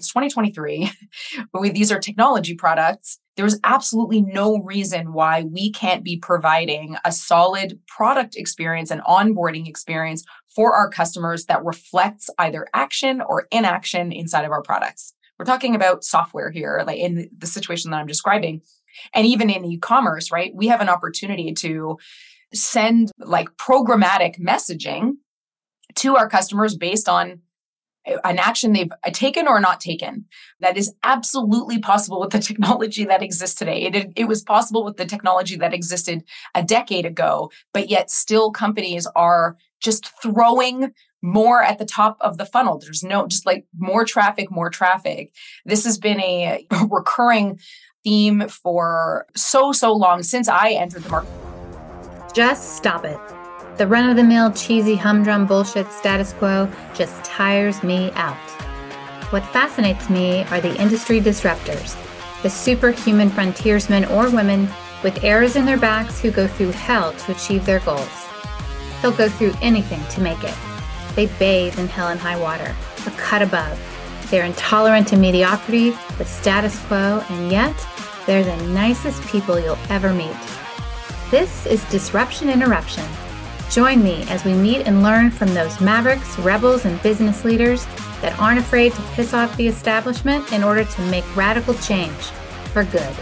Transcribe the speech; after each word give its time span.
it's 0.00 0.08
2023. 0.08 0.90
but 1.52 1.60
we, 1.60 1.70
these 1.70 1.92
are 1.92 1.98
technology 1.98 2.54
products. 2.54 3.18
There's 3.36 3.58
absolutely 3.64 4.22
no 4.22 4.58
reason 4.58 5.12
why 5.12 5.42
we 5.42 5.70
can't 5.70 6.04
be 6.04 6.16
providing 6.16 6.96
a 7.04 7.12
solid 7.12 7.78
product 7.86 8.36
experience 8.36 8.90
and 8.90 9.02
onboarding 9.02 9.68
experience 9.68 10.24
for 10.54 10.74
our 10.74 10.88
customers 10.88 11.46
that 11.46 11.64
reflects 11.64 12.28
either 12.38 12.66
action 12.74 13.20
or 13.20 13.46
inaction 13.50 14.10
inside 14.12 14.44
of 14.44 14.50
our 14.50 14.62
products. 14.62 15.14
We're 15.38 15.44
talking 15.44 15.74
about 15.74 16.04
software 16.04 16.50
here, 16.50 16.82
like 16.86 16.98
in 16.98 17.30
the 17.36 17.46
situation 17.46 17.90
that 17.90 17.98
I'm 17.98 18.06
describing. 18.06 18.62
And 19.14 19.26
even 19.26 19.48
in 19.48 19.64
e-commerce, 19.64 20.30
right? 20.32 20.52
We 20.54 20.66
have 20.66 20.80
an 20.80 20.88
opportunity 20.88 21.52
to 21.54 21.96
send 22.52 23.12
like 23.18 23.48
programmatic 23.56 24.40
messaging 24.40 25.12
to 25.96 26.16
our 26.16 26.28
customers 26.28 26.76
based 26.76 27.08
on 27.08 27.40
an 28.06 28.38
action 28.38 28.72
they've 28.72 28.92
uh, 29.04 29.10
taken 29.10 29.46
or 29.46 29.60
not 29.60 29.80
taken. 29.80 30.24
That 30.60 30.76
is 30.76 30.92
absolutely 31.02 31.78
possible 31.78 32.20
with 32.20 32.30
the 32.30 32.38
technology 32.50 33.04
that 33.04 33.22
exists 33.22 33.58
today. 33.58 33.82
It, 33.82 34.12
it 34.16 34.24
was 34.24 34.42
possible 34.42 34.84
with 34.84 34.96
the 34.96 35.06
technology 35.06 35.56
that 35.56 35.74
existed 35.74 36.24
a 36.54 36.62
decade 36.62 37.06
ago, 37.06 37.50
but 37.72 37.88
yet 37.88 38.10
still 38.10 38.50
companies 38.50 39.06
are 39.14 39.56
just 39.80 40.10
throwing 40.22 40.92
more 41.22 41.62
at 41.62 41.78
the 41.78 41.84
top 41.84 42.16
of 42.20 42.38
the 42.38 42.46
funnel. 42.46 42.78
There's 42.78 43.02
no, 43.02 43.26
just 43.26 43.44
like 43.44 43.66
more 43.78 44.04
traffic, 44.04 44.50
more 44.50 44.70
traffic. 44.70 45.32
This 45.64 45.84
has 45.84 45.98
been 45.98 46.20
a 46.20 46.66
recurring 46.90 47.60
theme 48.02 48.48
for 48.48 49.26
so, 49.36 49.72
so 49.72 49.92
long 49.92 50.22
since 50.22 50.48
I 50.48 50.70
entered 50.70 51.02
the 51.02 51.10
market. 51.10 51.30
Just 52.34 52.76
stop 52.76 53.04
it. 53.04 53.18
The 53.80 53.86
run 53.86 54.10
of 54.10 54.16
the 54.16 54.22
mill, 54.22 54.52
cheesy, 54.52 54.94
humdrum 54.94 55.46
bullshit 55.46 55.90
status 55.90 56.34
quo 56.34 56.70
just 56.92 57.24
tires 57.24 57.82
me 57.82 58.10
out. 58.12 58.36
What 59.32 59.42
fascinates 59.54 60.10
me 60.10 60.44
are 60.50 60.60
the 60.60 60.78
industry 60.78 61.18
disruptors, 61.18 61.96
the 62.42 62.50
superhuman 62.50 63.30
frontiersmen 63.30 64.04
or 64.04 64.28
women 64.28 64.68
with 65.02 65.24
arrows 65.24 65.56
in 65.56 65.64
their 65.64 65.78
backs 65.78 66.20
who 66.20 66.30
go 66.30 66.46
through 66.46 66.72
hell 66.72 67.14
to 67.14 67.32
achieve 67.32 67.64
their 67.64 67.80
goals. 67.80 68.26
They'll 69.00 69.12
go 69.12 69.30
through 69.30 69.54
anything 69.62 70.04
to 70.08 70.20
make 70.20 70.44
it. 70.44 70.54
They 71.14 71.28
bathe 71.38 71.78
in 71.78 71.88
hell 71.88 72.08
and 72.08 72.20
high 72.20 72.38
water, 72.38 72.76
a 73.06 73.10
cut 73.12 73.40
above. 73.40 73.80
They're 74.30 74.44
intolerant 74.44 75.08
to 75.08 75.16
mediocrity, 75.16 75.96
the 76.18 76.26
status 76.26 76.78
quo, 76.84 77.24
and 77.30 77.50
yet 77.50 77.74
they're 78.26 78.44
the 78.44 78.62
nicest 78.74 79.26
people 79.28 79.58
you'll 79.58 79.78
ever 79.88 80.12
meet. 80.12 80.36
This 81.30 81.64
is 81.64 81.82
Disruption 81.84 82.50
Interruption. 82.50 83.06
Join 83.70 84.02
me 84.02 84.24
as 84.24 84.44
we 84.44 84.52
meet 84.52 84.88
and 84.88 85.04
learn 85.04 85.30
from 85.30 85.54
those 85.54 85.80
mavericks, 85.80 86.36
rebels, 86.40 86.86
and 86.86 87.00
business 87.04 87.44
leaders 87.44 87.86
that 88.20 88.36
aren't 88.40 88.58
afraid 88.58 88.92
to 88.94 89.02
piss 89.14 89.32
off 89.32 89.56
the 89.56 89.68
establishment 89.68 90.52
in 90.52 90.64
order 90.64 90.82
to 90.82 91.02
make 91.02 91.36
radical 91.36 91.74
change 91.74 92.20
for 92.72 92.82
good. 92.82 93.14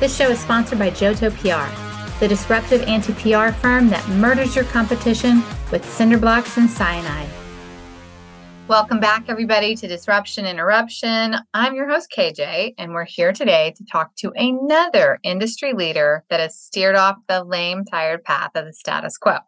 This 0.00 0.16
show 0.16 0.30
is 0.30 0.40
sponsored 0.40 0.78
by 0.78 0.88
JoTo 0.88 1.30
PR, 1.36 2.18
the 2.18 2.26
disruptive 2.26 2.80
anti 2.84 3.12
PR 3.12 3.52
firm 3.52 3.90
that 3.90 4.08
murders 4.08 4.56
your 4.56 4.64
competition 4.64 5.42
with 5.70 5.84
cinder 5.84 6.16
blocks 6.16 6.56
and 6.56 6.70
cyanide. 6.70 7.28
Welcome 8.68 9.00
back, 9.00 9.24
everybody, 9.28 9.74
to 9.76 9.86
Disruption 9.86 10.46
Interruption. 10.46 11.36
I'm 11.52 11.74
your 11.74 11.88
host, 11.88 12.10
KJ, 12.10 12.74
and 12.78 12.94
we're 12.94 13.04
here 13.04 13.34
today 13.34 13.74
to 13.76 13.84
talk 13.84 14.14
to 14.16 14.32
another 14.34 15.18
industry 15.22 15.74
leader 15.74 16.24
that 16.30 16.40
has 16.40 16.58
steered 16.58 16.96
off 16.96 17.16
the 17.28 17.44
lame, 17.44 17.84
tired 17.84 18.24
path 18.24 18.52
of 18.54 18.64
the 18.64 18.72
status 18.72 19.18
quo. 19.18 19.38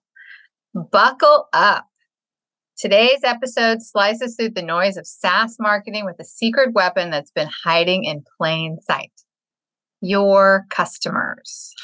Buckle 0.74 1.48
up. 1.52 1.86
Today's 2.76 3.24
episode 3.24 3.82
slices 3.82 4.36
through 4.36 4.50
the 4.50 4.62
noise 4.62 4.96
of 4.96 5.06
SaaS 5.06 5.56
marketing 5.58 6.04
with 6.04 6.16
a 6.20 6.24
secret 6.24 6.72
weapon 6.72 7.10
that's 7.10 7.32
been 7.32 7.50
hiding 7.64 8.04
in 8.04 8.24
plain 8.38 8.78
sight 8.80 9.12
your 10.00 10.64
customers. 10.70 11.74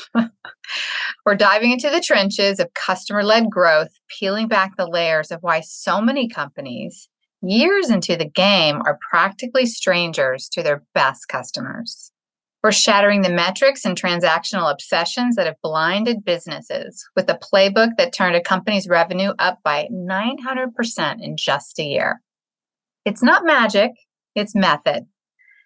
We're 1.26 1.34
diving 1.34 1.72
into 1.72 1.90
the 1.90 2.00
trenches 2.00 2.60
of 2.60 2.72
customer 2.74 3.22
led 3.22 3.50
growth, 3.50 3.90
peeling 4.08 4.48
back 4.48 4.76
the 4.76 4.86
layers 4.86 5.30
of 5.30 5.42
why 5.42 5.60
so 5.60 6.00
many 6.00 6.28
companies 6.28 7.08
years 7.42 7.90
into 7.90 8.16
the 8.16 8.28
game 8.28 8.80
are 8.86 8.98
practically 9.10 9.66
strangers 9.66 10.48
to 10.52 10.62
their 10.62 10.82
best 10.94 11.28
customers. 11.28 12.10
We're 12.66 12.72
shattering 12.72 13.22
the 13.22 13.30
metrics 13.30 13.84
and 13.84 13.96
transactional 13.96 14.72
obsessions 14.72 15.36
that 15.36 15.46
have 15.46 15.62
blinded 15.62 16.24
businesses 16.24 17.08
with 17.14 17.30
a 17.30 17.38
playbook 17.38 17.90
that 17.96 18.12
turned 18.12 18.34
a 18.34 18.40
company's 18.40 18.88
revenue 18.88 19.34
up 19.38 19.60
by 19.62 19.86
900% 19.92 21.22
in 21.22 21.36
just 21.36 21.78
a 21.78 21.84
year. 21.84 22.20
It's 23.04 23.22
not 23.22 23.44
magic, 23.44 23.92
it's 24.34 24.52
method, 24.56 25.06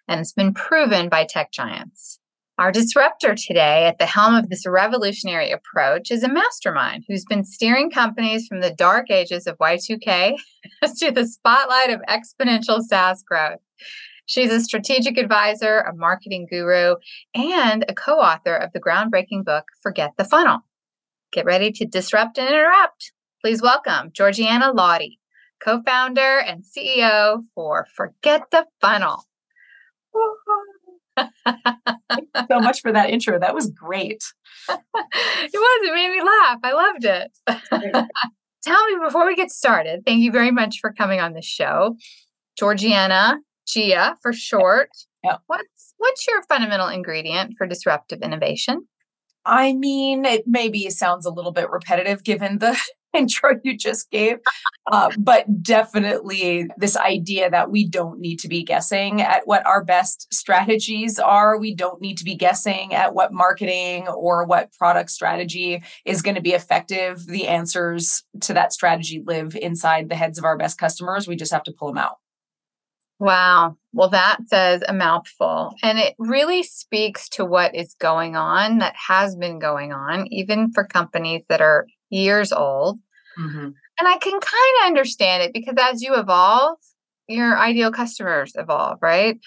and 0.07 0.19
it's 0.19 0.31
been 0.31 0.53
proven 0.53 1.09
by 1.09 1.25
tech 1.25 1.51
giants. 1.51 2.19
Our 2.59 2.71
disruptor 2.71 3.33
today 3.33 3.87
at 3.87 3.97
the 3.97 4.05
helm 4.05 4.35
of 4.35 4.49
this 4.49 4.67
revolutionary 4.67 5.49
approach 5.49 6.11
is 6.11 6.21
a 6.21 6.31
mastermind 6.31 7.05
who's 7.07 7.25
been 7.25 7.45
steering 7.45 7.89
companies 7.89 8.45
from 8.45 8.61
the 8.61 8.75
dark 8.75 9.09
ages 9.09 9.47
of 9.47 9.57
Y2K 9.57 10.35
to 10.99 11.09
the 11.09 11.25
spotlight 11.25 11.89
of 11.89 12.01
exponential 12.07 12.79
SaaS 12.79 13.23
growth. 13.23 13.57
She's 14.25 14.51
a 14.51 14.61
strategic 14.61 15.17
advisor, 15.17 15.79
a 15.79 15.93
marketing 15.93 16.47
guru, 16.49 16.95
and 17.33 17.85
a 17.87 17.93
co 17.93 18.19
author 18.19 18.55
of 18.55 18.71
the 18.73 18.79
groundbreaking 18.79 19.45
book, 19.45 19.65
Forget 19.81 20.11
the 20.17 20.25
Funnel. 20.25 20.59
Get 21.31 21.45
ready 21.45 21.71
to 21.73 21.85
disrupt 21.85 22.37
and 22.37 22.47
interrupt. 22.47 23.11
Please 23.41 23.61
welcome 23.61 24.11
Georgiana 24.13 24.73
Laudi, 24.73 25.17
co 25.63 25.81
founder 25.83 26.39
and 26.39 26.63
CEO 26.63 27.43
for 27.55 27.87
Forget 27.95 28.43
the 28.51 28.65
Funnel 28.79 29.25
so 31.17 32.59
much 32.59 32.81
for 32.81 32.91
that 32.91 33.09
intro. 33.09 33.39
That 33.39 33.55
was 33.55 33.69
great. 33.69 34.23
it 34.69 34.79
was. 35.53 35.87
It 35.87 35.93
made 35.93 36.11
me 36.11 36.21
laugh. 36.21 36.59
I 36.63 36.73
loved 36.73 37.05
it. 37.05 38.05
Tell 38.63 38.85
me 38.85 38.97
before 39.03 39.25
we 39.25 39.35
get 39.35 39.49
started, 39.49 40.01
thank 40.05 40.21
you 40.21 40.31
very 40.31 40.51
much 40.51 40.77
for 40.79 40.93
coming 40.93 41.19
on 41.19 41.33
the 41.33 41.41
show. 41.41 41.95
Georgiana, 42.59 43.39
Gia 43.71 44.17
for 44.21 44.33
short. 44.33 44.89
Yeah. 45.23 45.37
What's 45.47 45.93
what's 45.97 46.27
your 46.27 46.41
fundamental 46.43 46.87
ingredient 46.87 47.55
for 47.57 47.67
disruptive 47.67 48.21
innovation? 48.21 48.87
I 49.45 49.73
mean, 49.73 50.25
it 50.25 50.43
maybe 50.45 50.89
sounds 50.89 51.25
a 51.25 51.31
little 51.31 51.51
bit 51.51 51.69
repetitive 51.69 52.23
given 52.23 52.59
the 52.59 52.79
intro 53.13 53.59
you 53.63 53.77
just 53.77 54.09
gave. 54.11 54.37
Uh, 54.91 55.09
but 55.17 55.63
definitely 55.63 56.67
this 56.77 56.95
idea 56.95 57.49
that 57.49 57.71
we 57.71 57.87
don't 57.87 58.19
need 58.19 58.37
to 58.39 58.47
be 58.47 58.63
guessing 58.63 59.21
at 59.21 59.41
what 59.45 59.65
our 59.65 59.83
best 59.83 60.27
strategies 60.33 61.19
are. 61.19 61.59
We 61.59 61.75
don't 61.75 62.01
need 62.01 62.17
to 62.19 62.23
be 62.23 62.35
guessing 62.35 62.93
at 62.93 63.13
what 63.13 63.33
marketing 63.33 64.07
or 64.07 64.45
what 64.45 64.71
product 64.73 65.09
strategy 65.09 65.83
is 66.05 66.21
going 66.21 66.35
to 66.35 66.41
be 66.41 66.53
effective. 66.53 67.25
The 67.25 67.47
answers 67.47 68.23
to 68.41 68.53
that 68.53 68.73
strategy 68.73 69.21
live 69.25 69.55
inside 69.55 70.09
the 70.09 70.15
heads 70.15 70.37
of 70.37 70.45
our 70.45 70.57
best 70.57 70.77
customers. 70.77 71.27
We 71.27 71.35
just 71.35 71.53
have 71.53 71.63
to 71.63 71.73
pull 71.73 71.89
them 71.89 71.97
out. 71.97 72.17
Wow. 73.21 73.77
Well, 73.93 74.09
that 74.09 74.39
says 74.47 74.81
a 74.87 74.93
mouthful. 74.93 75.75
And 75.83 75.99
it 75.99 76.15
really 76.17 76.63
speaks 76.63 77.29
to 77.29 77.45
what 77.45 77.75
is 77.75 77.93
going 77.99 78.35
on 78.35 78.79
that 78.79 78.95
has 78.95 79.35
been 79.35 79.59
going 79.59 79.93
on, 79.93 80.25
even 80.33 80.71
for 80.73 80.83
companies 80.83 81.43
that 81.47 81.61
are 81.61 81.85
years 82.09 82.51
old. 82.51 82.97
Mm-hmm. 83.39 83.69
And 83.99 84.07
I 84.07 84.17
can 84.17 84.39
kind 84.39 84.75
of 84.81 84.87
understand 84.87 85.43
it 85.43 85.53
because 85.53 85.75
as 85.79 86.01
you 86.01 86.15
evolve, 86.15 86.79
your 87.27 87.59
ideal 87.59 87.91
customers 87.91 88.53
evolve, 88.55 88.97
right? 89.03 89.37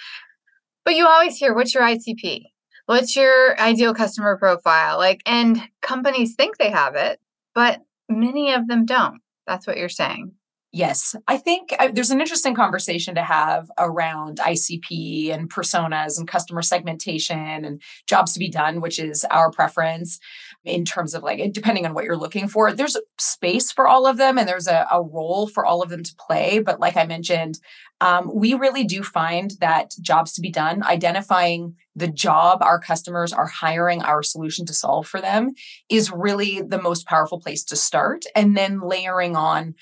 But 0.85 0.95
you 0.95 1.09
always 1.09 1.37
hear, 1.37 1.53
what's 1.53 1.75
your 1.75 1.83
ICP? 1.83 2.45
What's 2.87 3.17
your 3.17 3.61
ideal 3.61 3.93
customer 3.93 4.39
profile? 4.39 4.99
Like, 4.99 5.21
and 5.27 5.61
companies 5.83 6.37
think 6.37 6.59
they 6.59 6.71
have 6.71 6.95
it, 6.95 7.19
but 7.57 7.81
many 8.09 8.53
of 8.53 8.69
them 8.69 8.87
don't. 8.87 9.21
That's 9.49 9.67
what 9.67 9.79
you're 9.79 9.89
saying. 9.89 10.31
Yes, 10.75 11.15
I 11.29 11.37
think 11.37 11.73
I, 11.79 11.93
there's 11.93 12.11
an 12.11 12.21
interesting 12.21 12.57
conversation 12.57 13.15
to 13.15 13.23
have 13.23 13.71
around 13.79 14.39
ICP 14.39 15.33
and 15.33 15.49
personas 15.49 16.19
and 16.19 16.27
customer 16.27 16.63
segmentation 16.63 17.65
and 17.65 17.81
jobs 18.09 18.33
to 18.33 18.41
be 18.41 18.51
done, 18.51 18.81
which 18.81 18.99
is 18.99 19.25
our 19.31 19.53
preference 19.53 20.19
in 20.65 20.85
terms 20.85 21.15
of 21.15 21.23
like, 21.23 21.53
depending 21.53 21.87
on 21.87 21.95
what 21.95 22.03
you're 22.03 22.17
looking 22.17 22.49
for. 22.49 22.73
There's 22.73 22.97
space 23.21 23.71
for 23.71 23.87
all 23.87 24.05
of 24.05 24.17
them 24.17 24.37
and 24.37 24.49
there's 24.49 24.67
a, 24.67 24.85
a 24.91 25.01
role 25.01 25.47
for 25.47 25.65
all 25.65 25.81
of 25.81 25.91
them 25.91 26.03
to 26.03 26.15
play. 26.19 26.59
But 26.59 26.81
like 26.81 26.97
I 26.97 27.07
mentioned, 27.07 27.61
um, 28.01 28.29
we 28.35 28.55
really 28.55 28.83
do 28.83 29.05
find 29.05 29.53
that 29.61 29.93
jobs 30.03 30.33
to 30.33 30.41
be 30.41 30.51
done, 30.51 30.83
identifying 30.83 31.77
the 31.97 32.09
job 32.09 32.59
our 32.61 32.81
customers 32.81 33.33
are 33.33 33.47
hiring 33.47 34.03
our 34.03 34.23
solution 34.23 34.67
to 34.67 34.75
solve 34.75 35.07
for 35.07 35.21
them 35.21 35.53
is 35.89 36.11
really 36.11 36.61
the 36.61 36.83
most 36.83 37.07
powerful 37.07 37.41
place 37.41 37.63
to 37.65 37.77
start. 37.77 38.25
And 38.35 38.57
then 38.57 38.81
layering 38.81 39.37
on 39.37 39.75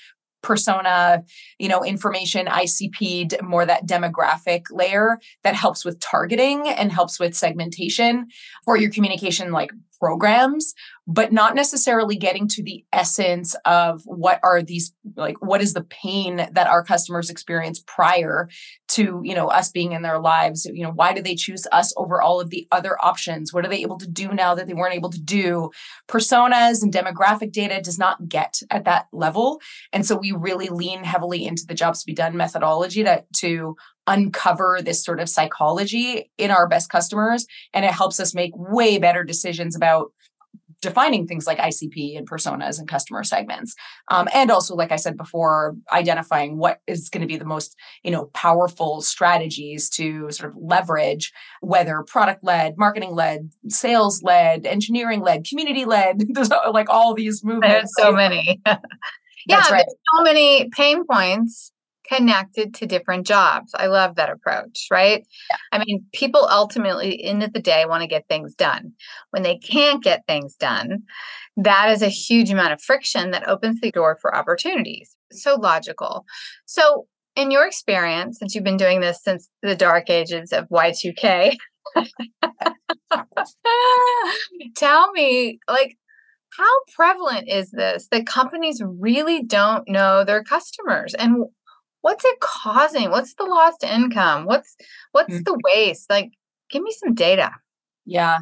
persona, 0.43 1.23
you 1.57 1.67
know, 1.67 1.83
information, 1.83 2.45
ICP, 2.45 3.41
more 3.41 3.65
that 3.65 3.87
demographic 3.87 4.65
layer 4.69 5.19
that 5.43 5.55
helps 5.55 5.83
with 5.83 5.99
targeting 5.99 6.67
and 6.69 6.91
helps 6.91 7.19
with 7.19 7.35
segmentation 7.35 8.27
for 8.63 8.77
your 8.77 8.91
communication, 8.91 9.51
like 9.51 9.71
programs 9.99 10.73
but 11.07 11.31
not 11.31 11.55
necessarily 11.55 12.15
getting 12.15 12.47
to 12.47 12.63
the 12.63 12.83
essence 12.91 13.55
of 13.65 14.01
what 14.05 14.39
are 14.43 14.61
these 14.61 14.93
like 15.15 15.35
what 15.41 15.61
is 15.61 15.73
the 15.73 15.83
pain 15.83 16.47
that 16.51 16.67
our 16.67 16.83
customers 16.83 17.29
experience 17.29 17.81
prior 17.87 18.49
to 18.93 19.21
you 19.23 19.35
know 19.35 19.47
us 19.47 19.71
being 19.71 19.91
in 19.91 20.01
their 20.01 20.19
lives 20.19 20.65
you 20.65 20.83
know 20.83 20.91
why 20.91 21.13
do 21.13 21.21
they 21.21 21.35
choose 21.35 21.65
us 21.71 21.93
over 21.97 22.21
all 22.21 22.39
of 22.39 22.49
the 22.49 22.67
other 22.71 22.97
options? 23.03 23.53
What 23.53 23.65
are 23.65 23.69
they 23.69 23.81
able 23.81 23.97
to 23.97 24.07
do 24.07 24.29
now 24.29 24.55
that 24.55 24.67
they 24.67 24.73
weren't 24.73 24.95
able 24.95 25.09
to 25.11 25.21
do? 25.21 25.71
Personas 26.07 26.81
and 26.81 26.93
demographic 26.93 27.51
data 27.51 27.81
does 27.81 27.99
not 27.99 28.27
get 28.27 28.59
at 28.69 28.85
that 28.85 29.07
level. 29.11 29.61
And 29.91 30.05
so 30.05 30.15
we 30.15 30.31
really 30.31 30.69
lean 30.69 31.03
heavily 31.03 31.45
into 31.45 31.65
the 31.67 31.73
jobs 31.73 31.99
to 32.01 32.05
be 32.05 32.13
done 32.13 32.37
methodology 32.37 33.03
to 33.03 33.23
to 33.37 33.75
uncover 34.05 34.79
this 34.81 35.03
sort 35.03 35.19
of 35.21 35.29
psychology 35.29 36.29
in 36.37 36.51
our 36.51 36.67
best 36.67 36.89
customers. 36.89 37.45
And 37.73 37.85
it 37.85 37.91
helps 37.91 38.19
us 38.19 38.35
make 38.35 38.51
way 38.55 38.97
better 38.97 39.23
decisions 39.23 39.75
about 39.75 40.11
defining 40.83 41.27
things 41.27 41.47
like 41.47 41.57
ICP 41.57 42.17
and 42.17 42.29
personas 42.29 42.79
and 42.79 42.87
customer 42.87 43.23
segments. 43.23 43.73
Um, 44.09 44.27
and 44.33 44.51
also, 44.51 44.75
like 44.75 44.91
I 44.91 44.97
said 44.97 45.17
before, 45.17 45.75
identifying 45.91 46.57
what 46.57 46.79
is 46.87 47.09
going 47.09 47.21
to 47.21 47.27
be 47.27 47.37
the 47.37 47.45
most, 47.45 47.75
you 48.03 48.11
know, 48.11 48.25
powerful 48.33 49.01
strategies 49.01 49.89
to 49.91 50.29
sort 50.31 50.51
of 50.51 50.57
leverage, 50.61 51.33
whether 51.61 52.03
product 52.03 52.43
led, 52.43 52.75
marketing 52.77 53.15
led, 53.15 53.51
sales 53.67 54.21
led, 54.23 54.65
engineering 54.65 55.21
led, 55.21 55.45
community 55.45 55.85
led, 55.85 56.23
like 56.71 56.89
all 56.89 57.13
these 57.13 57.43
movements. 57.43 57.91
There's 57.97 58.07
so 58.07 58.11
many. 58.11 58.61
yeah, 59.47 59.57
right. 59.69 59.69
there's 59.71 59.95
so 60.15 60.23
many 60.23 60.69
pain 60.69 61.05
points 61.05 61.72
connected 62.07 62.73
to 62.75 62.85
different 62.85 63.25
jobs. 63.25 63.71
I 63.75 63.87
love 63.87 64.15
that 64.15 64.29
approach, 64.29 64.87
right? 64.91 65.25
Yeah. 65.51 65.57
I 65.71 65.83
mean, 65.83 66.05
people 66.13 66.47
ultimately, 66.49 67.23
end 67.23 67.43
of 67.43 67.53
the 67.53 67.61
day, 67.61 67.85
want 67.85 68.01
to 68.01 68.07
get 68.07 68.27
things 68.27 68.55
done. 68.55 68.93
When 69.31 69.43
they 69.43 69.57
can't 69.57 70.03
get 70.03 70.25
things 70.27 70.55
done, 70.55 71.03
that 71.57 71.89
is 71.89 72.01
a 72.01 72.09
huge 72.09 72.49
amount 72.49 72.73
of 72.73 72.81
friction 72.81 73.31
that 73.31 73.47
opens 73.47 73.81
the 73.81 73.91
door 73.91 74.17
for 74.21 74.35
opportunities. 74.35 75.15
So 75.31 75.55
logical. 75.55 76.25
So, 76.65 77.07
in 77.35 77.49
your 77.49 77.65
experience, 77.65 78.37
since 78.37 78.53
you've 78.53 78.63
been 78.63 78.77
doing 78.77 78.99
this 78.99 79.23
since 79.23 79.49
the 79.63 79.75
dark 79.75 80.09
ages 80.09 80.53
of 80.53 80.69
Y2K, 80.69 81.57
tell 84.75 85.11
me, 85.13 85.59
like, 85.67 85.97
how 86.57 86.69
prevalent 86.95 87.49
is 87.49 87.71
this 87.71 88.07
that 88.11 88.27
companies 88.27 88.81
really 88.85 89.43
don't 89.43 89.87
know 89.87 90.23
their 90.23 90.43
customers 90.43 91.13
and 91.15 91.45
what's 92.03 92.25
it 92.25 92.39
causing? 92.41 93.09
What's 93.09 93.33
the 93.33 93.45
lost 93.45 93.83
income? 93.83 94.45
What's 94.45 94.75
what's 95.13 95.33
mm-hmm. 95.33 95.43
the 95.43 95.59
waste? 95.73 96.09
Like 96.09 96.31
give 96.69 96.83
me 96.83 96.91
some 96.91 97.15
data. 97.15 97.51
Yeah. 98.05 98.39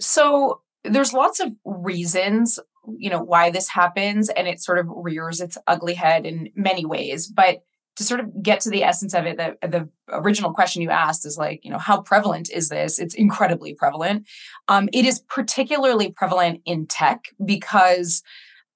So 0.00 0.62
there's 0.84 1.12
lots 1.12 1.40
of 1.40 1.52
reasons, 1.64 2.58
you 2.96 3.08
know, 3.08 3.22
why 3.22 3.50
this 3.50 3.68
happens 3.68 4.28
and 4.30 4.48
it 4.48 4.60
sort 4.60 4.78
of 4.78 4.86
rears 4.88 5.40
its 5.40 5.56
ugly 5.66 5.94
head 5.94 6.26
in 6.26 6.50
many 6.54 6.84
ways, 6.84 7.28
but 7.28 7.62
to 7.96 8.04
sort 8.04 8.20
of 8.20 8.42
get 8.42 8.60
to 8.60 8.70
the 8.70 8.84
essence 8.84 9.12
of 9.14 9.26
it, 9.26 9.36
the, 9.36 9.56
the 9.66 9.88
original 10.10 10.52
question 10.52 10.82
you 10.82 10.90
asked 10.90 11.26
is 11.26 11.36
like, 11.36 11.64
you 11.64 11.70
know, 11.70 11.78
how 11.78 12.00
prevalent 12.00 12.48
is 12.50 12.68
this? 12.68 12.98
It's 12.98 13.14
incredibly 13.14 13.74
prevalent. 13.74 14.26
Um, 14.68 14.88
it 14.92 15.04
is 15.04 15.20
particularly 15.28 16.12
prevalent 16.12 16.62
in 16.64 16.86
tech 16.86 17.24
because 17.44 18.22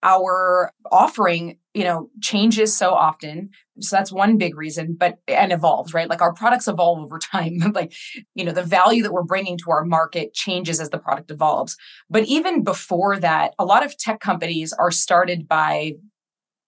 our 0.02 0.72
offering 0.90 1.58
you 1.74 1.84
know 1.84 2.10
changes 2.20 2.76
so 2.76 2.92
often. 2.92 3.50
So 3.80 3.96
that's 3.96 4.12
one 4.12 4.36
big 4.36 4.56
reason 4.56 4.96
but 4.98 5.18
and 5.28 5.52
evolves 5.52 5.94
right? 5.94 6.08
Like 6.08 6.22
our 6.22 6.34
products 6.34 6.68
evolve 6.68 6.98
over 6.98 7.18
time. 7.32 7.58
Like 7.74 7.94
you 8.34 8.44
know 8.44 8.52
the 8.52 8.62
value 8.62 9.02
that 9.02 9.12
we're 9.12 9.22
bringing 9.22 9.58
to 9.58 9.70
our 9.70 9.84
market 9.84 10.34
changes 10.34 10.80
as 10.80 10.90
the 10.90 10.98
product 10.98 11.30
evolves. 11.30 11.76
But 12.10 12.24
even 12.24 12.62
before 12.62 13.18
that 13.18 13.54
a 13.58 13.64
lot 13.64 13.84
of 13.84 13.96
tech 13.96 14.20
companies 14.20 14.72
are 14.72 14.90
started 14.90 15.48
by 15.48 15.92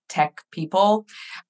tech 0.09 0.43
people 0.51 1.07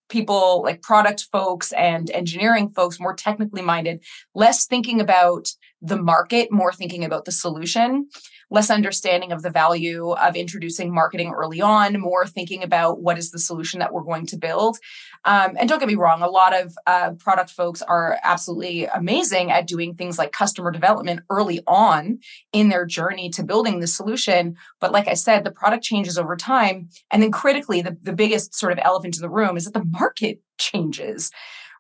people 0.09 0.63
like 0.63 0.83
product 0.83 1.27
folks 1.33 1.73
and 1.73 2.11
engineering 2.11 2.71
folks 2.71 3.01
more 3.01 3.15
technically 3.15 3.63
minded 3.63 4.03
less 4.35 4.67
thinking 4.67 5.01
about 5.01 5.49
the 5.83 5.97
market 5.97 6.53
more 6.53 6.73
thinking 6.73 7.05
about 7.05 7.25
the 7.25 7.33
solution 7.33 8.09
less 8.55 8.71
understanding 8.71 9.33
of 9.33 9.43
the 9.43 9.51
value 9.51 10.13
of 10.13 10.37
introducing 10.37 10.95
marketing 10.95 11.33
early 11.33 11.61
on, 11.61 12.01
more 12.01 12.25
thinking 12.27 12.63
about 12.63 13.03
what 13.03 13.19
is 13.19 13.33
the 13.33 13.39
solution 13.39 13.81
that 13.81 13.93
we're 13.93 14.05
going 14.05 14.27
to 14.27 14.37
build. 14.37 14.79
Um, 15.25 15.57
and 15.59 15.69
don't 15.69 15.81
get 15.81 15.89
me 15.89 15.97
wrong, 15.97 16.23
a 16.23 16.29
lot 16.29 16.55
of 16.55 16.73
uh, 16.87 17.11
product 17.19 17.51
folks 17.51 17.83
are 17.83 18.19
absolutely 18.23 18.87
amazing 18.87 19.51
at 19.51 19.67
doing 19.67 19.95
things 19.95 20.19
like 20.19 20.33
customer 20.33 20.71
development 20.71 21.21
early 21.29 21.61
on 21.67 22.21
in 22.53 22.69
their 22.69 22.87
journey 22.87 23.29
to 23.31 23.43
building 23.43 23.81
the 23.81 23.87
solution. 23.89 24.57
But 24.81 24.93
like 24.93 25.09
I 25.09 25.15
said, 25.15 25.43
the 25.43 25.51
product 25.51 25.83
changes 25.83 26.17
over 26.17 26.37
time. 26.37 26.89
And 27.11 27.23
then 27.23 27.33
critically, 27.33 27.83
the, 27.83 27.97
the 28.01 28.13
biggest 28.13 28.55
sort 28.55 28.73
of 28.73 28.79
elephant 28.83 29.17
in 29.17 29.23
the 29.23 29.31
room 29.31 29.57
is 29.57 29.65
that 29.65 29.75
the 29.75 29.85
market 29.85 30.41
changes 30.59 31.31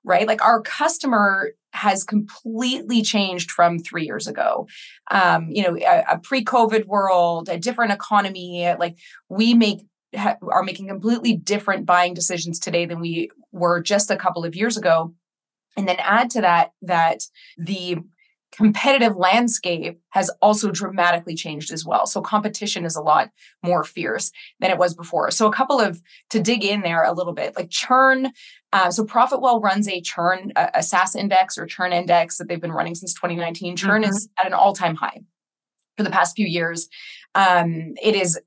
right? 0.04 0.28
Like 0.28 0.44
our 0.44 0.60
customer 0.60 1.52
has 1.74 2.04
completely 2.04 3.02
changed 3.02 3.50
from 3.50 3.78
three 3.78 4.04
years 4.06 4.26
ago. 4.26 4.66
Um, 5.10 5.48
you 5.50 5.62
know, 5.62 5.76
a, 5.76 6.04
a 6.12 6.18
pre-COVID 6.18 6.86
world, 6.86 7.48
a 7.48 7.58
different 7.58 7.92
economy. 7.92 8.72
Like 8.78 8.96
we 9.28 9.54
make 9.54 9.80
ha, 10.16 10.36
are 10.50 10.62
making 10.62 10.88
completely 10.88 11.34
different 11.36 11.84
buying 11.84 12.14
decisions 12.14 12.58
today 12.58 12.86
than 12.86 13.00
we 13.00 13.30
were 13.52 13.82
just 13.82 14.10
a 14.10 14.16
couple 14.16 14.44
of 14.44 14.54
years 14.54 14.76
ago. 14.76 15.14
And 15.76 15.88
then 15.88 15.96
add 15.98 16.30
to 16.30 16.42
that 16.42 16.70
that 16.82 17.24
the 17.58 17.98
competitive 18.56 19.16
landscape 19.16 19.98
has 20.10 20.30
also 20.40 20.70
dramatically 20.70 21.34
changed 21.34 21.72
as 21.72 21.84
well. 21.84 22.06
So 22.06 22.20
competition 22.20 22.84
is 22.84 22.96
a 22.96 23.02
lot 23.02 23.30
more 23.62 23.84
fierce 23.84 24.30
than 24.60 24.70
it 24.70 24.78
was 24.78 24.94
before. 24.94 25.30
So 25.30 25.46
a 25.46 25.52
couple 25.52 25.80
of 25.80 26.00
to 26.30 26.40
dig 26.40 26.64
in 26.64 26.82
there 26.82 27.02
a 27.02 27.12
little 27.12 27.32
bit, 27.32 27.56
like 27.56 27.70
churn. 27.70 28.30
Uh, 28.72 28.90
so 28.90 29.04
Profitwell 29.04 29.62
runs 29.62 29.88
a 29.88 30.00
churn, 30.00 30.52
a, 30.56 30.70
a, 30.74 30.82
SaaS 30.82 31.14
index 31.14 31.58
or 31.58 31.66
churn 31.66 31.92
index 31.92 32.38
that 32.38 32.48
they've 32.48 32.60
been 32.60 32.72
running 32.72 32.94
since 32.94 33.14
2019. 33.14 33.76
Churn 33.76 34.02
mm-hmm. 34.02 34.10
is 34.10 34.28
at 34.38 34.46
an 34.46 34.52
all-time 34.52 34.94
high 34.94 35.20
for 35.96 36.02
the 36.02 36.10
past 36.10 36.36
few 36.36 36.46
years. 36.46 36.88
Um, 37.34 37.94
it 38.02 38.14
is 38.14 38.38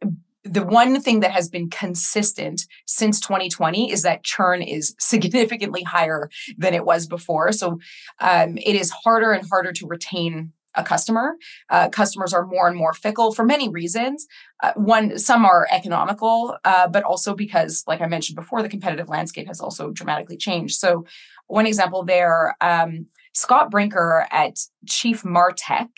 the 0.49 0.65
one 0.65 0.99
thing 1.01 1.19
that 1.21 1.31
has 1.31 1.49
been 1.49 1.69
consistent 1.69 2.65
since 2.85 3.19
2020 3.19 3.91
is 3.91 4.01
that 4.03 4.23
churn 4.23 4.61
is 4.61 4.95
significantly 4.99 5.83
higher 5.83 6.29
than 6.57 6.73
it 6.73 6.85
was 6.85 7.07
before. 7.07 7.51
So 7.51 7.79
um, 8.19 8.57
it 8.57 8.75
is 8.75 8.91
harder 8.91 9.31
and 9.31 9.47
harder 9.47 9.71
to 9.73 9.87
retain 9.87 10.53
a 10.75 10.83
customer. 10.83 11.35
Uh, 11.69 11.89
customers 11.89 12.33
are 12.33 12.45
more 12.45 12.67
and 12.67 12.77
more 12.77 12.93
fickle 12.93 13.33
for 13.33 13.43
many 13.43 13.67
reasons. 13.67 14.27
Uh, 14.61 14.73
one, 14.75 15.17
some 15.17 15.43
are 15.43 15.67
economical, 15.71 16.55
uh, 16.63 16.87
but 16.87 17.03
also 17.03 17.33
because, 17.33 17.83
like 17.87 17.99
I 17.99 18.05
mentioned 18.05 18.35
before, 18.35 18.61
the 18.61 18.69
competitive 18.69 19.09
landscape 19.09 19.47
has 19.47 19.59
also 19.59 19.89
dramatically 19.91 20.37
changed. 20.37 20.75
So, 20.75 21.05
one 21.47 21.65
example 21.65 22.03
there. 22.03 22.55
Um, 22.61 23.07
Scott 23.37 23.69
Brinker 23.69 24.25
at 24.31 24.57
Chief 24.87 25.21
Martech 25.21 25.89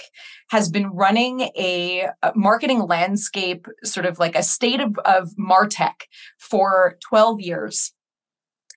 has 0.50 0.69
been 0.69 0.88
running 0.88 1.39
a, 1.58 2.10
marketing 2.36 2.81
landscape, 2.81 3.65
sort 3.86 4.05
of 4.05 4.19
like 4.19 4.36
a 4.36 4.43
state 4.43 4.81
of, 4.81 4.98
of 5.05 5.29
Martech 5.39 6.01
for 6.38 6.98
12 7.08 7.39
years. 7.39 7.93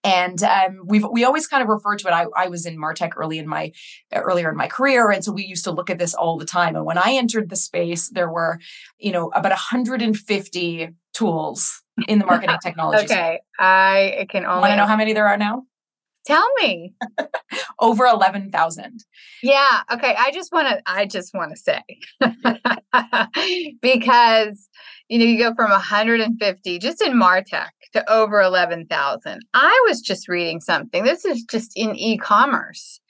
And 0.04 0.40
um, 0.45 0.83
we've 0.85 1.04
we 1.11 1.25
always 1.25 1.47
kind 1.49 1.62
of 1.62 1.69
refer 1.69 1.97
to 1.97 2.09
it. 2.09 2.12
I, 2.12 2.26
I 2.37 2.49
was 2.49 2.66
in 2.66 2.76
Martech 2.76 3.12
early 3.16 3.38
in 3.38 3.49
my 3.49 3.73
earlier 4.12 4.50
in 4.50 4.57
my 4.57 4.66
career, 4.66 5.11
and 5.11 5.25
so 5.25 5.31
we 5.31 5.45
used 5.45 5.62
to 5.64 5.71
look 5.71 5.90
at 5.90 5.99
this 6.00 6.12
all 6.12 6.38
the 6.38 6.45
time. 6.45 6.75
And 6.75 6.85
when 6.85 6.99
I 6.99 7.12
entered 7.12 7.50
the 7.50 7.57
space, 7.57 8.09
there 8.09 8.28
were, 8.28 8.59
you 8.99 9.12
know, 9.12 9.28
about 9.28 9.50
150 9.50 10.88
tools 11.14 11.83
in 12.09 12.19
the 12.19 12.26
marketing 12.26 12.59
technology. 12.61 13.04
okay, 13.04 13.40
I 13.61 14.26
can 14.28 14.45
only. 14.45 14.62
Want 14.62 14.73
to 14.73 14.76
know 14.76 14.87
how 14.87 14.97
many 14.97 15.12
there 15.12 15.28
are 15.28 15.37
now? 15.37 15.62
Tell 16.25 16.47
me. 16.61 16.95
Over 17.81 18.07
11,000. 18.07 19.05
Yeah, 19.43 19.83
okay, 19.93 20.14
I 20.17 20.31
just 20.31 20.52
want 20.52 20.69
to 20.69 20.83
I 20.87 21.05
just 21.07 21.35
want 21.35 21.52
to 21.52 21.57
say 21.57 21.83
because 23.83 24.69
you 25.09 25.19
know, 25.19 25.25
you 25.26 25.38
go 25.38 25.55
from 25.55 25.71
150 25.71 26.79
just 26.79 27.02
in 27.02 27.12
Martech 27.12 27.69
to 27.93 28.11
over 28.11 28.41
11,000. 28.41 29.41
I 29.52 29.85
was 29.87 30.00
just 30.00 30.26
reading 30.26 30.61
something. 30.61 31.05
This 31.05 31.26
is 31.26 31.45
just 31.45 31.73
in 31.76 31.95
e-commerce 31.97 33.00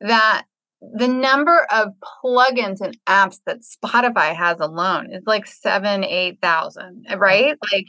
that 0.00 0.44
the 0.80 1.06
number 1.06 1.66
of 1.72 1.92
plugins 2.24 2.80
and 2.80 2.98
apps 3.06 3.38
that 3.46 3.60
Shopify 3.84 4.34
has 4.34 4.58
alone 4.58 5.12
is 5.12 5.22
like 5.24 5.46
seven, 5.46 6.02
8,000, 6.02 7.06
eh, 7.08 7.14
right? 7.14 7.56
Like, 7.72 7.86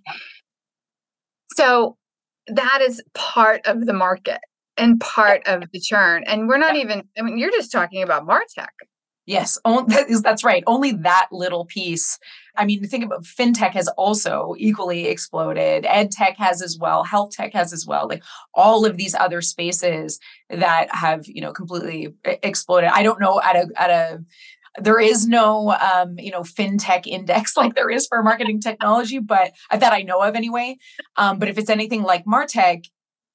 so 1.56 1.98
that 2.48 2.82
is 2.82 3.02
part 3.16 3.66
of 3.66 3.88
the 3.88 3.94
market 3.94 4.40
and 4.78 5.00
part 5.00 5.46
of 5.46 5.64
the 5.72 5.80
churn. 5.80 6.24
And 6.26 6.48
we're 6.48 6.58
not 6.58 6.76
even, 6.76 7.04
I 7.18 7.22
mean, 7.22 7.38
you're 7.38 7.52
just 7.52 7.72
talking 7.72 8.04
about 8.04 8.28
Martech. 8.28 8.68
Yes, 9.26 9.58
that 9.66 10.06
is, 10.10 10.22
that's 10.22 10.44
right. 10.44 10.64
Only 10.68 10.92
that 10.92 11.28
little 11.32 11.66
piece. 11.66 12.20
I 12.58 12.66
mean, 12.66 12.86
think 12.86 13.06
about 13.06 13.24
fintech 13.24 13.72
has 13.72 13.88
also 13.90 14.54
equally 14.58 15.08
exploded. 15.08 15.86
Ed 15.88 16.12
tech 16.12 16.38
has 16.38 16.62
as 16.62 16.78
well. 16.78 17.06
Health 17.06 17.32
tech 17.32 17.54
has 17.54 17.72
as 17.72 17.88
well. 17.88 18.08
Like 18.08 18.22
all 18.54 18.86
of 18.86 18.98
these 18.98 19.16
other 19.16 19.42
spaces 19.42 20.20
that 20.50 20.94
have, 20.94 21.26
you 21.26 21.42
know, 21.42 21.54
completely 21.54 22.14
exploded. 22.26 22.90
I 22.94 23.02
don't 23.02 23.20
know 23.20 23.40
at 23.42 23.56
a 23.56 23.68
at 23.78 23.90
a 23.90 24.24
there 24.80 25.00
is 25.00 25.28
no 25.28 25.72
um, 25.72 26.16
you 26.18 26.32
know 26.32 26.42
fintech 26.42 27.06
index 27.06 27.56
like 27.58 27.76
there 27.76 27.90
is 27.90 28.08
for 28.08 28.24
marketing 28.24 28.60
technology 28.60 29.20
but 29.20 29.52
uh, 29.70 29.78
that 29.78 29.94
i 29.94 30.02
know 30.02 30.22
of 30.22 30.36
anyway 30.36 30.76
um, 31.18 31.38
but 31.38 31.48
if 31.48 31.58
it's 31.58 31.70
anything 31.70 32.04
like 32.04 32.26
martech 32.26 32.86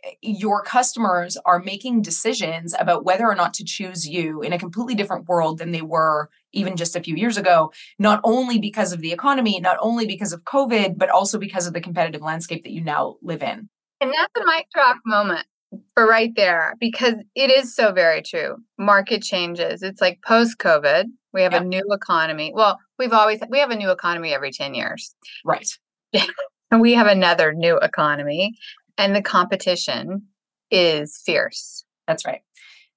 Eh, 0.05 0.11
your 0.23 0.63
customers 0.63 1.37
are 1.45 1.59
making 1.59 2.03
decisions 2.03 2.75
about 2.79 3.05
whether 3.05 3.27
or 3.27 3.35
not 3.35 3.55
to 3.55 3.65
choose 3.65 4.09
you 4.09 4.43
in 4.43 4.53
a 4.53 4.59
completely 4.59 4.95
different 4.95 5.29
world 5.29 5.59
than 5.59 5.73
they 5.73 5.83
were 5.83 6.29
even 6.53 6.77
just 6.77 6.97
a 6.97 7.03
few 7.03 7.17
years 7.17 7.37
ago 7.37 7.73
not 7.99 8.21
only 8.25 8.59
because 8.59 8.93
of 8.93 9.01
the 9.01 9.13
economy 9.13 9.61
not 9.61 9.77
only 9.81 10.07
because 10.07 10.33
of 10.33 10.45
covid 10.45 10.97
but 10.97 11.11
also 11.11 11.39
because 11.39 11.67
of 11.67 11.73
the 11.73 11.81
competitive 11.81 12.23
landscape 12.23 12.65
that 12.65 12.73
you 12.73 12.81
now 12.81 13.17
live 13.23 13.43
in 13.43 13.69
and 14.01 14.13
that's 14.13 14.33
a 14.37 14.47
mic 14.47 14.67
drop 14.73 14.97
moment 15.05 15.47
for 15.95 16.07
right 16.07 16.33
there 16.37 16.75
because 16.81 17.15
it 17.35 17.51
is 17.51 17.75
so 17.75 17.93
very 17.93 18.23
true. 18.23 18.57
Market 18.79 19.23
changes. 19.23 19.83
It's 19.83 20.01
like 20.01 20.21
post 20.27 20.59
COVID, 20.59 21.05
we 21.33 21.43
have 21.43 21.53
a 21.53 21.61
new 21.63 21.85
economy. 21.91 22.53
Well, 22.55 22.79
we've 22.99 23.13
always 23.13 23.41
we 23.51 23.59
have 23.59 23.71
a 23.71 23.77
new 23.77 23.91
economy 23.91 24.33
every 24.33 24.51
10 24.51 24.75
years. 24.75 25.15
Right. 25.45 25.69
and 26.71 26.81
we 26.81 26.95
have 26.95 27.07
another 27.07 27.53
new 27.53 27.77
economy 27.79 28.55
and 28.99 29.15
the 29.17 29.23
competition 29.23 30.25
is 30.71 31.23
fierce. 31.25 31.85
That's 32.07 32.27
right. 32.27 32.43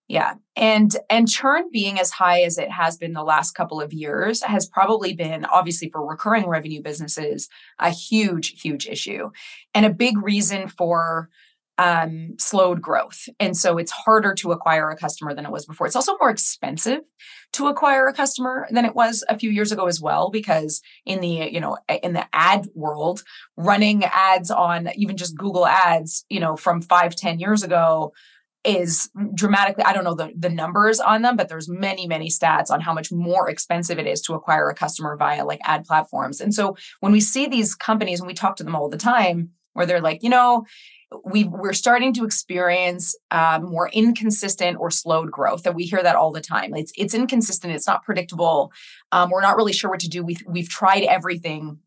Yeah. 0.07 0.33
And 0.57 0.93
and 1.09 1.29
churn 1.29 1.69
being 1.71 1.97
as 1.97 2.11
high 2.11 2.41
as 2.41 2.57
it 2.57 2.69
has 2.69 2.97
been 2.97 3.13
the 3.13 3.23
last 3.23 3.53
couple 3.53 3.79
of 3.79 3.93
years 3.93 4.43
has 4.43 4.65
probably 4.65 5.13
been 5.13 5.45
obviously 5.45 5.89
for 5.89 6.05
recurring 6.05 6.47
revenue 6.47 6.81
businesses 6.81 7.47
a 7.79 7.91
huge 7.91 8.59
huge 8.61 8.87
issue 8.87 9.29
and 9.73 9.85
a 9.85 9.89
big 9.89 10.21
reason 10.21 10.67
for 10.67 11.29
um, 11.81 12.35
slowed 12.37 12.79
growth. 12.79 13.27
And 13.39 13.57
so 13.57 13.79
it's 13.79 13.91
harder 13.91 14.35
to 14.35 14.51
acquire 14.51 14.91
a 14.91 14.95
customer 14.95 15.33
than 15.33 15.45
it 15.45 15.51
was 15.51 15.65
before. 15.65 15.87
It's 15.87 15.95
also 15.95 16.15
more 16.19 16.29
expensive 16.29 16.99
to 17.53 17.67
acquire 17.67 18.05
a 18.05 18.13
customer 18.13 18.67
than 18.69 18.85
it 18.85 18.93
was 18.93 19.23
a 19.27 19.39
few 19.39 19.49
years 19.49 19.71
ago 19.71 19.87
as 19.87 19.99
well, 19.99 20.29
because 20.29 20.79
in 21.07 21.21
the, 21.21 21.49
you 21.51 21.59
know, 21.59 21.79
in 22.03 22.13
the 22.13 22.27
ad 22.33 22.67
world, 22.75 23.23
running 23.57 24.03
ads 24.05 24.51
on 24.51 24.89
even 24.95 25.17
just 25.17 25.35
Google 25.35 25.65
ads, 25.65 26.23
you 26.29 26.39
know, 26.39 26.55
from 26.55 26.83
five 26.83 27.15
ten 27.15 27.39
years 27.39 27.63
ago 27.63 28.13
is 28.63 29.09
dramatically 29.33 29.83
i 29.85 29.91
don't 29.91 30.03
know 30.03 30.13
the, 30.13 30.31
the 30.37 30.47
numbers 30.47 30.99
on 30.99 31.23
them 31.23 31.35
but 31.35 31.49
there's 31.49 31.67
many 31.67 32.05
many 32.05 32.29
stats 32.29 32.69
on 32.69 32.79
how 32.79 32.93
much 32.93 33.11
more 33.11 33.49
expensive 33.49 33.97
it 33.97 34.05
is 34.05 34.21
to 34.21 34.35
acquire 34.35 34.69
a 34.69 34.75
customer 34.75 35.17
via 35.17 35.43
like 35.43 35.59
ad 35.63 35.83
platforms 35.83 36.39
and 36.39 36.53
so 36.53 36.77
when 36.99 37.11
we 37.11 37.19
see 37.19 37.47
these 37.47 37.73
companies 37.73 38.19
and 38.19 38.27
we 38.27 38.35
talk 38.35 38.55
to 38.55 38.63
them 38.63 38.75
all 38.75 38.87
the 38.87 38.97
time 38.97 39.49
where 39.73 39.87
they're 39.87 39.99
like 39.99 40.21
you 40.21 40.29
know 40.29 40.63
we 41.25 41.43
we're 41.43 41.73
starting 41.73 42.13
to 42.13 42.23
experience 42.23 43.15
um, 43.31 43.65
more 43.65 43.89
inconsistent 43.89 44.77
or 44.79 44.89
slowed 44.89 45.31
growth 45.31 45.65
and 45.65 45.75
we 45.75 45.83
hear 45.83 46.01
that 46.01 46.15
all 46.15 46.31
the 46.31 46.41
time. 46.41 46.73
It's 46.75 46.91
it's 46.95 47.13
inconsistent 47.13 47.73
it's 47.73 47.87
not 47.87 48.03
predictable. 48.03 48.71
Um, 49.11 49.29
we're 49.29 49.41
not 49.41 49.57
really 49.57 49.73
sure 49.73 49.89
what 49.89 49.99
to 50.01 50.09
do. 50.09 50.23
We've, 50.23 50.43
we've 50.47 50.69
tried 50.69 51.03
everything 51.03 51.79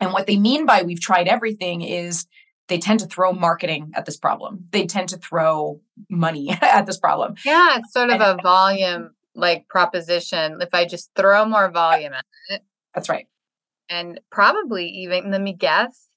and 0.00 0.12
what 0.12 0.26
they 0.26 0.36
mean 0.36 0.66
by 0.66 0.82
we've 0.82 1.00
tried 1.00 1.28
everything 1.28 1.82
is 1.82 2.26
they 2.68 2.78
tend 2.78 3.00
to 3.00 3.06
throw 3.06 3.32
marketing 3.32 3.92
at 3.94 4.06
this 4.06 4.16
problem. 4.16 4.66
They 4.70 4.86
tend 4.86 5.10
to 5.10 5.18
throw 5.18 5.80
money 6.08 6.50
at 6.62 6.86
this 6.86 6.98
problem. 6.98 7.34
Yeah 7.44 7.78
it's 7.78 7.92
sort 7.92 8.10
of 8.10 8.20
and, 8.20 8.40
a 8.40 8.42
volume 8.42 9.10
like 9.34 9.68
proposition. 9.68 10.58
If 10.60 10.70
i 10.72 10.86
just 10.86 11.10
throw 11.14 11.44
more 11.44 11.70
volume 11.70 12.14
at 12.14 12.24
it 12.48 12.62
that's 12.94 13.08
right. 13.08 13.26
and 13.90 14.18
probably 14.30 14.88
even 14.88 15.30
let 15.30 15.42
me 15.42 15.52
guess 15.52 16.08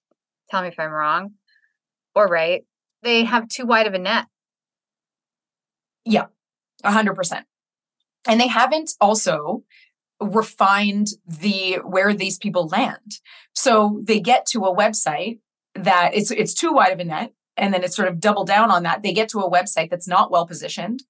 tell 0.49 0.61
me 0.61 0.67
if 0.67 0.79
i'm 0.79 0.91
wrong 0.91 1.31
or 2.15 2.27
right, 2.27 2.63
they 3.03 3.23
have 3.23 3.47
too 3.47 3.65
wide 3.65 3.87
of 3.87 3.93
a 3.93 3.99
net. 3.99 4.25
Yeah, 6.05 6.25
100%. 6.83 7.43
And 8.27 8.39
they 8.39 8.47
haven't 8.47 8.91
also 8.99 9.63
refined 10.19 11.09
the 11.27 11.75
where 11.83 12.13
these 12.13 12.37
people 12.37 12.67
land. 12.67 13.19
So 13.53 14.01
they 14.03 14.19
get 14.19 14.45
to 14.47 14.63
a 14.65 14.75
website 14.75 15.39
that 15.75 16.11
it's 16.13 16.31
it's 16.31 16.53
too 16.53 16.71
wide 16.71 16.93
of 16.93 16.99
a 16.99 17.03
net 17.03 17.33
and 17.57 17.73
then 17.73 17.83
it's 17.83 17.95
sort 17.95 18.07
of 18.07 18.19
double 18.19 18.45
down 18.45 18.71
on 18.71 18.83
that. 18.83 19.03
They 19.03 19.13
get 19.13 19.29
to 19.29 19.39
a 19.39 19.51
website 19.51 19.89
that's 19.89 20.07
not 20.07 20.31
well 20.31 20.47
positioned 20.47 21.03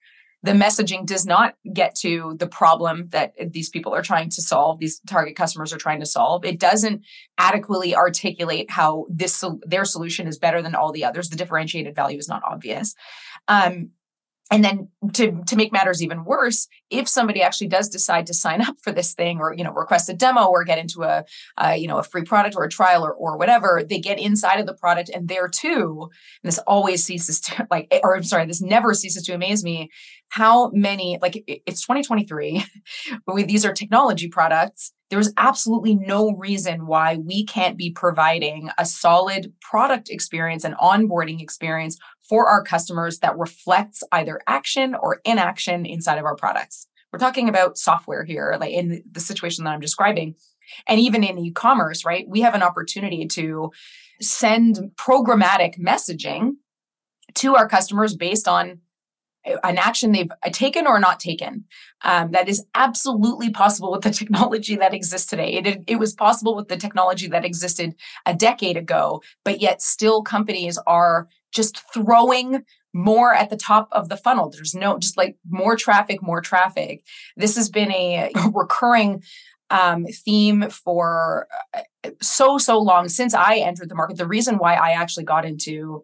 the 0.45 0.51
messaging 0.51 1.07
does 1.07 1.25
not 1.25 1.55
get 1.73 1.95
to 1.95 2.35
the 2.37 2.45
problem 2.45 3.07
that 3.09 3.33
these 3.51 3.69
people 3.69 3.95
are 3.95 4.03
trying 4.03 4.29
to 4.29 4.43
solve 4.43 4.77
these 4.79 4.99
target 5.07 5.35
customers 5.35 5.73
are 5.73 5.77
trying 5.77 5.99
to 5.99 6.05
solve. 6.05 6.45
It 6.45 6.59
doesn't 6.59 7.01
adequately 7.39 7.95
articulate 7.95 8.69
how 8.69 9.07
this 9.09 9.43
their 9.65 9.85
solution 9.85 10.27
is 10.27 10.37
better 10.37 10.61
than 10.61 10.75
all 10.75 10.91
the 10.91 11.03
others. 11.03 11.29
The 11.29 11.35
differentiated 11.35 11.95
value 11.95 12.19
is 12.19 12.29
not 12.29 12.43
obvious. 12.47 12.93
Um, 13.47 13.89
and 14.51 14.63
then 14.63 14.89
to 15.13 15.41
to 15.47 15.55
make 15.55 15.71
matters 15.71 16.03
even 16.03 16.23
worse 16.23 16.67
if 16.89 17.07
somebody 17.07 17.41
actually 17.41 17.67
does 17.67 17.89
decide 17.89 18.27
to 18.27 18.33
sign 18.33 18.61
up 18.67 18.75
for 18.81 18.91
this 18.91 19.13
thing 19.13 19.39
or 19.39 19.53
you 19.53 19.63
know 19.63 19.73
request 19.73 20.09
a 20.09 20.13
demo 20.13 20.45
or 20.45 20.63
get 20.63 20.77
into 20.77 21.03
a, 21.03 21.23
a 21.57 21.75
you 21.75 21.87
know 21.87 21.97
a 21.97 22.03
free 22.03 22.23
product 22.23 22.55
or 22.55 22.63
a 22.63 22.69
trial 22.69 23.05
or, 23.05 23.13
or 23.13 23.37
whatever 23.37 23.83
they 23.87 23.99
get 23.99 24.19
inside 24.19 24.59
of 24.59 24.65
the 24.65 24.73
product 24.73 25.09
and 25.09 25.27
there 25.27 25.47
too 25.47 26.09
and 26.43 26.47
this 26.47 26.59
always 26.59 27.03
ceases 27.03 27.39
to 27.39 27.67
like 27.71 27.93
or 28.03 28.15
i'm 28.15 28.23
sorry 28.23 28.45
this 28.45 28.61
never 28.61 28.93
ceases 28.93 29.23
to 29.23 29.33
amaze 29.33 29.63
me 29.63 29.89
how 30.29 30.69
many 30.71 31.17
like 31.21 31.43
it's 31.47 31.81
2023 31.81 32.63
these 33.45 33.65
are 33.65 33.73
technology 33.73 34.27
products. 34.27 34.91
There's 35.09 35.31
absolutely 35.37 35.95
no 35.95 36.31
reason 36.31 36.87
why 36.87 37.17
we 37.17 37.45
can't 37.45 37.77
be 37.77 37.91
providing 37.91 38.69
a 38.77 38.85
solid 38.85 39.53
product 39.61 40.09
experience 40.09 40.63
and 40.63 40.75
onboarding 40.75 41.41
experience 41.41 41.97
for 42.27 42.47
our 42.47 42.63
customers 42.63 43.19
that 43.19 43.37
reflects 43.37 44.03
either 44.11 44.41
action 44.47 44.95
or 44.95 45.21
inaction 45.25 45.85
inside 45.85 46.17
of 46.17 46.25
our 46.25 46.35
products. 46.35 46.87
We're 47.11 47.19
talking 47.19 47.49
about 47.49 47.77
software 47.77 48.23
here, 48.23 48.57
like 48.59 48.71
in 48.71 49.03
the 49.09 49.19
situation 49.19 49.63
that 49.63 49.71
I'm 49.71 49.79
describing. 49.79 50.35
And 50.87 50.99
even 50.99 51.23
in 51.23 51.37
e 51.37 51.51
commerce, 51.51 52.03
right? 52.03 52.25
We 52.27 52.41
have 52.41 52.55
an 52.55 52.63
opportunity 52.63 53.27
to 53.27 53.71
send 54.19 54.91
programmatic 54.97 55.79
messaging 55.79 56.55
to 57.35 57.55
our 57.55 57.67
customers 57.67 58.15
based 58.15 58.47
on 58.47 58.79
an 59.63 59.77
action 59.77 60.11
they've 60.11 60.31
uh, 60.43 60.49
taken 60.51 60.87
or 60.87 60.99
not 60.99 61.19
taken. 61.19 61.65
Um, 62.01 62.31
that 62.31 62.49
is 62.49 62.65
absolutely 62.73 63.51
possible 63.51 63.91
with 63.91 64.01
the 64.01 64.09
technology 64.09 64.75
that 64.75 64.93
exists 64.93 65.29
today. 65.29 65.53
It, 65.53 65.83
it 65.87 65.95
was 65.97 66.13
possible 66.13 66.55
with 66.55 66.67
the 66.67 66.77
technology 66.77 67.27
that 67.27 67.45
existed 67.45 67.95
a 68.25 68.33
decade 68.33 68.77
ago, 68.77 69.21
but 69.43 69.61
yet 69.61 69.81
still 69.81 70.23
companies 70.23 70.79
are 70.87 71.27
just 71.55 71.81
throwing 71.93 72.63
more 72.93 73.33
at 73.33 73.49
the 73.49 73.57
top 73.57 73.89
of 73.91 74.09
the 74.09 74.17
funnel. 74.17 74.49
There's 74.49 74.75
no, 74.75 74.99
just 74.99 75.17
like 75.17 75.37
more 75.49 75.75
traffic, 75.75 76.21
more 76.21 76.41
traffic. 76.41 77.03
This 77.35 77.55
has 77.55 77.69
been 77.69 77.91
a 77.91 78.31
recurring 78.53 79.23
um, 79.69 80.05
theme 80.05 80.69
for 80.69 81.47
uh, 81.73 82.11
so, 82.21 82.57
so 82.57 82.79
long 82.79 83.09
since 83.09 83.33
I 83.33 83.55
entered 83.55 83.89
the 83.89 83.95
market. 83.95 84.17
The 84.17 84.27
reason 84.27 84.57
why 84.57 84.75
I 84.75 84.91
actually 84.91 85.25
got 85.25 85.45
into 85.45 86.03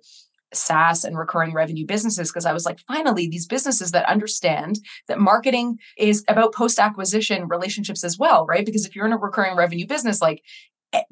SaaS 0.53 1.05
and 1.05 1.17
recurring 1.17 1.53
revenue 1.53 1.85
businesses 1.85 2.29
because 2.29 2.45
I 2.45 2.53
was 2.53 2.65
like, 2.65 2.79
finally, 2.79 3.27
these 3.27 3.47
businesses 3.47 3.91
that 3.91 4.09
understand 4.09 4.79
that 5.07 5.19
marketing 5.19 5.77
is 5.97 6.23
about 6.27 6.53
post 6.53 6.79
acquisition 6.79 7.47
relationships 7.47 8.03
as 8.03 8.17
well, 8.17 8.45
right? 8.45 8.65
Because 8.65 8.85
if 8.85 8.95
you're 8.95 9.05
in 9.05 9.13
a 9.13 9.17
recurring 9.17 9.55
revenue 9.55 9.87
business, 9.87 10.21
like 10.21 10.43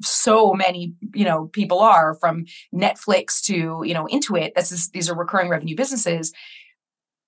so 0.02 0.52
many 0.52 0.94
you 1.14 1.24
know 1.24 1.46
people 1.46 1.80
are 1.80 2.14
from 2.14 2.44
netflix 2.74 3.40
to 3.42 3.82
you 3.84 3.94
know 3.94 4.06
intuit 4.06 4.54
this 4.54 4.72
is 4.72 4.90
these 4.90 5.08
are 5.08 5.16
recurring 5.16 5.48
revenue 5.48 5.76
businesses 5.76 6.32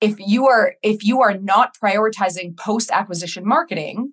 if 0.00 0.16
you 0.18 0.48
are 0.48 0.74
if 0.82 1.04
you 1.04 1.22
are 1.22 1.38
not 1.38 1.76
prioritizing 1.82 2.56
post 2.56 2.90
acquisition 2.90 3.46
marketing 3.46 4.12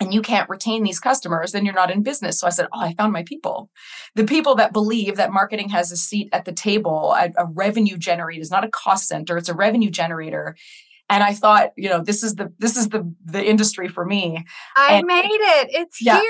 and 0.00 0.12
you 0.12 0.20
can't 0.20 0.50
retain 0.50 0.82
these 0.82 1.00
customers, 1.00 1.52
then 1.52 1.64
you're 1.64 1.74
not 1.74 1.90
in 1.90 2.02
business. 2.02 2.38
So 2.38 2.46
I 2.46 2.50
said, 2.50 2.66
Oh, 2.72 2.80
I 2.80 2.94
found 2.94 3.12
my 3.12 3.22
people. 3.22 3.70
The 4.14 4.24
people 4.24 4.54
that 4.56 4.72
believe 4.72 5.16
that 5.16 5.32
marketing 5.32 5.70
has 5.70 5.90
a 5.90 5.96
seat 5.96 6.28
at 6.32 6.44
the 6.44 6.52
table, 6.52 7.14
a, 7.16 7.30
a 7.38 7.46
revenue 7.46 7.96
generator 7.96 8.42
is 8.42 8.50
not 8.50 8.64
a 8.64 8.68
cost 8.68 9.08
center, 9.08 9.38
it's 9.38 9.48
a 9.48 9.54
revenue 9.54 9.90
generator. 9.90 10.56
And 11.08 11.22
I 11.22 11.34
thought, 11.34 11.70
you 11.76 11.88
know, 11.88 12.02
this 12.02 12.22
is 12.22 12.34
the 12.34 12.52
this 12.58 12.76
is 12.76 12.88
the 12.88 13.12
the 13.24 13.44
industry 13.44 13.88
for 13.88 14.04
me. 14.04 14.44
I 14.76 14.94
and, 14.94 15.06
made 15.06 15.24
it. 15.24 15.68
It's 15.70 16.02
yeah, 16.02 16.20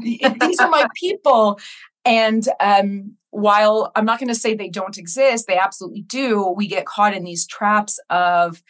here. 0.00 0.34
these 0.40 0.58
are 0.58 0.70
my 0.70 0.86
people. 0.98 1.60
And 2.04 2.48
um, 2.60 3.16
while 3.30 3.92
I'm 3.94 4.04
not 4.04 4.18
going 4.18 4.28
to 4.28 4.34
say 4.34 4.54
they 4.54 4.68
don't 4.68 4.98
exist, 4.98 5.46
they 5.46 5.58
absolutely 5.58 6.02
do. 6.02 6.52
We 6.56 6.66
get 6.66 6.86
caught 6.86 7.14
in 7.14 7.24
these 7.24 7.46
traps 7.46 8.00
of 8.10 8.62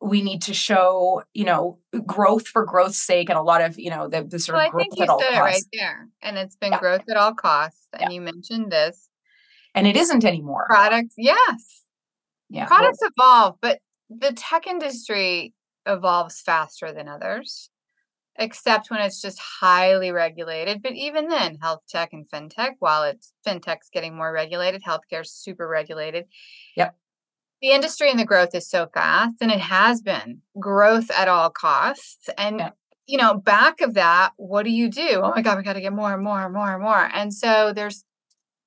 we 0.00 0.22
need 0.22 0.40
to 0.42 0.54
show, 0.54 1.22
you 1.34 1.44
know, 1.44 1.78
growth 2.06 2.48
for 2.48 2.64
growth's 2.64 3.02
sake 3.02 3.28
and 3.28 3.38
a 3.38 3.42
lot 3.42 3.60
of, 3.60 3.78
you 3.78 3.90
know, 3.90 4.08
the, 4.08 4.24
the 4.24 4.38
sort 4.38 4.56
well, 4.56 4.66
of 4.66 4.72
growth 4.72 4.80
I 4.80 4.84
think 4.84 4.98
you 4.98 5.02
at 5.04 5.10
all 5.10 5.20
said 5.20 5.28
costs. 5.28 5.38
it 5.38 5.42
right 5.42 5.64
there. 5.72 6.08
And 6.22 6.38
it's 6.38 6.56
been 6.56 6.72
yeah. 6.72 6.78
growth 6.78 7.02
at 7.10 7.16
all 7.16 7.34
costs. 7.34 7.86
And 7.92 8.10
yeah. 8.10 8.14
you 8.14 8.20
mentioned 8.22 8.72
this. 8.72 9.08
And 9.74 9.86
it 9.86 9.96
isn't 9.96 10.24
anymore. 10.24 10.64
Products, 10.68 11.14
yes. 11.18 11.84
Yeah. 12.48 12.66
Products 12.66 12.98
well, 13.00 13.10
evolve, 13.16 13.56
but 13.60 13.78
the 14.10 14.32
tech 14.32 14.66
industry 14.66 15.54
evolves 15.86 16.40
faster 16.40 16.92
than 16.92 17.08
others, 17.08 17.70
except 18.36 18.90
when 18.90 19.00
it's 19.00 19.22
just 19.22 19.38
highly 19.38 20.10
regulated. 20.10 20.82
But 20.82 20.92
even 20.92 21.28
then, 21.28 21.56
health 21.62 21.82
tech 21.88 22.12
and 22.12 22.28
fintech, 22.28 22.74
while 22.80 23.04
it's 23.04 23.32
fintech's 23.46 23.88
getting 23.92 24.16
more 24.16 24.32
regulated, 24.32 24.82
healthcare 24.82 25.22
is 25.22 25.32
super 25.32 25.66
regulated. 25.66 26.26
Yep 26.76 26.96
the 27.60 27.70
industry 27.70 28.10
and 28.10 28.18
the 28.18 28.24
growth 28.24 28.54
is 28.54 28.68
so 28.68 28.88
fast 28.92 29.36
and 29.40 29.50
it 29.50 29.60
has 29.60 30.00
been 30.00 30.40
growth 30.58 31.10
at 31.10 31.28
all 31.28 31.50
costs 31.50 32.28
and 32.38 32.58
yeah. 32.58 32.70
you 33.06 33.18
know, 33.18 33.34
back 33.34 33.80
of 33.80 33.94
that, 33.94 34.32
what 34.36 34.64
do 34.64 34.70
you 34.70 34.88
do? 34.88 35.20
Oh 35.22 35.32
my 35.34 35.42
God, 35.42 35.58
we 35.58 35.64
got 35.64 35.74
to 35.74 35.80
get 35.80 35.92
more 35.92 36.12
and 36.12 36.22
more 36.22 36.42
and 36.44 36.54
more 36.54 36.72
and 36.72 36.82
more. 36.82 37.10
And 37.12 37.34
so 37.34 37.72
there's 37.74 38.04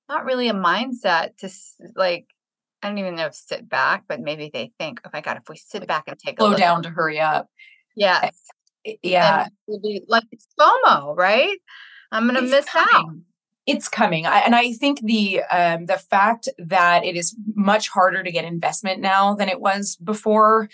not 0.07 0.25
really 0.25 0.47
a 0.47 0.53
mindset 0.53 1.37
to 1.37 1.49
like, 1.95 2.27
I 2.83 2.89
don't 2.89 2.97
even 2.97 3.15
know 3.15 3.27
if 3.27 3.35
sit 3.35 3.67
back, 3.67 4.03
but 4.07 4.19
maybe 4.19 4.51
they 4.53 4.71
think, 4.77 5.01
oh 5.05 5.09
my 5.13 5.21
God, 5.21 5.37
if 5.37 5.43
we 5.49 5.55
sit 5.55 5.87
back 5.87 6.03
and 6.07 6.19
take 6.19 6.37
slow 6.37 6.47
a 6.47 6.49
slow 6.49 6.57
down 6.57 6.83
to 6.83 6.89
hurry 6.89 7.19
up. 7.19 7.47
Yes. 7.95 8.35
Yeah. 9.01 9.47
Be 9.67 10.03
like 10.07 10.23
FOMO, 10.59 11.15
right? 11.15 11.57
I'm 12.11 12.27
going 12.27 12.35
to 12.35 12.41
miss 12.41 12.65
coming. 12.65 12.89
out 12.93 13.15
it's 13.65 13.87
coming 13.87 14.25
I, 14.25 14.39
and 14.39 14.55
i 14.55 14.73
think 14.73 14.99
the 15.01 15.41
um, 15.43 15.85
the 15.85 15.97
fact 15.97 16.49
that 16.57 17.05
it 17.05 17.15
is 17.15 17.35
much 17.55 17.89
harder 17.89 18.23
to 18.23 18.31
get 18.31 18.45
investment 18.45 19.01
now 19.01 19.35
than 19.35 19.49
it 19.49 19.61
was 19.61 19.95
before 19.95 20.69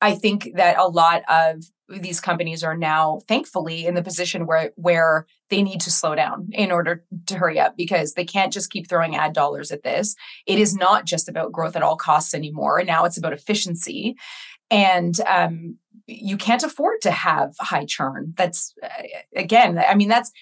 i 0.00 0.14
think 0.14 0.50
that 0.56 0.78
a 0.78 0.86
lot 0.86 1.22
of 1.28 1.64
these 1.88 2.20
companies 2.20 2.64
are 2.64 2.76
now 2.76 3.20
thankfully 3.28 3.86
in 3.86 3.94
the 3.94 4.02
position 4.02 4.46
where 4.46 4.72
where 4.76 5.26
they 5.50 5.62
need 5.62 5.80
to 5.80 5.90
slow 5.90 6.14
down 6.14 6.48
in 6.52 6.72
order 6.72 7.04
to 7.26 7.36
hurry 7.36 7.60
up 7.60 7.76
because 7.76 8.14
they 8.14 8.24
can't 8.24 8.52
just 8.52 8.70
keep 8.70 8.88
throwing 8.88 9.16
ad 9.16 9.32
dollars 9.32 9.70
at 9.70 9.82
this 9.82 10.14
it 10.46 10.58
is 10.58 10.74
not 10.74 11.04
just 11.04 11.28
about 11.28 11.52
growth 11.52 11.76
at 11.76 11.82
all 11.82 11.96
costs 11.96 12.34
anymore 12.34 12.82
now 12.84 13.04
it's 13.04 13.18
about 13.18 13.32
efficiency 13.32 14.16
and 14.70 15.20
um, 15.26 15.76
you 16.06 16.36
can't 16.36 16.62
afford 16.62 17.00
to 17.02 17.10
have 17.10 17.54
high 17.60 17.84
churn 17.84 18.32
that's 18.36 18.74
uh, 18.82 18.88
again 19.36 19.78
i 19.78 19.94
mean 19.94 20.08
that's 20.08 20.32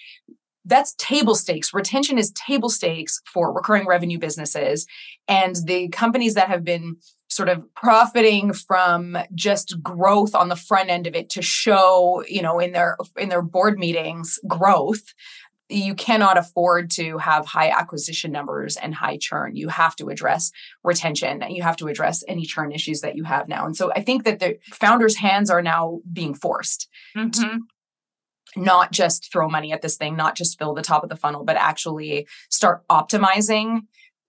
that's 0.65 0.95
table 0.97 1.35
stakes. 1.35 1.73
Retention 1.73 2.17
is 2.17 2.31
table 2.31 2.69
stakes 2.69 3.21
for 3.25 3.53
recurring 3.53 3.85
revenue 3.85 4.17
businesses. 4.17 4.87
And 5.27 5.57
the 5.65 5.89
companies 5.89 6.35
that 6.35 6.47
have 6.47 6.63
been 6.63 6.97
sort 7.33 7.49
of 7.49 7.63
profiting 7.75 8.53
from 8.53 9.17
just 9.33 9.81
growth 9.81 10.35
on 10.35 10.49
the 10.49 10.55
front 10.55 10.89
end 10.89 11.07
of 11.07 11.15
it 11.15 11.29
to 11.31 11.41
show, 11.41 12.23
you 12.27 12.41
know, 12.41 12.59
in 12.59 12.71
their 12.71 12.97
in 13.17 13.29
their 13.29 13.41
board 13.41 13.79
meetings 13.79 14.39
growth, 14.47 15.13
you 15.69 15.95
cannot 15.95 16.37
afford 16.37 16.91
to 16.91 17.17
have 17.17 17.45
high 17.45 17.69
acquisition 17.69 18.31
numbers 18.31 18.77
and 18.77 18.93
high 18.93 19.17
churn. 19.17 19.55
You 19.55 19.69
have 19.69 19.95
to 19.97 20.09
address 20.09 20.51
retention 20.83 21.41
and 21.41 21.55
you 21.55 21.63
have 21.63 21.77
to 21.77 21.87
address 21.87 22.23
any 22.27 22.45
churn 22.45 22.71
issues 22.71 23.01
that 23.01 23.15
you 23.15 23.23
have 23.23 23.47
now. 23.47 23.65
And 23.65 23.75
so 23.75 23.91
I 23.93 24.01
think 24.01 24.23
that 24.25 24.39
the 24.39 24.57
founders' 24.71 25.15
hands 25.15 25.49
are 25.49 25.61
now 25.61 25.99
being 26.11 26.33
forced 26.33 26.87
mm-hmm 27.15 27.57
not 28.55 28.91
just 28.91 29.31
throw 29.31 29.49
money 29.49 29.71
at 29.71 29.81
this 29.81 29.97
thing, 29.97 30.15
not 30.15 30.35
just 30.35 30.57
fill 30.57 30.73
the 30.73 30.81
top 30.81 31.03
of 31.03 31.09
the 31.09 31.15
funnel, 31.15 31.43
but 31.43 31.55
actually 31.55 32.27
start 32.49 32.87
optimizing 32.87 33.81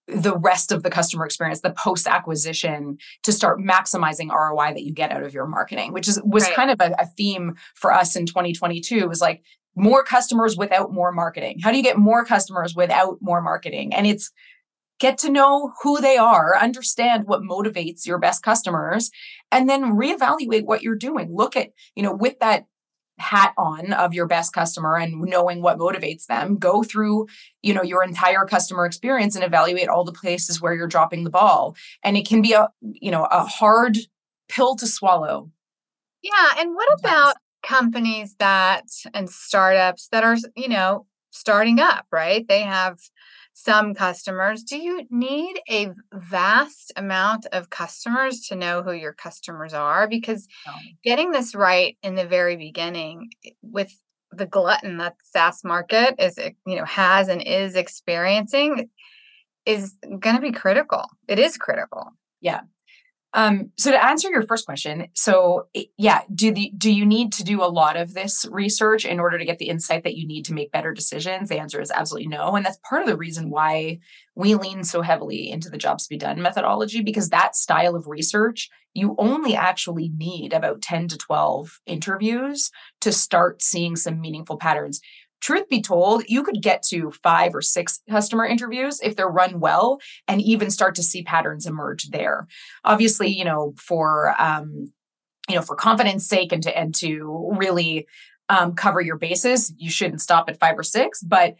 the 0.07 0.37
rest 0.37 0.71
of 0.71 0.83
the 0.83 0.91
customer 0.91 1.25
experience, 1.25 1.61
the 1.61 1.71
post 1.71 2.07
acquisition 2.07 2.99
to 3.23 3.33
start 3.33 3.59
maximizing 3.59 4.31
ROI 4.31 4.75
that 4.75 4.85
you 4.85 4.93
get 4.93 5.11
out 5.11 5.23
of 5.23 5.33
your 5.33 5.47
marketing, 5.47 5.93
which 5.93 6.09
is 6.09 6.21
was 6.25 6.45
right. 6.45 6.55
kind 6.55 6.71
of 6.71 6.81
a, 6.81 6.95
a 6.99 7.07
theme 7.07 7.55
for 7.75 7.93
us 7.93 8.15
in 8.15 8.27
2022 8.27 9.09
was 9.09 9.21
like 9.21 9.43
more 9.77 10.05
customers 10.05 10.57
without 10.57 10.93
more 10.93 11.11
marketing. 11.11 11.59
How 11.63 11.71
do 11.71 11.77
you 11.77 11.83
get 11.83 11.99
more 11.99 12.25
customers 12.25 12.75
without 12.75 13.19
more 13.21 13.41
marketing? 13.41 13.95
And 13.95 14.07
it's 14.07 14.31
get 15.01 15.19
to 15.19 15.31
know 15.31 15.73
who 15.83 16.01
they 16.01 16.17
are, 16.17 16.57
understand 16.57 17.25
what 17.27 17.43
motivates 17.43 18.07
your 18.07 18.19
best 18.19 18.43
customers, 18.43 19.11
and 19.51 19.69
then 19.69 19.97
reevaluate 19.97 20.65
what 20.65 20.83
you're 20.83 20.95
doing. 20.95 21.35
Look 21.35 21.57
at, 21.57 21.71
you 21.97 22.03
know, 22.03 22.15
with 22.15 22.39
that 22.39 22.67
hat 23.18 23.54
on 23.56 23.92
of 23.92 24.12
your 24.12 24.26
best 24.26 24.52
customer 24.52 24.97
and 24.97 25.21
knowing 25.21 25.62
what 25.62 25.78
motivates 25.78 26.26
them 26.26 26.56
go 26.56 26.83
through 26.83 27.26
you 27.62 27.73
know 27.73 27.83
your 27.83 28.02
entire 28.02 28.44
customer 28.44 28.85
experience 28.85 29.37
and 29.37 29.44
evaluate 29.44 29.88
all 29.88 30.04
the 30.04 30.12
places 30.12 30.61
where 30.61 30.75
you're 30.75 30.88
dropping 30.88 31.25
the 31.25 31.30
ball. 31.30 31.76
And 32.02 32.16
it 32.16 32.26
can 32.26 32.42
be 32.42 32.52
a 32.52 32.68
you 32.80 33.11
know 33.11 33.25
a 33.25 33.44
hard 33.44 33.99
pill 34.49 34.76
to 34.76 34.87
swallow. 34.87 35.50
Yeah 36.23 36.54
and 36.59 36.75
what 36.75 36.88
about 36.99 37.37
companies 37.62 38.35
that 38.38 38.85
and 39.14 39.30
startups 39.30 40.09
that 40.12 40.25
are 40.25 40.37
you 40.56 40.68
know 40.68 41.06
starting 41.30 41.80
up 41.80 42.06
right? 42.11 42.47
They 42.49 42.62
have 42.62 42.99
some 43.55 43.95
customers. 43.95 44.65
Do 44.65 44.77
you 44.77 45.07
need 45.11 45.61
a 45.71 45.91
vast 46.13 46.93
amount 46.97 47.47
of 47.53 47.71
customers 47.71 48.41
to 48.49 48.57
know 48.57 48.83
who 48.83 48.93
your 48.93 49.13
customers 49.13 49.73
are? 49.73 50.09
Because 50.09 50.47
getting 51.05 51.31
this 51.31 51.55
right 51.55 51.97
in 52.03 52.17
the 52.17 52.27
very 52.27 52.57
beginning 52.57 53.31
eh, 53.47 53.51
with 53.63 53.97
the 54.33 54.47
glutton 54.47 54.99
that 54.99 55.17
the 55.19 55.25
SaaS 55.25 55.62
market 55.62 56.17
is, 56.19 56.37
eh, 56.37 56.51
you 56.67 56.77
know, 56.77 56.85
has 56.85 57.29
and 57.29 57.40
is 57.40 57.77
experiencing 57.77 58.90
is 59.64 59.97
going 60.19 60.37
to 60.37 60.43
be 60.43 60.53
critical. 60.53 61.05
It 61.29 61.38
is 61.38 61.57
critical. 61.57 62.11
Yeah. 62.40 62.62
Um, 63.37 63.73
so 63.77 63.90
to 63.90 64.03
answer 64.03 64.31
your 64.31 64.42
first 64.42 64.64
question, 64.64 65.09
so 65.14 65.66
yeah, 65.99 66.23
do 66.33 66.53
the 66.53 66.73
do 66.79 66.92
you 66.92 67.05
need 67.05 67.33
to 67.33 67.42
do 67.42 67.62
a 67.62 67.66
lot 67.66 67.97
of 67.97 68.14
this 68.14 68.47
research 68.49 69.05
in 69.05 69.18
order 69.18 69.38
to 69.38 69.44
get 69.44 69.59
the 69.59 69.68
insight 69.68 70.05
that 70.05 70.16
you 70.16 70.25
need 70.25 70.44
to 70.44 70.55
make 70.55 70.70
better 70.70 70.92
decisions? 70.92 71.49
The 71.49 71.59
answer 71.59 71.81
is 71.81 71.90
absolutely 71.90 72.29
no, 72.29 72.55
and 72.55 72.64
that's 72.64 72.79
part 72.88 73.03
of 73.03 73.09
the 73.09 73.16
reason 73.16 73.51
why 73.51 73.99
we 74.37 74.55
lean 74.55 74.85
so 74.85 75.03
heavily 75.03 75.51
into 75.51 75.68
the 75.68 75.79
jobs 75.79 76.05
to 76.05 76.11
be 76.11 76.16
done 76.16 76.40
methodology 76.40 77.03
because 77.03 77.31
that 77.31 77.57
style 77.57 77.97
of 77.97 78.07
research 78.07 78.70
you 78.94 79.16
only 79.18 79.57
actually 79.57 80.09
need 80.16 80.53
about 80.53 80.81
10 80.81 81.09
to 81.09 81.18
12 81.18 81.81
interviews 81.85 82.70
to 83.01 83.11
start 83.11 83.61
seeing 83.61 83.97
some 83.97 84.20
meaningful 84.20 84.57
patterns 84.57 85.01
truth 85.40 85.68
be 85.68 85.83
told, 85.83 86.25
you 86.29 86.42
could 86.42 86.62
get 86.62 86.83
to 86.85 87.11
five 87.23 87.55
or 87.55 87.61
six 87.61 88.01
customer 88.09 88.47
interviews 88.47 89.01
if 89.03 89.16
they're 89.16 89.29
run 89.29 89.61
well 89.61 90.01
and 90.27 90.40
even 90.40 90.70
start 90.70 90.94
to 90.97 91.03
see 91.03 91.23
patterns 91.23 91.66
emerge 91.66 92.09
there. 92.11 92.47
Obviously, 92.85 93.29
you 93.29 93.44
know, 93.44 93.75
for 93.77 94.35
um, 94.40 94.92
you 95.49 95.55
know, 95.55 95.62
for 95.62 95.77
confidence 95.77 96.27
sake 96.27 96.53
and 96.53 96.62
to 96.62 96.77
and 96.77 96.94
to 96.97 97.53
really 97.59 98.07
um, 98.49 98.75
cover 98.75 99.01
your 99.01 99.16
bases, 99.16 99.73
you 99.77 99.90
shouldn't 99.90 100.20
stop 100.20 100.49
at 100.49 100.59
five 100.59 100.79
or 100.79 100.83
six, 100.83 101.23
but 101.23 101.57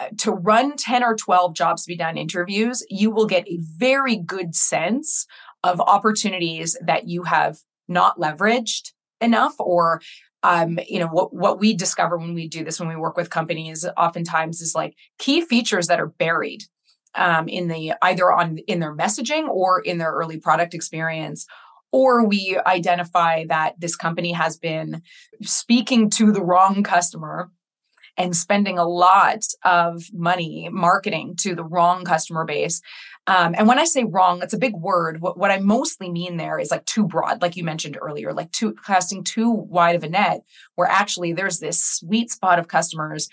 uh, 0.00 0.08
to 0.18 0.32
run 0.32 0.76
10 0.76 1.02
or 1.02 1.16
12 1.16 1.54
jobs 1.54 1.82
to 1.84 1.88
be 1.88 1.96
done 1.96 2.16
interviews, 2.16 2.84
you 2.88 3.10
will 3.10 3.26
get 3.26 3.48
a 3.48 3.58
very 3.76 4.16
good 4.16 4.54
sense 4.54 5.26
of 5.64 5.80
opportunities 5.80 6.76
that 6.80 7.08
you 7.08 7.24
have 7.24 7.58
not 7.88 8.18
leveraged 8.18 8.92
enough 9.20 9.54
or 9.58 10.00
um, 10.42 10.78
you 10.88 10.98
know 10.98 11.08
what 11.08 11.34
what 11.34 11.58
we 11.58 11.74
discover 11.74 12.16
when 12.16 12.34
we 12.34 12.48
do 12.48 12.64
this 12.64 12.78
when 12.78 12.88
we 12.88 12.96
work 12.96 13.16
with 13.16 13.30
companies 13.30 13.86
oftentimes 13.96 14.60
is 14.60 14.74
like 14.74 14.94
key 15.18 15.40
features 15.40 15.88
that 15.88 16.00
are 16.00 16.06
buried 16.06 16.62
um, 17.14 17.48
in 17.48 17.68
the 17.68 17.94
either 18.02 18.32
on 18.32 18.58
in 18.66 18.80
their 18.80 18.96
messaging 18.96 19.48
or 19.48 19.80
in 19.80 19.98
their 19.98 20.12
early 20.12 20.38
product 20.38 20.74
experience 20.74 21.46
or 21.90 22.24
we 22.24 22.58
identify 22.66 23.44
that 23.46 23.80
this 23.80 23.96
company 23.96 24.32
has 24.32 24.58
been 24.58 25.02
speaking 25.42 26.10
to 26.10 26.30
the 26.32 26.42
wrong 26.42 26.82
customer 26.82 27.50
and 28.16 28.36
spending 28.36 28.78
a 28.78 28.88
lot 28.88 29.44
of 29.64 30.04
money 30.12 30.68
marketing 30.70 31.34
to 31.36 31.54
the 31.54 31.64
wrong 31.64 32.04
customer 32.04 32.44
base 32.44 32.82
um, 33.28 33.54
and 33.58 33.68
when 33.68 33.78
I 33.78 33.84
say 33.84 34.04
wrong, 34.04 34.38
that's 34.38 34.54
a 34.54 34.58
big 34.58 34.74
word. 34.74 35.20
What, 35.20 35.36
what 35.36 35.50
I 35.50 35.58
mostly 35.58 36.10
mean 36.10 36.38
there 36.38 36.58
is 36.58 36.70
like 36.70 36.86
too 36.86 37.06
broad, 37.06 37.42
like 37.42 37.56
you 37.56 37.62
mentioned 37.62 37.98
earlier, 38.00 38.32
like 38.32 38.50
too 38.52 38.74
casting 38.86 39.22
too 39.22 39.50
wide 39.50 39.96
of 39.96 40.02
a 40.02 40.08
net, 40.08 40.40
where 40.76 40.88
actually 40.88 41.34
there's 41.34 41.58
this 41.58 41.84
sweet 41.84 42.30
spot 42.30 42.58
of 42.58 42.68
customers 42.68 43.28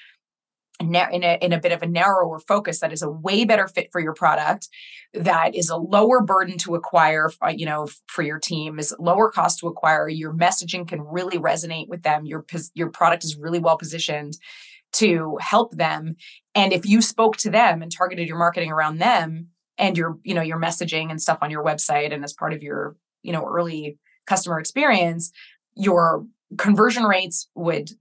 in 0.82 0.94
a, 0.94 1.38
in 1.42 1.54
a 1.54 1.62
bit 1.62 1.72
of 1.72 1.82
a 1.82 1.88
narrower 1.88 2.40
focus 2.40 2.82
that 2.82 2.92
is 2.92 3.02
a 3.02 3.10
way 3.10 3.46
better 3.46 3.70
fit 3.70 3.90
for 3.94 4.02
your 4.02 4.14
product 4.14 4.68
that 5.14 5.56
is 5.56 5.70
a 5.70 5.78
lower 5.78 6.22
burden 6.22 6.58
to 6.58 6.76
acquire 6.76 7.32
uh, 7.42 7.48
you 7.48 7.66
know 7.66 7.88
for 8.08 8.22
your 8.22 8.38
team 8.38 8.78
is 8.78 8.94
lower 9.00 9.32
cost 9.32 9.60
to 9.60 9.68
acquire. 9.68 10.10
Your 10.10 10.34
messaging 10.34 10.86
can 10.86 11.00
really 11.00 11.38
resonate 11.38 11.88
with 11.88 12.04
them. 12.04 12.26
Your 12.26 12.46
your 12.74 12.90
product 12.90 13.24
is 13.24 13.38
really 13.38 13.60
well 13.60 13.78
positioned 13.78 14.38
to 14.92 15.38
help 15.40 15.72
them. 15.76 16.18
And 16.54 16.74
if 16.74 16.86
you 16.86 17.02
spoke 17.02 17.38
to 17.38 17.50
them 17.50 17.82
and 17.82 17.90
targeted 17.90 18.28
your 18.28 18.38
marketing 18.38 18.72
around 18.72 18.98
them 18.98 19.52
and 19.78 19.98
your 19.98 20.18
you 20.24 20.34
know 20.34 20.42
your 20.42 20.60
messaging 20.60 21.10
and 21.10 21.22
stuff 21.22 21.40
on 21.42 21.52
your 21.52 21.64
website 21.64 22.14
and 22.14 22.24
as 22.24 22.34
part 22.34 22.54
of 22.54 22.64
your 22.64 22.96
you 23.24 23.32
know 23.32 23.46
early 23.46 23.98
customer 24.26 24.60
experience 24.60 25.32
your 25.76 26.26
conversion 26.58 27.04
rates 27.04 27.50
would 27.56 27.92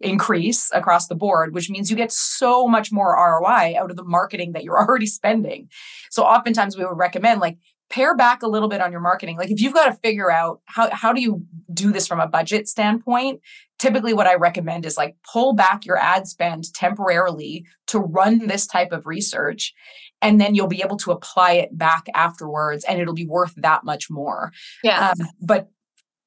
increase 0.00 0.70
across 0.72 1.08
the 1.08 1.14
board 1.14 1.52
which 1.54 1.68
means 1.68 1.90
you 1.90 1.96
get 1.96 2.12
so 2.12 2.68
much 2.68 2.92
more 2.92 3.14
ROI 3.14 3.74
out 3.76 3.90
of 3.90 3.96
the 3.96 4.04
marketing 4.04 4.52
that 4.52 4.64
you're 4.64 4.78
already 4.88 5.06
spending. 5.06 5.68
So 6.10 6.22
oftentimes 6.22 6.76
we 6.76 6.84
would 6.84 6.96
recommend 6.96 7.40
like 7.40 7.58
pare 7.90 8.14
back 8.14 8.42
a 8.42 8.46
little 8.46 8.68
bit 8.68 8.82
on 8.82 8.92
your 8.92 9.00
marketing. 9.00 9.38
Like 9.38 9.50
if 9.50 9.60
you've 9.60 9.72
got 9.72 9.86
to 9.86 9.94
figure 9.94 10.30
out 10.30 10.60
how 10.66 10.90
how 10.90 11.12
do 11.12 11.20
you 11.20 11.44
do 11.72 11.90
this 11.90 12.06
from 12.06 12.20
a 12.20 12.28
budget 12.28 12.68
standpoint 12.68 13.40
typically 13.78 14.12
what 14.12 14.26
i 14.26 14.34
recommend 14.34 14.84
is 14.84 14.96
like 14.96 15.16
pull 15.30 15.52
back 15.52 15.84
your 15.84 15.96
ad 15.96 16.26
spend 16.26 16.72
temporarily 16.74 17.64
to 17.86 17.98
run 17.98 18.46
this 18.46 18.66
type 18.66 18.92
of 18.92 19.06
research 19.06 19.74
and 20.20 20.40
then 20.40 20.54
you'll 20.54 20.66
be 20.66 20.82
able 20.82 20.96
to 20.98 21.12
apply 21.12 21.52
it 21.52 21.76
back 21.76 22.06
afterwards 22.14 22.84
and 22.84 23.00
it'll 23.00 23.14
be 23.14 23.26
worth 23.26 23.54
that 23.56 23.84
much 23.84 24.10
more. 24.10 24.52
Yeah 24.82 25.10
um, 25.10 25.26
but 25.40 25.68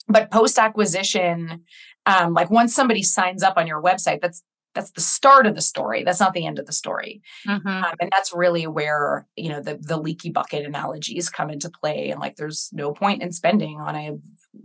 but 0.07 0.31
post 0.31 0.57
acquisition 0.57 1.63
um, 2.05 2.33
like 2.33 2.49
once 2.49 2.73
somebody 2.73 3.03
signs 3.03 3.43
up 3.43 3.57
on 3.57 3.67
your 3.67 3.81
website 3.81 4.21
that's 4.21 4.43
that's 4.73 4.91
the 4.91 5.01
start 5.01 5.45
of 5.45 5.55
the 5.55 5.61
story. 5.61 6.03
That's 6.03 6.19
not 6.19 6.33
the 6.33 6.45
end 6.45 6.59
of 6.59 6.65
the 6.65 6.73
story. 6.73 7.21
Mm-hmm. 7.47 7.67
um, 7.67 7.93
and 7.99 8.09
that's 8.11 8.33
really 8.33 8.67
where 8.67 9.27
you 9.35 9.49
know 9.49 9.61
the 9.61 9.77
the 9.77 9.97
leaky 9.97 10.29
bucket 10.29 10.65
analogies 10.65 11.29
come 11.29 11.49
into 11.49 11.69
play 11.69 12.09
and 12.09 12.19
like 12.19 12.35
there's 12.35 12.69
no 12.71 12.93
point 12.93 13.21
in 13.21 13.31
spending 13.31 13.79
on 13.79 13.95
a 13.95 14.17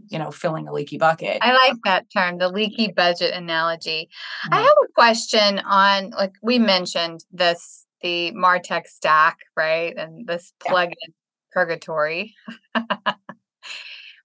you 0.09 0.19
know 0.19 0.31
filling 0.31 0.69
a 0.69 0.73
leaky 0.73 0.99
bucket. 0.99 1.39
I 1.41 1.53
like 1.53 1.79
that 1.85 2.07
term 2.13 2.39
the 2.39 2.49
leaky 2.49 2.93
budget 2.97 3.35
analogy. 3.35 4.09
Mm-hmm. 4.47 4.55
i 4.55 4.59
have 4.59 4.77
a 4.85 4.93
question 4.95 5.59
on 5.61 6.11
like 6.11 6.33
we 6.43 6.59
mentioned 6.59 7.25
this 7.33 7.86
the 8.07 8.33
martech 8.33 8.87
stack 8.87 9.39
right 9.57 9.97
and 9.97 10.27
this 10.27 10.53
plugin 10.61 10.95
yeah. 11.03 11.13
purgatory. 11.53 12.35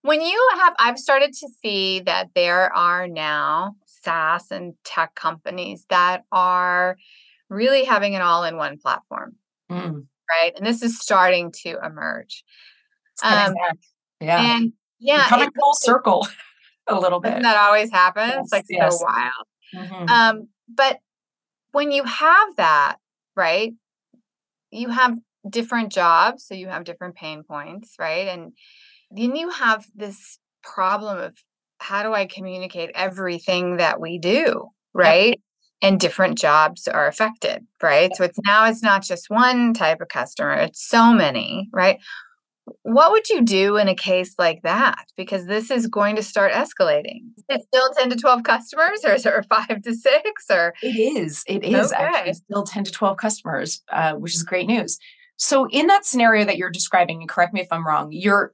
When 0.04 0.20
you 0.22 0.50
have 0.56 0.74
i've 0.80 0.98
started 0.98 1.32
to 1.34 1.48
see 1.62 2.00
that 2.02 2.30
there 2.34 2.76
are 2.76 3.08
now 3.08 3.76
saas 3.86 4.50
and 4.50 4.74
tech 4.84 5.14
companies 5.14 5.86
that 5.90 6.24
are 6.32 6.98
really 7.50 7.84
having 7.84 8.16
an 8.16 8.22
all-in-one 8.22 8.80
platform. 8.80 9.36
Mm. 9.72 10.08
right? 10.28 10.54
And 10.58 10.66
this 10.66 10.82
is 10.82 11.00
starting 11.00 11.52
to 11.64 11.78
emerge. 11.86 12.44
Um, 13.24 13.54
yeah. 14.20 14.56
and 14.56 14.74
yeah 15.00 15.28
coming 15.28 15.52
full 15.60 15.76
circle 15.76 16.28
a 16.88 17.00
little 17.00 17.20
bit. 17.20 17.44
that 17.44 17.58
always 17.58 17.92
happens 17.92 18.34
yes, 18.34 18.52
like 18.52 18.66
yes. 18.70 18.98
so 18.98 19.06
wild. 19.06 19.48
Mm-hmm. 19.76 20.10
um 20.10 20.48
but 20.68 21.00
when 21.74 21.92
you 21.92 22.04
have 22.04 22.56
that 22.56 22.98
right? 23.42 23.74
You 24.70 24.90
have 24.90 25.18
different 25.50 25.92
jobs 25.92 26.46
so 26.46 26.54
you 26.54 26.68
have 26.68 26.84
different 26.84 27.16
pain 27.16 27.44
points 27.44 27.96
right? 28.00 28.28
And 28.28 28.54
then 29.10 29.36
you 29.36 29.50
have 29.50 29.86
this 29.96 30.38
problem 30.64 31.18
of 31.18 31.34
how 31.80 32.04
do 32.04 32.14
i 32.14 32.28
communicate 32.28 32.92
everything 32.94 33.78
that 33.78 34.00
we 34.00 34.20
do 34.20 34.68
right? 34.94 35.42
And 35.84 36.00
different 36.00 36.38
jobs 36.38 36.88
are 36.88 37.08
affected 37.08 37.66
right? 37.82 38.12
So 38.16 38.24
it's 38.24 38.40
now 38.46 38.68
it's 38.70 38.84
not 38.84 39.02
just 39.02 39.26
one 39.30 39.74
type 39.74 40.00
of 40.02 40.10
customer 40.10 40.54
it's 40.54 40.88
so 40.88 41.12
many 41.12 41.68
right 41.74 41.98
what 42.84 43.12
would 43.12 43.30
you 43.30 43.42
do 43.42 43.78
in 43.78 43.88
a 43.88 43.96
case 43.96 44.36
like 44.38 44.62
that? 44.64 45.06
Because 45.16 45.46
this 45.46 45.72
is 45.72 45.88
going 45.88 46.16
to 46.16 46.24
start 46.24 46.52
escalating. 46.52 47.22
It's 47.50 47.66
still 47.66 47.90
10 47.98 48.10
to 48.12 48.16
12 48.16 48.44
customers 48.44 49.04
or 49.06 49.14
is 49.14 49.26
it 49.26 49.46
5 49.50 49.82
to 49.84 49.94
6 49.94 50.46
or 50.50 50.74
it 50.82 50.88
is 50.88 51.44
it 51.48 51.64
is 51.64 51.92
okay. 51.92 52.04
actually 52.04 52.34
still 52.34 52.64
10 52.64 52.86
to 52.86 52.92
12 52.92 53.18
customers 53.18 53.82
uh, 53.92 54.14
which 54.14 54.36
is 54.36 54.44
great 54.44 54.68
news. 54.68 54.98
So 55.38 55.68
in 55.70 55.88
that 55.88 56.06
scenario 56.06 56.46
that 56.46 56.58
you're 56.58 56.70
describing 56.70 57.22
and 57.22 57.30
correct 57.30 57.54
me 57.54 57.62
if 57.62 57.68
i'm 57.72 57.86
wrong 57.86 58.10
you're 58.12 58.54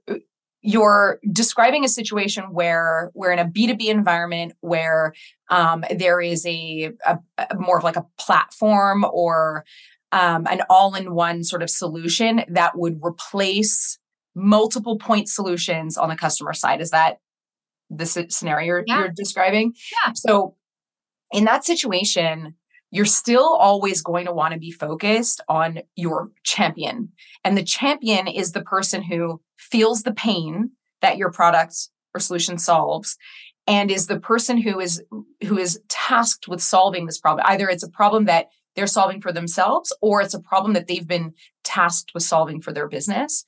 you're 0.61 1.19
describing 1.31 1.85
a 1.85 1.89
situation 1.89 2.45
where 2.51 3.11
we're 3.13 3.31
in 3.31 3.39
a 3.39 3.45
b2b 3.45 3.87
environment 3.87 4.53
where 4.61 5.13
um, 5.49 5.85
there 5.95 6.19
is 6.19 6.45
a, 6.45 6.91
a, 7.05 7.19
a, 7.37 7.55
more 7.57 7.77
of 7.77 7.83
like 7.83 7.95
a 7.95 8.05
platform 8.17 9.05
or 9.11 9.63
um, 10.11 10.47
an 10.49 10.61
all-in-one 10.69 11.43
sort 11.43 11.61
of 11.61 11.69
solution 11.69 12.43
that 12.49 12.77
would 12.77 12.99
replace 13.03 13.97
multiple 14.37 14.97
point 14.97 15.27
solutions 15.27 15.97
on 15.97 16.09
the 16.09 16.15
customer 16.15 16.53
side 16.53 16.79
is 16.79 16.91
that 16.91 17.17
the 17.89 18.05
scenario 18.05 18.67
you're, 18.67 18.83
yeah. 18.85 18.99
you're 18.99 19.13
describing 19.15 19.73
yeah 20.05 20.11
so 20.13 20.55
in 21.31 21.45
that 21.45 21.65
situation 21.65 22.53
you're 22.91 23.05
still 23.05 23.55
always 23.55 24.01
going 24.01 24.25
to 24.25 24.33
want 24.33 24.53
to 24.53 24.59
be 24.59 24.71
focused 24.71 25.41
on 25.49 25.79
your 25.95 26.31
champion. 26.43 27.09
And 27.43 27.57
the 27.57 27.63
champion 27.63 28.27
is 28.27 28.51
the 28.51 28.61
person 28.61 29.03
who 29.03 29.41
feels 29.57 30.03
the 30.03 30.13
pain 30.13 30.71
that 31.01 31.17
your 31.17 31.31
product 31.31 31.89
or 32.13 32.19
solution 32.19 32.57
solves 32.57 33.17
and 33.67 33.91
is 33.91 34.07
the 34.07 34.19
person 34.19 34.57
who 34.57 34.79
is 34.79 35.03
who 35.45 35.57
is 35.57 35.79
tasked 35.89 36.47
with 36.47 36.61
solving 36.61 37.05
this 37.05 37.19
problem. 37.19 37.45
Either 37.47 37.67
it's 37.69 37.83
a 37.83 37.89
problem 37.89 38.25
that 38.25 38.47
they're 38.75 38.87
solving 38.87 39.19
for 39.19 39.33
themselves 39.33 39.93
or 40.01 40.21
it's 40.21 40.33
a 40.33 40.41
problem 40.41 40.73
that 40.73 40.87
they've 40.87 41.07
been 41.07 41.33
tasked 41.63 42.11
with 42.13 42.23
solving 42.23 42.61
for 42.61 42.71
their 42.71 42.87
business 42.87 43.43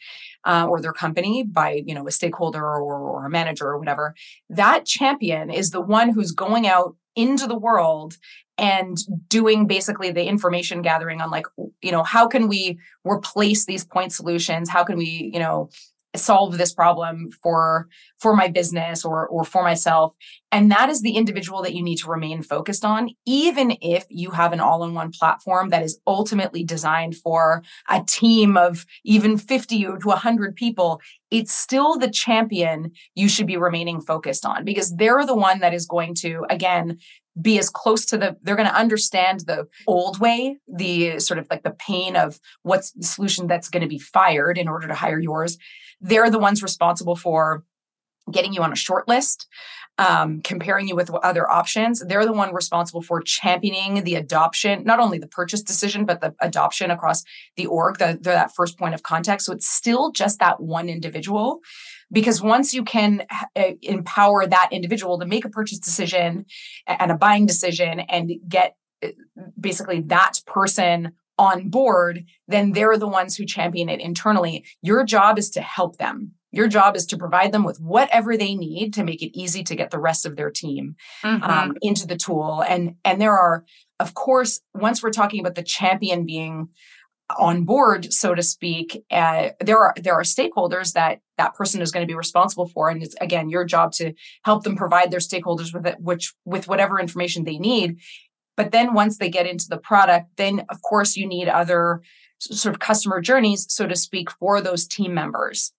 uh, 0.46 0.66
or 0.68 0.82
their 0.82 0.94
company 0.94 1.44
by 1.44 1.84
you 1.86 1.94
know 1.94 2.08
a 2.08 2.12
stakeholder 2.12 2.64
or, 2.64 2.82
or 2.82 3.26
a 3.26 3.30
manager 3.30 3.68
or 3.68 3.78
whatever 3.78 4.16
that 4.50 4.86
champion 4.86 5.50
is 5.50 5.72
the 5.72 5.82
one 5.82 6.10
who's 6.10 6.32
going 6.32 6.68
out 6.68 6.96
into 7.16 7.48
the 7.48 7.58
world 7.58 8.18
and 8.60 8.98
doing 9.30 9.68
basically 9.68 10.12
the 10.12 10.26
information 10.26 10.82
gathering 10.82 11.22
on 11.22 11.32
like 11.32 11.46
you 11.82 11.92
know 11.92 12.04
how 12.04 12.28
can 12.28 12.48
we 12.48 12.78
replace 13.06 13.66
these 13.66 13.86
point 13.86 14.12
solutions? 14.12 14.70
How 14.70 14.84
can 14.84 14.98
we 14.98 15.32
you 15.34 15.40
know 15.40 15.70
solve 16.16 16.58
this 16.58 16.74
problem 16.74 17.30
for 17.44 17.88
for 18.20 18.36
my 18.36 18.48
business 18.48 19.06
or 19.06 19.28
or 19.28 19.44
for 19.44 19.64
myself. 19.64 20.14
And 20.52 20.72
that 20.72 20.90
is 20.90 21.02
the 21.02 21.16
individual 21.16 21.62
that 21.62 21.76
you 21.76 21.84
need 21.84 21.98
to 21.98 22.10
remain 22.10 22.42
focused 22.42 22.84
on 22.84 23.12
even 23.26 23.78
if 23.82 24.06
you 24.10 24.32
have 24.32 24.52
an 24.52 24.60
all-in-one 24.60 25.12
platform 25.12 25.70
that 25.70 25.84
is 25.84 26.00
ultimately 26.08 26.64
designed 26.64 27.16
for 27.16 27.62
a 27.90 28.04
team 28.08 28.58
of 28.58 28.86
even 29.04 29.38
50 29.38 29.84
to 29.84 29.98
100 30.02 30.56
people. 30.56 31.00
It's 31.30 31.54
still 31.54 31.98
the 31.98 32.10
champion 32.10 32.92
you 33.14 33.30
should 33.30 33.46
be 33.46 33.58
remaining 33.58 34.02
focused 34.02 34.46
on 34.46 34.66
because 34.66 34.96
they're 34.96 35.26
the 35.26 35.36
one 35.36 35.60
that 35.60 35.76
is 35.76 35.86
going 35.86 36.16
to 36.16 36.46
again 36.50 36.98
be 37.42 37.60
as 37.60 37.70
close 37.70 38.06
to 38.06 38.18
the 38.18 38.38
they're 38.42 38.56
going 38.56 38.68
to 38.68 38.76
understand 38.76 39.42
the 39.42 39.68
old 39.88 40.20
way 40.20 40.58
the 40.68 41.20
sort 41.20 41.38
of 41.38 41.48
like 41.50 41.64
the 41.64 41.72
pain 41.72 42.16
of 42.16 42.40
what's 42.64 42.92
the 42.92 43.06
solution 43.06 43.48
that's 43.48 43.70
going 43.70 43.84
to 43.84 43.88
be 43.88 44.00
fired 44.00 44.58
in 44.58 44.68
order 44.68 44.88
to 44.88 44.96
hire 44.96 45.20
yours. 45.20 45.58
They're 46.02 46.30
the 46.30 46.40
ones 46.40 46.64
responsible 46.64 47.16
for 47.16 47.64
getting 48.32 48.54
you 48.54 48.62
on 48.62 48.72
a 48.72 48.76
short 48.76 49.08
list 49.08 49.48
um, 49.98 50.42
comparing 50.42 50.88
you 50.88 50.96
with 50.96 51.10
other 51.10 51.50
options. 51.50 52.02
They're 52.06 52.26
the 52.26 52.34
one 52.34 52.54
responsible 52.54 53.02
for 53.02 53.22
championing 53.22 54.04
the 54.04 54.16
adoption 54.16 54.84
not 54.86 55.00
only 55.00 55.18
the 55.18 55.28
purchase 55.28 55.62
decision 55.62 56.06
but 56.06 56.22
the 56.22 56.34
adoption 56.42 56.90
across 56.90 57.24
the 57.58 57.66
org 57.66 57.98
the, 57.98 58.18
they're 58.20 58.34
that 58.34 58.56
first 58.56 58.80
point 58.80 58.94
of 58.94 59.04
contact. 59.04 59.42
So 59.42 59.54
it's 59.54 59.68
still 59.68 60.12
just 60.12 60.40
that 60.40 60.62
one 60.62 60.90
individual 60.90 61.60
because 62.12 62.42
once 62.42 62.74
you 62.74 62.84
can 62.84 63.24
uh, 63.56 63.72
empower 63.82 64.46
that 64.46 64.70
individual 64.72 65.20
to 65.20 65.26
make 65.26 65.46
a 65.46 65.50
purchase 65.50 65.80
decision 65.80 66.46
and 66.88 67.12
a 67.12 67.16
buying 67.16 67.46
decision 67.46 68.00
and 68.00 68.32
get 68.48 68.76
uh, 69.04 69.10
basically 69.60 70.02
that 70.02 70.42
person 70.46 71.14
on 71.38 71.70
board, 71.70 72.26
then 72.48 72.74
they're 72.74 72.98
the 72.98 73.08
ones 73.08 73.36
who 73.36 73.46
champion 73.46 73.90
it 73.90 74.02
internally. 74.02 74.66
Your 74.82 75.04
job 75.06 75.40
is 75.40 75.50
to 75.52 75.62
help 75.62 75.98
them. 75.98 76.34
Your 76.52 76.68
job 76.68 76.96
is 76.96 77.06
to 77.08 77.18
provide 77.18 77.52
them 77.52 77.64
with 77.64 77.80
whatever 77.80 78.36
they 78.36 78.56
need 78.56 78.94
to 78.96 79.04
make 79.04 79.22
it 79.22 79.38
easy 79.38 79.64
to 79.64 79.76
get 79.76 79.92
the 79.92 80.00
rest 80.00 80.26
of 80.26 80.36
their 80.36 80.50
team 80.50 80.96
mm-hmm. 81.24 81.44
um, 81.44 81.78
into 81.82 82.08
the 82.08 82.18
tool. 82.18 82.64
And 82.68 82.96
and 83.06 83.22
there 83.22 83.38
are, 83.38 83.66
of 84.00 84.16
course, 84.16 84.60
once 84.74 85.02
we're 85.02 85.12
talking 85.12 85.40
about 85.40 85.56
the 85.56 85.64
champion 85.64 86.26
being 86.26 86.70
on 87.38 87.64
board 87.64 88.12
so 88.12 88.34
to 88.34 88.42
speak 88.42 89.04
uh, 89.12 89.50
there 89.60 89.78
are 89.78 89.94
there 89.98 90.16
are 90.16 90.24
stakeholders 90.24 90.94
that 90.94 91.20
that 91.38 91.54
person 91.54 91.82
is 91.82 91.92
going 91.92 92.06
to 92.06 92.12
be 92.12 92.18
responsible 92.18 92.68
for 92.68 92.90
and 92.90 93.04
it's 93.04 93.16
again 93.22 93.50
your 93.50 93.64
job 93.64 93.92
to 93.92 94.14
help 94.44 94.64
them 94.64 94.76
provide 94.76 95.12
their 95.12 95.20
stakeholders 95.20 95.74
with 95.74 95.86
it 95.86 95.96
which 96.00 96.34
with 96.46 96.68
whatever 96.68 97.00
information 97.00 97.44
they 97.44 97.58
need. 97.58 98.00
But 98.58 98.72
then 98.72 98.94
once 98.94 99.18
they 99.18 99.30
get 99.30 99.48
into 99.48 99.68
the 99.70 99.78
product 99.78 100.38
then 100.38 100.66
of 100.70 100.82
course 100.82 101.16
you 101.16 101.28
need 101.28 101.48
other 101.48 102.02
sort 102.40 102.74
of 102.74 102.80
customer 102.80 103.22
journeys 103.22 103.66
so 103.70 103.86
to 103.86 103.96
speak 103.96 104.32
for 104.32 104.62
those 104.62 104.88
team 104.88 105.14
members 105.14 105.74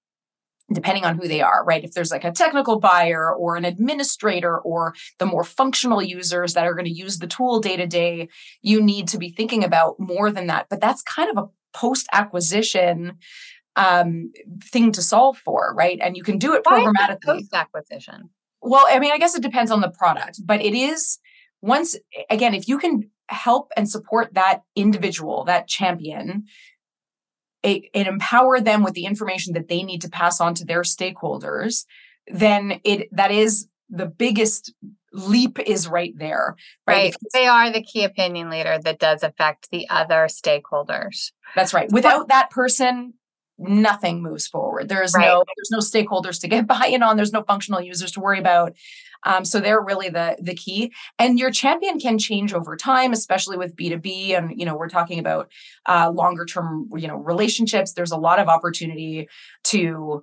depending 0.73 1.05
on 1.05 1.17
who 1.17 1.27
they 1.27 1.41
are, 1.41 1.65
right? 1.65 1.85
If 1.85 1.93
there's 1.93 2.11
like 2.11 2.25
a 2.25 2.33
technical 2.33 2.79
buyer 2.79 3.35
or 3.35 3.57
an 3.57 3.65
administrator 3.65 4.59
or 4.59 4.95
the 5.19 5.27
more 5.27 5.45
functional 5.45 6.03
users 6.03 6.55
that 6.55 6.67
are 6.67 6.75
going 6.75 6.87
to 6.87 6.93
use 6.93 7.19
the 7.19 7.27
tool 7.27 7.61
day 7.61 7.77
to 7.77 7.87
day, 7.87 8.29
you 8.63 8.83
need 8.83 9.09
to 9.09 9.19
be 9.19 9.31
thinking 9.31 9.65
about 9.65 9.99
more 9.99 10.31
than 10.31 10.47
that. 10.47 10.67
But 10.71 10.81
that's 10.81 11.03
kind 11.03 11.31
of 11.31 11.45
a 11.45 11.49
post 11.77 12.07
acquisition 12.13 13.19
um, 13.77 14.33
thing 14.63 14.93
to 14.93 15.03
solve 15.03 15.39
for, 15.39 15.75
right? 15.75 15.99
And 16.01 16.17
you 16.17 16.23
can 16.23 16.39
do 16.39 16.55
it 16.55 16.65
programmatically. 16.65 17.25
Post 17.25 17.55
acquisition. 17.55 18.31
Well, 18.63 18.85
I 18.89 18.99
mean, 18.99 19.13
I 19.13 19.19
guess 19.19 19.35
it 19.35 19.43
depends 19.43 19.71
on 19.71 19.81
the 19.81 19.91
product, 19.91 20.41
but 20.45 20.61
it 20.61 20.75
is 20.75 21.19
once 21.63 21.97
again, 22.29 22.55
if 22.55 22.69
you 22.69 22.79
can 22.79 23.11
help 23.29 23.71
and 23.77 23.89
support 23.89 24.35
that 24.35 24.63
individual, 24.75 25.45
that 25.45 25.69
champion, 25.69 26.45
it, 27.63 27.85
it 27.93 28.07
empower 28.07 28.61
them 28.61 28.83
with 28.83 28.95
the 28.95 29.07
information 29.07 29.55
that 29.55 29.69
they 29.69 29.83
need 29.83 30.03
to 30.03 30.09
pass 30.09 30.41
on 30.41 30.55
to 30.55 30.65
their 30.65 30.83
stakeholders, 30.83 31.85
then 32.27 32.81
it 32.85 33.09
that 33.13 33.31
is 33.31 33.69
the 33.89 34.07
biggest 34.07 34.73
leap 35.13 35.59
is 35.59 35.89
right 35.89 36.15
there. 36.17 36.57
Right. 36.87 36.97
right. 36.97 37.15
They 37.33 37.47
are 37.47 37.71
the 37.71 37.83
key 37.83 38.05
opinion 38.05 38.51
leader 38.51 38.79
that 38.83 38.99
does 38.99 39.23
affect 39.23 39.71
the 39.71 39.89
other 39.89 40.29
stakeholders. 40.29 41.33
That's 41.57 41.75
right. 41.75 41.91
Without 41.91 42.29
that 42.29 42.51
person, 42.51 43.15
nothing 43.61 44.23
moves 44.23 44.47
forward. 44.47 44.89
There's 44.89 45.15
right. 45.15 45.27
no 45.27 45.45
there's 45.57 45.71
no 45.71 45.79
stakeholders 45.79 46.41
to 46.41 46.49
get 46.49 46.67
buy-in 46.67 47.03
on. 47.03 47.17
There's 47.17 47.33
no 47.33 47.43
functional 47.43 47.81
users 47.81 48.13
to 48.13 48.21
worry 48.21 48.39
about. 48.39 48.75
Um, 49.25 49.45
so 49.45 49.61
they're 49.61 49.83
really 49.83 50.09
the 50.09 50.37
the 50.41 50.55
key. 50.55 50.93
And 51.19 51.39
your 51.39 51.51
champion 51.51 52.01
can 52.01 52.19
change 52.19 52.55
over 52.55 52.77
time, 52.77 53.13
especially 53.13 53.57
with 53.59 53.77
B2B. 53.77 54.31
And 54.37 54.59
you 54.59 54.65
know, 54.65 54.77
we're 54.77 54.89
talking 54.89 55.19
about 55.19 55.51
uh, 55.87 56.11
longer 56.11 56.47
term, 56.47 56.89
you 56.97 57.07
know, 57.07 57.17
relationships. 57.17 57.93
There's 57.93 58.13
a 58.13 58.17
lot 58.17 58.39
of 58.39 58.49
opportunity 58.49 59.29
to 59.65 60.23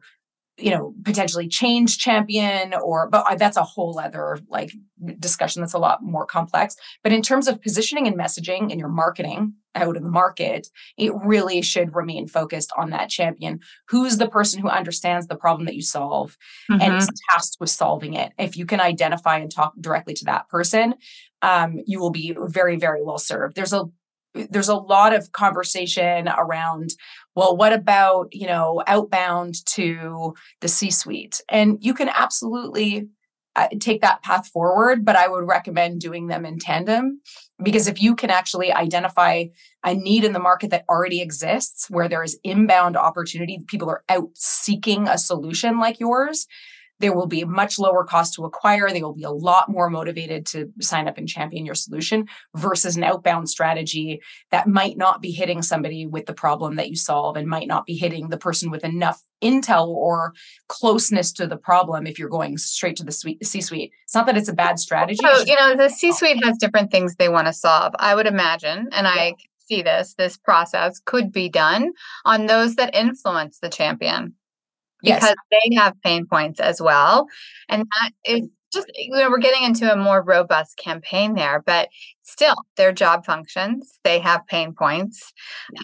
you 0.57 0.71
know 0.71 0.93
potentially 1.03 1.47
change 1.47 1.97
champion 1.97 2.73
or 2.73 3.07
but 3.09 3.37
that's 3.37 3.57
a 3.57 3.63
whole 3.63 3.99
other 3.99 4.39
like 4.49 4.71
discussion 5.19 5.61
that's 5.61 5.73
a 5.73 5.79
lot 5.79 6.01
more 6.01 6.25
complex. 6.25 6.75
But 7.03 7.13
in 7.13 7.21
terms 7.21 7.47
of 7.47 7.61
positioning 7.61 8.07
and 8.07 8.17
messaging 8.17 8.71
and 8.71 8.79
your 8.79 8.89
marketing 8.89 9.53
out 9.75 9.95
in 9.95 10.03
the 10.03 10.09
market 10.09 10.67
it 10.97 11.13
really 11.23 11.61
should 11.61 11.95
remain 11.95 12.27
focused 12.27 12.71
on 12.75 12.89
that 12.89 13.09
champion. 13.09 13.59
Who's 13.89 14.17
the 14.17 14.29
person 14.29 14.59
who 14.59 14.69
understands 14.69 15.27
the 15.27 15.35
problem 15.35 15.65
that 15.65 15.75
you 15.75 15.83
solve 15.83 16.35
mm-hmm. 16.71 16.81
and 16.81 16.95
is 16.95 17.09
tasked 17.29 17.57
with 17.59 17.69
solving 17.69 18.15
it? 18.15 18.31
If 18.39 18.57
you 18.57 18.65
can 18.65 18.79
identify 18.79 19.37
and 19.37 19.51
talk 19.51 19.73
directly 19.79 20.15
to 20.15 20.25
that 20.25 20.49
person 20.49 20.95
um, 21.41 21.79
you 21.85 21.99
will 21.99 22.09
be 22.09 22.35
very 22.39 22.77
very 22.77 23.03
well 23.03 23.19
served. 23.19 23.55
There's 23.55 23.73
a 23.73 23.85
there's 24.33 24.69
a 24.69 24.75
lot 24.75 25.13
of 25.13 25.31
conversation 25.31 26.27
around 26.27 26.91
well 27.35 27.55
what 27.55 27.73
about 27.73 28.27
you 28.31 28.47
know 28.47 28.83
outbound 28.87 29.65
to 29.65 30.33
the 30.61 30.67
c 30.67 30.91
suite 30.91 31.41
and 31.49 31.77
you 31.81 31.93
can 31.93 32.09
absolutely 32.09 33.07
uh, 33.55 33.67
take 33.79 34.01
that 34.01 34.21
path 34.21 34.47
forward 34.47 35.03
but 35.03 35.15
i 35.15 35.27
would 35.27 35.47
recommend 35.47 35.99
doing 35.99 36.27
them 36.27 36.45
in 36.45 36.59
tandem 36.59 37.19
because 37.63 37.87
if 37.87 38.01
you 38.01 38.15
can 38.15 38.29
actually 38.29 38.71
identify 38.71 39.45
a 39.83 39.93
need 39.95 40.23
in 40.23 40.33
the 40.33 40.39
market 40.39 40.69
that 40.69 40.85
already 40.89 41.21
exists 41.21 41.89
where 41.89 42.07
there 42.07 42.23
is 42.23 42.37
inbound 42.43 42.95
opportunity 42.95 43.63
people 43.67 43.89
are 43.89 44.03
out 44.09 44.29
seeking 44.35 45.07
a 45.07 45.17
solution 45.17 45.79
like 45.79 45.99
yours 45.99 46.47
there 46.99 47.13
will 47.13 47.27
be 47.27 47.41
a 47.41 47.47
much 47.47 47.77
lower 47.79 48.03
cost 48.03 48.33
to 48.35 48.45
acquire. 48.45 48.89
They 48.89 49.03
will 49.03 49.13
be 49.13 49.23
a 49.23 49.31
lot 49.31 49.69
more 49.69 49.89
motivated 49.89 50.45
to 50.47 50.71
sign 50.81 51.07
up 51.07 51.17
and 51.17 51.27
champion 51.27 51.65
your 51.65 51.75
solution 51.75 52.27
versus 52.55 52.97
an 52.97 53.03
outbound 53.03 53.49
strategy 53.49 54.21
that 54.51 54.67
might 54.67 54.97
not 54.97 55.21
be 55.21 55.31
hitting 55.31 55.61
somebody 55.61 56.05
with 56.05 56.25
the 56.25 56.33
problem 56.33 56.75
that 56.75 56.89
you 56.89 56.95
solve 56.95 57.37
and 57.37 57.47
might 57.47 57.67
not 57.67 57.85
be 57.85 57.95
hitting 57.95 58.29
the 58.29 58.37
person 58.37 58.71
with 58.71 58.83
enough 58.83 59.21
intel 59.43 59.87
or 59.87 60.33
closeness 60.67 61.31
to 61.33 61.45
the 61.45 61.57
problem 61.57 62.07
if 62.07 62.17
you're 62.17 62.29
going 62.29 62.57
straight 62.57 62.95
to 62.97 63.03
the 63.03 63.11
C 63.11 63.61
suite. 63.61 63.91
It's 64.03 64.15
not 64.15 64.25
that 64.25 64.37
it's 64.37 64.49
a 64.49 64.53
bad 64.53 64.79
strategy. 64.79 65.19
So, 65.21 65.43
you 65.45 65.55
know, 65.55 65.75
the 65.75 65.89
C 65.89 66.11
suite 66.11 66.43
has 66.43 66.57
different 66.57 66.91
things 66.91 67.15
they 67.15 67.29
want 67.29 67.47
to 67.47 67.53
solve. 67.53 67.93
I 67.99 68.15
would 68.15 68.27
imagine, 68.27 68.89
and 68.91 69.05
yeah. 69.05 69.09
I 69.09 69.33
see 69.57 69.81
this, 69.81 70.15
this 70.17 70.37
process 70.37 70.99
could 71.05 71.31
be 71.31 71.49
done 71.49 71.91
on 72.25 72.47
those 72.47 72.75
that 72.75 72.95
influence 72.95 73.59
the 73.59 73.69
champion 73.69 74.33
because 75.01 75.23
yes. 75.23 75.35
they 75.51 75.75
have 75.75 75.93
pain 76.03 76.25
points 76.25 76.59
as 76.59 76.81
well. 76.81 77.27
And 77.69 77.83
that 77.83 78.11
is 78.25 78.49
just, 78.73 78.91
you 78.95 79.15
know, 79.15 79.29
we're 79.29 79.37
getting 79.37 79.63
into 79.63 79.91
a 79.91 79.95
more 79.95 80.21
robust 80.21 80.77
campaign 80.77 81.35
there, 81.35 81.63
but 81.65 81.89
still, 82.23 82.55
their 82.75 82.91
job 82.91 83.25
functions, 83.25 83.99
they 84.03 84.19
have 84.19 84.45
pain 84.47 84.73
points, 84.73 85.31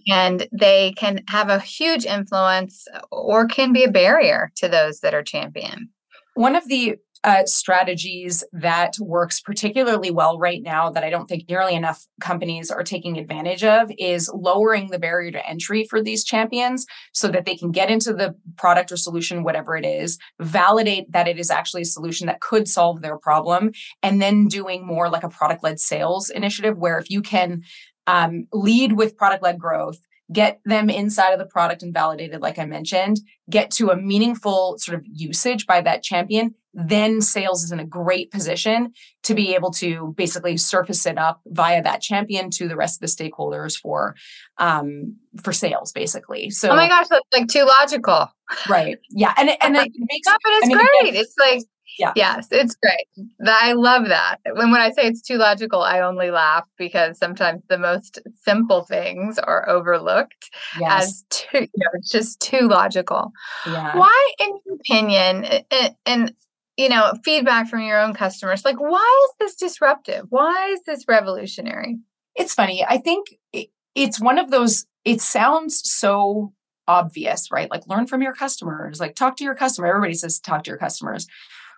and 0.10 0.48
they 0.52 0.94
can 0.98 1.24
have 1.30 1.50
a 1.50 1.60
huge 1.60 2.06
influence 2.06 2.86
or 3.12 3.48
can 3.48 3.72
be 3.72 3.84
a 3.84 3.92
barrier 3.92 4.52
to 4.58 4.68
those 4.68 5.00
that 5.00 5.14
are 5.14 5.24
champion. 5.24 5.90
One 6.36 6.56
of 6.56 6.68
the 6.68 6.96
uh, 7.24 7.46
strategies 7.46 8.44
that 8.52 8.96
works 9.00 9.40
particularly 9.40 10.12
well 10.12 10.38
right 10.38 10.62
now 10.62 10.90
that 10.90 11.04
I 11.04 11.10
don't 11.10 11.28
think 11.28 11.48
nearly 11.48 11.74
enough 11.74 12.06
companies 12.20 12.70
are 12.70 12.84
taking 12.84 13.18
advantage 13.18 13.64
of 13.64 13.92
is 13.98 14.30
lowering 14.34 14.90
the 14.90 15.00
barrier 15.00 15.32
to 15.32 15.48
entry 15.48 15.86
for 15.86 16.02
these 16.02 16.24
champions 16.24 16.86
so 17.14 17.30
that 17.30 17.46
they 17.46 17.56
can 17.56 17.72
get 17.72 17.90
into 17.90 18.14
the 18.14 18.36
product 18.58 18.92
or 18.92 18.98
solution, 18.98 19.44
whatever 19.44 19.78
it 19.78 19.86
is, 19.86 20.18
validate 20.40 21.12
that 21.12 21.28
it 21.28 21.40
is 21.40 21.50
actually 21.50 21.84
a 21.84 21.86
solution 21.86 22.28
that 22.28 22.42
could 22.42 22.68
solve 22.68 23.02
their 23.02 23.18
problem, 23.18 23.72
and 24.02 24.22
then 24.22 24.48
doing 24.48 24.86
more 24.86 25.10
like 25.10 25.24
a 25.24 25.30
product 25.30 25.64
led 25.64 25.80
sales 25.80 26.30
initiative 26.30 26.78
where 26.78 26.98
if 26.98 27.10
you 27.10 27.22
can 27.22 27.64
um, 28.08 28.48
lead 28.52 28.94
with 28.94 29.16
product 29.16 29.44
led 29.44 29.58
growth 29.58 30.00
get 30.34 30.60
them 30.66 30.90
inside 30.90 31.32
of 31.32 31.40
the 31.40 31.46
product 31.46 31.84
and 31.84 31.94
validated, 31.94 32.42
like 32.42 32.60
I 32.60 32.66
mentioned, 32.66 33.20
get 33.50 33.72
to 33.72 33.90
a 33.90 33.96
meaningful 33.96 34.78
sort 34.80 34.98
of 34.98 35.06
usage 35.06 35.66
by 35.66 35.82
that 35.82 36.04
champion, 36.04 36.56
then 36.74 37.22
sales 37.22 37.64
is 37.64 37.72
in 37.72 37.80
a 37.80 37.86
great 37.86 38.32
position 38.32 38.94
to 39.24 39.36
be 39.36 39.54
able 39.54 39.72
to 39.72 40.14
basically 40.18 40.58
surface 40.58 41.06
it 41.06 41.18
up 41.18 41.42
via 41.46 41.84
that 41.84 42.02
champion 42.02 42.50
to 42.50 42.68
the 42.68 42.76
rest 42.76 43.02
of 43.02 43.02
the 43.02 43.24
stakeholders 43.24 43.80
for 43.80 44.16
um 44.58 45.16
for 45.44 45.54
sales 45.54 45.92
basically. 45.92 46.50
So 46.50 46.72
oh 46.72 46.76
my 46.76 46.88
gosh 46.88 47.08
that's 47.10 47.26
like 47.32 47.48
too 47.48 47.66
logical. 47.66 48.28
Right. 48.68 48.98
Yeah. 49.12 49.34
And 49.38 49.52
and 49.62 49.76
it 49.76 49.92
makes 49.98 50.28
but 50.28 50.40
it's 50.46 50.66
I 50.66 50.68
mean, 50.68 50.78
great. 50.78 51.16
it's 51.16 51.36
like 51.38 51.64
yeah. 52.00 52.14
Yes, 52.16 52.48
it's 52.52 52.76
great. 52.76 53.28
I 53.46 53.74
love 53.74 54.08
that. 54.08 54.38
When 54.54 54.72
when 54.72 54.82
I 54.82 54.92
say 54.92 55.04
it's 55.04 55.22
too 55.22 55.38
logical, 55.38 55.82
I 55.82 56.00
only 56.00 56.32
laugh 56.32 56.66
because 56.78 57.18
sometimes 57.18 57.62
the 57.70 57.78
most 57.78 58.20
simple 58.44 58.84
things 58.84 59.38
are 59.40 59.68
overlooked 59.70 60.50
yes. 60.80 61.04
as 61.04 61.26
too, 61.30 61.60
you 61.62 61.70
know, 61.78 61.90
it's 61.94 62.12
just 62.12 62.40
too 62.40 62.68
logical. 62.68 63.32
Yeah. 63.66 63.98
Why, 63.98 64.32
in 64.40 64.50
your 64.66 64.76
opinion, 64.76 65.46
and, 65.72 65.96
and 66.06 66.34
you 66.78 66.90
know, 66.90 67.14
feedback 67.24 67.70
from 67.70 67.82
your 67.82 68.00
own 68.00 68.14
customers, 68.14 68.66
like 68.66 68.80
why 68.80 69.28
is 69.30 69.36
this 69.40 69.56
disruptive? 69.56 70.26
Why 70.30 70.70
is 70.74 70.82
this 70.86 71.06
revolutionary? 71.08 72.00
It's 72.36 72.54
funny. 72.54 72.84
I 72.88 72.98
think 72.98 73.28
it, 73.52 73.70
it's 73.96 74.20
one 74.20 74.40
of 74.40 74.50
those. 74.50 74.86
It 75.06 75.22
sounds 75.22 75.82
so 75.84 76.54
obvious, 76.88 77.52
right? 77.52 77.70
Like 77.70 77.88
learn 77.88 78.08
from 78.08 78.22
your 78.22 78.34
customers, 78.34 79.00
like 79.00 79.16
talk 79.16 79.38
to 79.38 79.44
your 79.44 79.56
customer. 79.56 79.88
Everybody 79.88 80.14
says 80.14 80.40
talk 80.40 80.64
to 80.64 80.72
your 80.72 80.78
customers. 80.78 81.28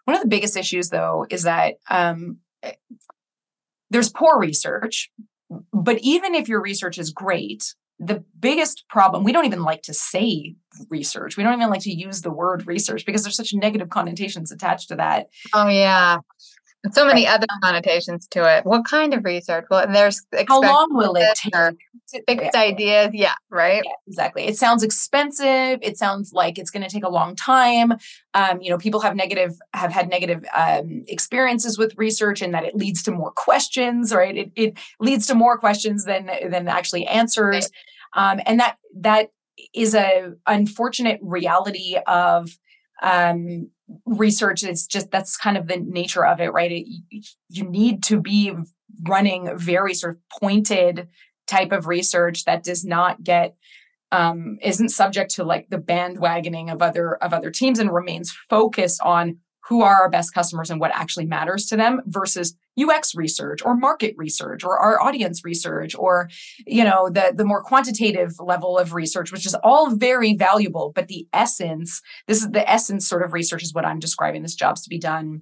One 0.06 0.16
of 0.16 0.22
the 0.22 0.30
biggest 0.30 0.58
issues, 0.58 0.90
though, 0.90 1.26
is 1.30 1.44
that 1.44 1.76
um, 1.90 2.38
eh, 2.64 2.74
there's 3.90 4.10
poor 4.10 4.40
research. 4.40 5.12
But 5.72 6.00
even 6.02 6.34
if 6.34 6.48
your 6.48 6.62
research 6.62 6.98
is 6.98 7.12
great, 7.12 7.76
the 8.00 8.24
biggest 8.40 8.86
problem, 8.90 9.24
we 9.24 9.32
don't 9.32 9.46
even 9.46 9.64
like 9.64 9.84
to 9.84 9.94
say 9.94 10.56
research. 10.90 11.38
We 11.38 11.44
don't 11.44 11.54
even 11.54 11.70
like 11.70 11.82
to 11.82 11.94
use 11.94 12.22
the 12.22 12.32
word 12.32 12.68
research 12.68 13.06
because 13.06 13.24
there's 13.24 13.38
such 13.38 13.54
negative 13.54 13.90
connotations 13.90 14.52
attached 14.52 14.90
to 14.90 14.96
that. 14.96 15.28
Oh, 15.54 15.68
yeah 15.68 16.20
so 16.92 17.06
many 17.06 17.28
other 17.28 17.48
connotations 17.64 18.28
to 18.30 18.58
it. 18.58 18.66
What 18.66 18.86
kind 18.86 19.14
of 19.14 19.24
research? 19.24 19.66
Well, 19.70 19.86
there's 19.92 20.22
how 20.48 20.62
long 20.62 20.88
will 20.92 21.16
it 21.16 21.36
take? 21.36 21.54
Fixed 22.28 22.52
yeah. 22.54 22.60
ideas, 22.60 23.10
yeah, 23.14 23.34
right. 23.50 23.82
Yeah, 23.84 23.92
exactly. 24.08 24.46
It 24.46 24.58
sounds 24.58 24.84
expensive. 24.84 25.80
It 25.82 25.98
sounds 25.98 26.34
like 26.34 26.60
it's 26.60 26.70
going 26.70 26.84
to 26.84 26.90
take 26.90 27.04
a 27.04 27.10
long 27.10 27.36
time. 27.36 27.94
Um, 28.34 28.62
you 28.62 28.70
know, 28.70 28.78
people 28.78 29.00
have 29.02 29.16
negative 29.16 29.54
have 29.74 29.92
had 29.92 30.10
negative 30.10 30.46
um, 30.56 31.04
experiences 31.08 31.78
with 31.78 31.98
research, 31.98 32.42
and 32.42 32.54
that 32.54 32.64
it 32.64 32.76
leads 32.76 33.04
to 33.04 33.12
more 33.12 33.32
questions. 33.32 34.14
Right? 34.14 34.36
It 34.36 34.52
it 34.56 34.78
leads 35.00 35.28
to 35.28 35.36
more 35.36 35.58
questions 35.58 36.06
than 36.06 36.30
than 36.50 36.68
actually 36.68 37.08
answers, 37.08 37.70
right. 38.16 38.32
um, 38.32 38.42
and 38.46 38.60
that 38.60 38.78
that 38.98 39.32
is 39.74 39.96
a 39.96 40.34
unfortunate 40.46 41.20
reality 41.22 41.98
of 42.08 42.58
um, 43.06 43.70
research 44.06 44.64
is 44.64 44.88
just 44.88 45.12
that's 45.12 45.38
kind 45.38 45.58
of 45.58 45.68
the 45.68 45.78
nature 45.78 46.26
of 46.26 46.42
it 46.42 46.52
right? 46.52 46.72
It, 46.72 46.88
you 47.50 47.70
need 47.70 48.04
to 48.06 48.20
be 48.20 48.54
running 49.04 49.56
very 49.58 49.94
sort 49.94 50.16
of 50.16 50.40
pointed 50.40 51.08
type 51.48 51.72
of 51.72 51.88
research 51.88 52.46
that 52.46 52.64
does 52.64 52.84
not 52.84 53.24
get 53.24 53.56
um, 54.12 54.58
isn't 54.62 54.90
subject 54.90 55.36
to 55.36 55.44
like 55.44 55.70
the 55.70 55.78
bandwagoning 55.78 56.72
of 56.72 56.82
other 56.82 57.16
of 57.16 57.34
other 57.34 57.52
teams 57.52 57.80
and 57.80 57.94
remains 57.94 58.36
focused 58.50 59.02
on 59.02 59.38
who 59.68 59.82
are 59.82 60.02
our 60.02 60.10
best 60.10 60.34
customers 60.34 60.70
and 60.70 60.80
what 60.80 60.92
actually 60.94 61.26
matters 61.26 61.66
to 61.66 61.76
them 61.76 62.02
versus 62.06 62.56
UX 62.80 63.16
research 63.16 63.62
or 63.64 63.76
market 63.76 64.14
research 64.18 64.64
or 64.64 64.78
our 64.78 65.02
audience 65.02 65.44
research 65.44 65.96
or 65.96 66.30
you 66.66 66.84
know 66.84 67.10
the 67.10 67.34
the 67.36 67.46
more 67.46 67.64
quantitative 67.64 68.34
level 68.40 68.78
of 68.78 68.94
research 68.94 69.32
which 69.32 69.46
is 69.46 69.56
all 69.64 69.96
very 69.96 70.34
valuable. 70.34 70.92
But 70.94 71.08
the 71.08 71.28
essence 71.34 72.02
this 72.28 72.42
is 72.42 72.52
the 72.52 72.70
essence 72.70 73.08
sort 73.08 73.24
of 73.24 73.34
research 73.34 73.64
is 73.64 73.74
what 73.74 73.86
I'm 73.86 74.00
describing 74.00 74.42
this 74.42 74.56
jobs 74.56 74.84
to 74.84 74.90
be 74.90 75.00
done 75.00 75.42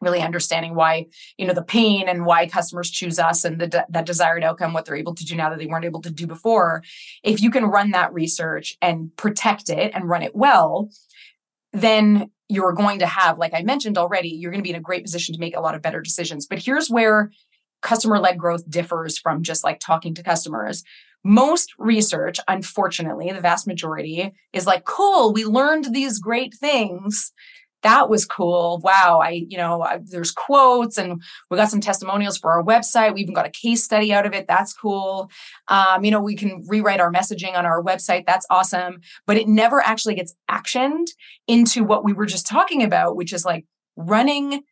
really 0.00 0.20
understanding 0.20 0.76
why 0.76 1.06
you 1.36 1.46
know 1.46 1.54
the 1.54 1.62
pain 1.62 2.08
and 2.08 2.24
why 2.24 2.46
customers 2.46 2.90
choose 2.90 3.18
us 3.18 3.44
and 3.44 3.60
the 3.60 3.66
de- 3.66 3.86
that 3.90 4.06
desired 4.06 4.44
outcome 4.44 4.72
what 4.72 4.84
they're 4.84 4.94
able 4.94 5.14
to 5.16 5.24
do 5.24 5.34
now 5.34 5.50
that 5.50 5.58
they 5.58 5.66
weren't 5.66 5.84
able 5.84 6.02
to 6.02 6.10
do 6.10 6.26
before. 6.26 6.82
If 7.24 7.42
you 7.42 7.50
can 7.50 7.64
run 7.64 7.90
that 7.90 8.14
research 8.14 8.76
and 8.80 9.14
protect 9.16 9.68
it 9.68 9.92
and 9.94 10.08
run 10.08 10.22
it 10.22 10.34
well 10.34 10.90
then 11.74 12.30
you're 12.48 12.72
going 12.72 12.98
to 13.00 13.06
have, 13.06 13.38
like 13.38 13.52
I 13.54 13.62
mentioned 13.62 13.98
already, 13.98 14.30
you're 14.30 14.50
going 14.50 14.62
to 14.62 14.66
be 14.66 14.70
in 14.70 14.76
a 14.76 14.80
great 14.80 15.04
position 15.04 15.34
to 15.34 15.40
make 15.40 15.56
a 15.56 15.60
lot 15.60 15.74
of 15.74 15.82
better 15.82 16.00
decisions. 16.00 16.46
But 16.46 16.62
here's 16.62 16.88
where 16.88 17.30
customer 17.82 18.18
led 18.18 18.38
growth 18.38 18.68
differs 18.68 19.18
from 19.18 19.42
just 19.42 19.64
like 19.64 19.80
talking 19.80 20.14
to 20.14 20.22
customers. 20.22 20.82
Most 21.24 21.72
research, 21.78 22.38
unfortunately, 22.48 23.30
the 23.32 23.40
vast 23.40 23.66
majority 23.66 24.32
is 24.52 24.66
like, 24.66 24.84
cool, 24.84 25.32
we 25.32 25.44
learned 25.44 25.92
these 25.92 26.18
great 26.18 26.54
things 26.54 27.32
that 27.82 28.08
was 28.10 28.24
cool. 28.24 28.80
Wow. 28.82 29.20
I, 29.22 29.44
you 29.48 29.56
know, 29.56 29.82
I, 29.82 30.00
there's 30.02 30.30
quotes 30.30 30.98
and 30.98 31.22
we 31.50 31.56
got 31.56 31.70
some 31.70 31.80
testimonials 31.80 32.38
for 32.38 32.50
our 32.50 32.62
website. 32.62 33.14
We 33.14 33.20
even 33.20 33.34
got 33.34 33.46
a 33.46 33.50
case 33.50 33.84
study 33.84 34.12
out 34.12 34.26
of 34.26 34.34
it. 34.34 34.46
That's 34.48 34.72
cool. 34.72 35.30
Um, 35.68 36.04
you 36.04 36.10
know, 36.10 36.20
we 36.20 36.34
can 36.34 36.64
rewrite 36.66 37.00
our 37.00 37.12
messaging 37.12 37.56
on 37.56 37.66
our 37.66 37.82
website. 37.82 38.26
That's 38.26 38.46
awesome. 38.50 39.00
But 39.26 39.36
it 39.36 39.48
never 39.48 39.80
actually 39.80 40.14
gets 40.14 40.34
actioned 40.50 41.06
into 41.46 41.84
what 41.84 42.04
we 42.04 42.12
were 42.12 42.26
just 42.26 42.46
talking 42.46 42.82
about, 42.82 43.16
which 43.16 43.32
is 43.32 43.44
like 43.44 43.64
running 43.96 44.62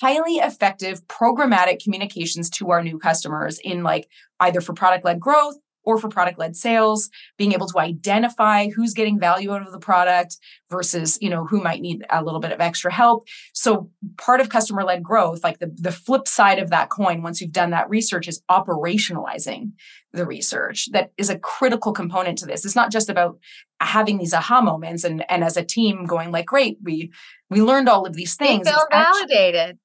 highly 0.00 0.36
effective 0.36 1.06
programmatic 1.06 1.82
communications 1.82 2.50
to 2.50 2.70
our 2.70 2.82
new 2.82 2.98
customers 2.98 3.58
in 3.60 3.82
like 3.82 4.08
either 4.40 4.60
for 4.60 4.72
product 4.72 5.04
led 5.04 5.20
growth 5.20 5.56
or 5.84 5.98
for 5.98 6.08
product 6.08 6.38
led 6.38 6.56
sales, 6.56 7.10
being 7.36 7.52
able 7.52 7.66
to 7.68 7.78
identify 7.78 8.68
who's 8.68 8.94
getting 8.94 9.18
value 9.18 9.52
out 9.52 9.66
of 9.66 9.72
the 9.72 9.78
product 9.78 10.38
versus, 10.70 11.18
you 11.20 11.30
know, 11.30 11.44
who 11.44 11.62
might 11.62 11.80
need 11.80 12.04
a 12.10 12.24
little 12.24 12.40
bit 12.40 12.52
of 12.52 12.60
extra 12.60 12.92
help. 12.92 13.26
So 13.52 13.90
part 14.16 14.40
of 14.40 14.48
customer 14.48 14.82
led 14.82 15.02
growth, 15.02 15.44
like 15.44 15.58
the, 15.58 15.72
the 15.76 15.92
flip 15.92 16.26
side 16.26 16.58
of 16.58 16.70
that 16.70 16.90
coin, 16.90 17.22
once 17.22 17.40
you've 17.40 17.52
done 17.52 17.70
that 17.70 17.88
research 17.88 18.28
is 18.28 18.42
operationalizing 18.50 19.72
the 20.12 20.26
research 20.26 20.88
that 20.92 21.12
is 21.16 21.28
a 21.28 21.38
critical 21.38 21.92
component 21.92 22.38
to 22.38 22.46
this. 22.46 22.64
It's 22.64 22.76
not 22.76 22.92
just 22.92 23.08
about 23.08 23.38
having 23.80 24.18
these 24.18 24.32
aha 24.32 24.60
moments 24.60 25.04
and, 25.04 25.24
and 25.30 25.44
as 25.44 25.56
a 25.56 25.64
team 25.64 26.06
going 26.06 26.30
like, 26.30 26.46
great, 26.46 26.78
we, 26.82 27.12
we 27.50 27.60
learned 27.60 27.88
all 27.88 28.06
of 28.06 28.14
these 28.14 28.36
things. 28.36 28.64
They 28.64 28.70
feel 28.70 28.86
validated. 28.90 29.78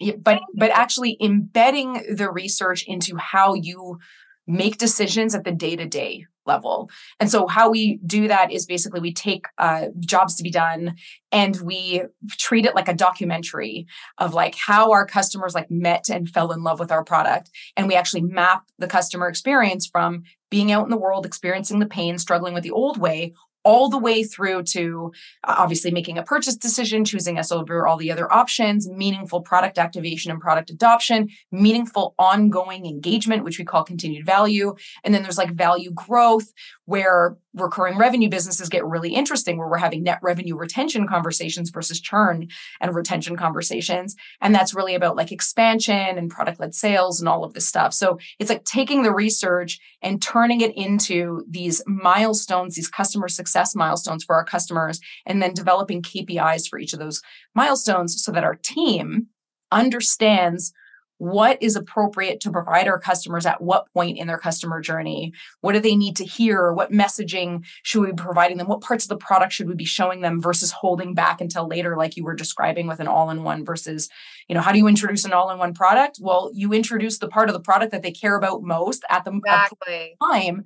Actually, 0.00 0.16
but, 0.18 0.40
but 0.54 0.70
actually 0.70 1.16
embedding 1.22 2.16
the 2.16 2.30
research 2.30 2.84
into 2.86 3.16
how 3.16 3.54
you 3.54 3.98
make 4.46 4.78
decisions 4.78 5.34
at 5.34 5.44
the 5.44 5.52
day 5.52 5.76
to 5.76 5.86
day 5.86 6.26
level. 6.46 6.88
And 7.18 7.30
so, 7.30 7.46
how 7.46 7.70
we 7.70 7.98
do 8.06 8.28
that 8.28 8.52
is 8.52 8.66
basically 8.66 9.00
we 9.00 9.12
take 9.12 9.46
uh, 9.58 9.86
jobs 9.98 10.36
to 10.36 10.42
be 10.42 10.50
done 10.50 10.96
and 11.32 11.56
we 11.60 12.02
treat 12.30 12.64
it 12.64 12.74
like 12.74 12.88
a 12.88 12.94
documentary 12.94 13.86
of 14.18 14.34
like 14.34 14.54
how 14.54 14.92
our 14.92 15.06
customers 15.06 15.54
like 15.54 15.70
met 15.70 16.08
and 16.08 16.28
fell 16.28 16.52
in 16.52 16.62
love 16.62 16.78
with 16.78 16.92
our 16.92 17.04
product. 17.04 17.50
And 17.76 17.88
we 17.88 17.94
actually 17.94 18.22
map 18.22 18.64
the 18.78 18.86
customer 18.86 19.28
experience 19.28 19.86
from 19.86 20.22
being 20.50 20.70
out 20.70 20.84
in 20.84 20.90
the 20.90 20.96
world, 20.96 21.26
experiencing 21.26 21.80
the 21.80 21.86
pain, 21.86 22.18
struggling 22.18 22.54
with 22.54 22.62
the 22.62 22.70
old 22.70 22.98
way, 22.98 23.34
all 23.66 23.88
the 23.88 23.98
way 23.98 24.22
through 24.22 24.62
to 24.62 25.12
uh, 25.42 25.56
obviously 25.58 25.90
making 25.90 26.16
a 26.16 26.22
purchase 26.22 26.56
decision, 26.56 27.04
choosing 27.04 27.36
us 27.36 27.50
over 27.50 27.84
all 27.84 27.96
the 27.96 28.12
other 28.12 28.32
options, 28.32 28.88
meaningful 28.88 29.40
product 29.40 29.76
activation 29.76 30.30
and 30.30 30.40
product 30.40 30.70
adoption, 30.70 31.28
meaningful 31.50 32.14
ongoing 32.16 32.86
engagement, 32.86 33.42
which 33.42 33.58
we 33.58 33.64
call 33.64 33.82
continued 33.82 34.24
value. 34.24 34.76
And 35.02 35.12
then 35.12 35.24
there's 35.24 35.36
like 35.36 35.50
value 35.50 35.90
growth, 35.90 36.52
where 36.84 37.36
recurring 37.56 37.98
revenue 37.98 38.28
businesses 38.28 38.68
get 38.68 38.84
really 38.84 39.14
interesting, 39.14 39.58
where 39.58 39.68
we're 39.68 39.78
having 39.78 40.02
net 40.02 40.18
revenue 40.22 40.56
retention 40.56 41.08
conversations 41.08 41.70
versus 41.70 42.00
churn 42.00 42.48
and 42.80 42.94
retention 42.94 43.36
conversations. 43.36 44.14
And 44.40 44.54
that's 44.54 44.74
really 44.74 44.94
about 44.94 45.16
like 45.16 45.32
expansion 45.32 45.94
and 45.94 46.30
product 46.30 46.60
led 46.60 46.74
sales 46.74 47.20
and 47.20 47.28
all 47.28 47.44
of 47.44 47.54
this 47.54 47.66
stuff. 47.66 47.94
So 47.94 48.18
it's 48.38 48.50
like 48.50 48.64
taking 48.64 49.02
the 49.02 49.14
research 49.14 49.80
and 50.02 50.22
turning 50.22 50.60
it 50.60 50.76
into 50.76 51.44
these 51.48 51.82
milestones, 51.86 52.76
these 52.76 52.88
customer 52.88 53.28
success 53.28 53.74
milestones 53.74 54.24
for 54.24 54.36
our 54.36 54.44
customers, 54.44 55.00
and 55.24 55.42
then 55.42 55.54
developing 55.54 56.02
KPIs 56.02 56.68
for 56.68 56.78
each 56.78 56.92
of 56.92 56.98
those 56.98 57.22
milestones 57.54 58.22
so 58.22 58.30
that 58.32 58.44
our 58.44 58.54
team 58.54 59.28
understands 59.72 60.72
what 61.18 61.62
is 61.62 61.76
appropriate 61.76 62.40
to 62.40 62.50
provide 62.50 62.88
our 62.88 62.98
customers 62.98 63.46
at 63.46 63.60
what 63.62 63.92
point 63.92 64.18
in 64.18 64.26
their 64.26 64.38
customer 64.38 64.80
journey? 64.80 65.32
What 65.60 65.72
do 65.72 65.80
they 65.80 65.96
need 65.96 66.16
to 66.16 66.24
hear? 66.24 66.72
What 66.72 66.92
messaging 66.92 67.64
should 67.82 68.02
we 68.02 68.08
be 68.08 68.16
providing 68.16 68.58
them? 68.58 68.68
What 68.68 68.82
parts 68.82 69.04
of 69.04 69.08
the 69.08 69.16
product 69.16 69.52
should 69.52 69.68
we 69.68 69.74
be 69.74 69.84
showing 69.84 70.20
them 70.20 70.40
versus 70.40 70.72
holding 70.72 71.14
back 71.14 71.40
until 71.40 71.66
later 71.66 71.96
like 71.96 72.16
you 72.16 72.24
were 72.24 72.34
describing 72.34 72.86
with 72.86 73.00
an 73.00 73.08
all-in-one 73.08 73.64
versus 73.64 74.08
you 74.48 74.54
know 74.54 74.60
how 74.60 74.72
do 74.72 74.78
you 74.78 74.86
introduce 74.86 75.24
an 75.24 75.32
all-in-one 75.32 75.74
product? 75.74 76.18
Well 76.20 76.50
you 76.54 76.72
introduce 76.72 77.18
the 77.18 77.28
part 77.28 77.48
of 77.48 77.54
the 77.54 77.60
product 77.60 77.92
that 77.92 78.02
they 78.02 78.12
care 78.12 78.36
about 78.36 78.62
most 78.62 79.04
at 79.08 79.24
the 79.24 79.32
exactly. 79.32 80.16
time 80.22 80.64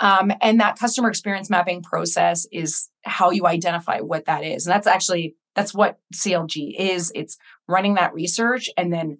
um, 0.00 0.32
and 0.40 0.60
that 0.60 0.78
customer 0.78 1.08
experience 1.08 1.50
mapping 1.50 1.82
process 1.82 2.46
is 2.50 2.88
how 3.04 3.30
you 3.30 3.46
identify 3.46 4.00
what 4.00 4.26
that 4.26 4.44
is 4.44 4.66
and 4.66 4.74
that's 4.74 4.86
actually 4.86 5.34
that's 5.54 5.74
what 5.74 5.98
clg 6.14 6.74
is. 6.78 7.12
It's 7.14 7.36
running 7.68 7.94
that 7.94 8.14
research 8.14 8.68
and 8.76 8.92
then 8.92 9.18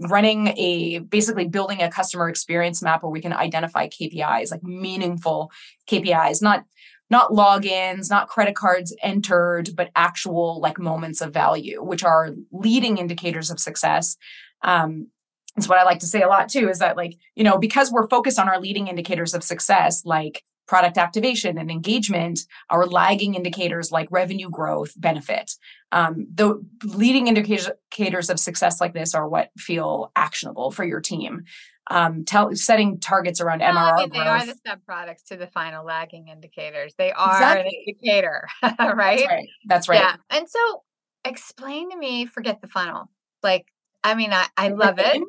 running 0.00 0.48
a 0.56 0.98
basically 0.98 1.48
building 1.48 1.82
a 1.82 1.90
customer 1.90 2.28
experience 2.28 2.82
map 2.82 3.02
where 3.02 3.10
we 3.10 3.20
can 3.20 3.32
identify 3.32 3.88
KPIs, 3.88 4.50
like 4.50 4.62
meaningful 4.62 5.50
KPIs, 5.88 6.42
not 6.42 6.64
not 7.10 7.32
logins, 7.32 8.08
not 8.08 8.28
credit 8.28 8.54
cards 8.54 8.94
entered, 9.02 9.70
but 9.74 9.90
actual 9.96 10.60
like 10.60 10.78
moments 10.78 11.20
of 11.20 11.34
value, 11.34 11.82
which 11.82 12.04
are 12.04 12.30
leading 12.52 12.98
indicators 12.98 13.50
of 13.50 13.58
success. 13.58 14.16
Um, 14.62 15.08
it's 15.56 15.68
what 15.68 15.78
I 15.78 15.82
like 15.82 15.98
to 16.00 16.06
say 16.06 16.22
a 16.22 16.28
lot 16.28 16.48
too 16.48 16.68
is 16.68 16.78
that 16.78 16.96
like, 16.96 17.16
you 17.34 17.42
know, 17.42 17.58
because 17.58 17.90
we're 17.90 18.08
focused 18.08 18.38
on 18.38 18.48
our 18.48 18.60
leading 18.60 18.86
indicators 18.86 19.34
of 19.34 19.42
success, 19.42 20.02
like 20.04 20.44
product 20.70 20.98
activation 20.98 21.58
and 21.58 21.68
engagement, 21.68 22.46
are 22.70 22.86
lagging 22.86 23.34
indicators 23.34 23.90
like 23.90 24.06
revenue 24.12 24.48
growth 24.48 24.92
benefit. 24.96 25.50
Um, 25.90 26.28
the 26.32 26.64
leading 26.84 27.26
indicators 27.26 28.30
of 28.30 28.38
success 28.38 28.80
like 28.80 28.94
this 28.94 29.12
are 29.12 29.28
what 29.28 29.50
feel 29.58 30.12
actionable 30.14 30.70
for 30.70 30.84
your 30.84 31.00
team. 31.00 31.42
Um, 31.90 32.24
tell, 32.24 32.54
setting 32.54 33.00
targets 33.00 33.40
around 33.40 33.62
MRR. 33.62 33.74
I 33.74 33.96
mean, 33.96 34.10
they 34.10 34.20
are 34.20 34.46
the 34.46 34.54
sub 34.64 34.78
products 34.86 35.24
to 35.24 35.36
the 35.36 35.48
final 35.48 35.84
lagging 35.84 36.28
indicators. 36.28 36.94
They 36.96 37.10
are 37.10 37.32
exactly. 37.32 37.66
an 37.66 37.72
indicator, 37.88 38.46
right? 38.62 38.76
That's 38.78 39.26
right. 39.26 39.48
That's 39.66 39.88
right. 39.88 39.98
Yeah. 39.98 40.14
And 40.30 40.48
so, 40.48 40.84
explain 41.24 41.90
to 41.90 41.96
me. 41.96 42.26
Forget 42.26 42.60
the 42.60 42.68
funnel. 42.68 43.10
Like 43.42 43.66
I 44.02 44.14
mean, 44.14 44.32
I, 44.32 44.46
I 44.56 44.68
love 44.68 44.98
it. 44.98 45.22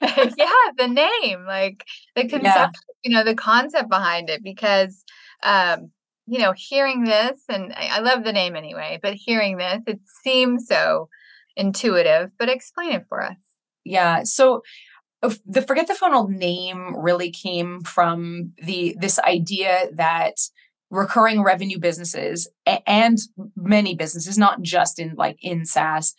yeah, 0.38 0.48
the 0.78 0.88
name, 0.88 1.44
like 1.46 1.84
the 2.14 2.22
concept, 2.22 2.44
yeah. 2.44 2.68
you 3.04 3.14
know, 3.14 3.24
the 3.24 3.34
concept 3.34 3.90
behind 3.90 4.30
it, 4.30 4.42
because, 4.42 5.04
um, 5.42 5.90
you 6.26 6.38
know, 6.38 6.52
hearing 6.56 7.04
this, 7.04 7.40
and 7.48 7.72
I, 7.74 7.88
I 7.92 8.00
love 8.00 8.24
the 8.24 8.32
name 8.32 8.56
anyway, 8.56 8.98
but 9.02 9.14
hearing 9.14 9.58
this, 9.58 9.82
it 9.86 10.00
seems 10.24 10.66
so 10.66 11.08
intuitive. 11.56 12.30
But 12.38 12.48
explain 12.48 12.92
it 12.92 13.06
for 13.08 13.22
us. 13.22 13.36
Yeah. 13.84 14.22
So 14.24 14.62
the 15.44 15.62
forget 15.62 15.86
the 15.86 15.94
funnel 15.94 16.28
name 16.28 16.94
really 16.96 17.30
came 17.30 17.80
from 17.82 18.52
the 18.62 18.96
this 19.00 19.18
idea 19.20 19.88
that 19.92 20.34
recurring 20.90 21.42
revenue 21.42 21.78
businesses 21.78 22.48
and 22.86 23.18
many 23.56 23.94
businesses 23.94 24.38
not 24.38 24.62
just 24.62 24.98
in 24.98 25.14
like 25.16 25.36
in 25.40 25.64
SaaS 25.64 26.14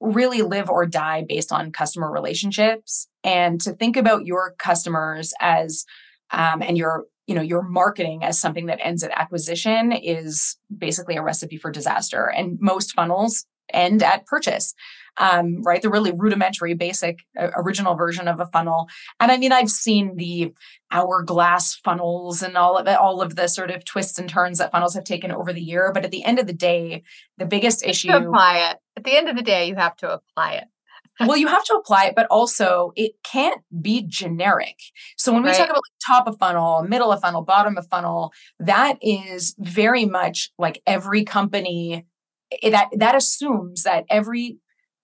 really 0.00 0.42
live 0.42 0.68
or 0.68 0.86
die 0.86 1.24
based 1.26 1.52
on 1.52 1.72
customer 1.72 2.10
relationships 2.10 3.08
and 3.24 3.60
to 3.60 3.72
think 3.72 3.96
about 3.96 4.26
your 4.26 4.54
customers 4.58 5.32
as 5.40 5.84
um, 6.30 6.62
and 6.62 6.76
your 6.76 7.04
you 7.26 7.34
know 7.34 7.42
your 7.42 7.62
marketing 7.62 8.22
as 8.22 8.38
something 8.38 8.66
that 8.66 8.78
ends 8.82 9.02
at 9.02 9.10
acquisition 9.12 9.92
is 9.92 10.56
basically 10.76 11.16
a 11.16 11.22
recipe 11.22 11.56
for 11.56 11.70
disaster 11.70 12.30
and 12.30 12.58
most 12.60 12.92
funnels 12.92 13.46
end 13.72 14.02
at 14.02 14.26
purchase 14.26 14.74
um, 15.18 15.62
right? 15.62 15.80
The 15.80 15.90
really 15.90 16.12
rudimentary, 16.12 16.74
basic, 16.74 17.20
uh, 17.38 17.50
original 17.56 17.94
version 17.94 18.28
of 18.28 18.40
a 18.40 18.46
funnel. 18.46 18.88
And 19.20 19.32
I 19.32 19.38
mean, 19.38 19.52
I've 19.52 19.70
seen 19.70 20.16
the 20.16 20.52
hourglass 20.90 21.74
funnels 21.76 22.42
and 22.42 22.56
all 22.56 22.76
of 22.76 22.86
it, 22.86 22.96
all 22.96 23.22
of 23.22 23.36
the 23.36 23.48
sort 23.48 23.70
of 23.70 23.84
twists 23.84 24.18
and 24.18 24.28
turns 24.28 24.58
that 24.58 24.72
funnels 24.72 24.94
have 24.94 25.04
taken 25.04 25.32
over 25.32 25.52
the 25.52 25.62
year. 25.62 25.90
But 25.92 26.04
at 26.04 26.10
the 26.10 26.24
end 26.24 26.38
of 26.38 26.46
the 26.46 26.52
day, 26.52 27.02
the 27.38 27.46
biggest 27.46 27.84
issue. 27.84 28.08
At 28.96 29.04
the 29.04 29.16
end 29.16 29.28
of 29.28 29.36
the 29.36 29.42
day, 29.42 29.68
you 29.68 29.74
have 29.76 29.96
to 29.96 30.12
apply 30.12 30.54
it. 30.54 30.64
well, 31.20 31.36
you 31.36 31.46
have 31.46 31.64
to 31.64 31.74
apply 31.74 32.06
it, 32.06 32.14
but 32.14 32.26
also 32.30 32.92
it 32.94 33.12
can't 33.22 33.62
be 33.80 34.02
generic. 34.06 34.76
So 35.16 35.32
when 35.32 35.42
we 35.42 35.50
right. 35.50 35.56
talk 35.56 35.70
about 35.70 35.76
like 35.76 36.06
top 36.06 36.26
of 36.26 36.38
funnel, 36.38 36.82
middle 36.82 37.12
of 37.12 37.20
funnel, 37.20 37.42
bottom 37.42 37.76
of 37.76 37.86
funnel, 37.88 38.32
that 38.58 38.98
is 39.00 39.54
very 39.58 40.04
much 40.04 40.50
like 40.58 40.82
every 40.86 41.24
company 41.24 42.06
eh, 42.62 42.70
that 42.70 42.88
that 42.96 43.14
assumes 43.14 43.84
that 43.84 44.04
every 44.10 44.58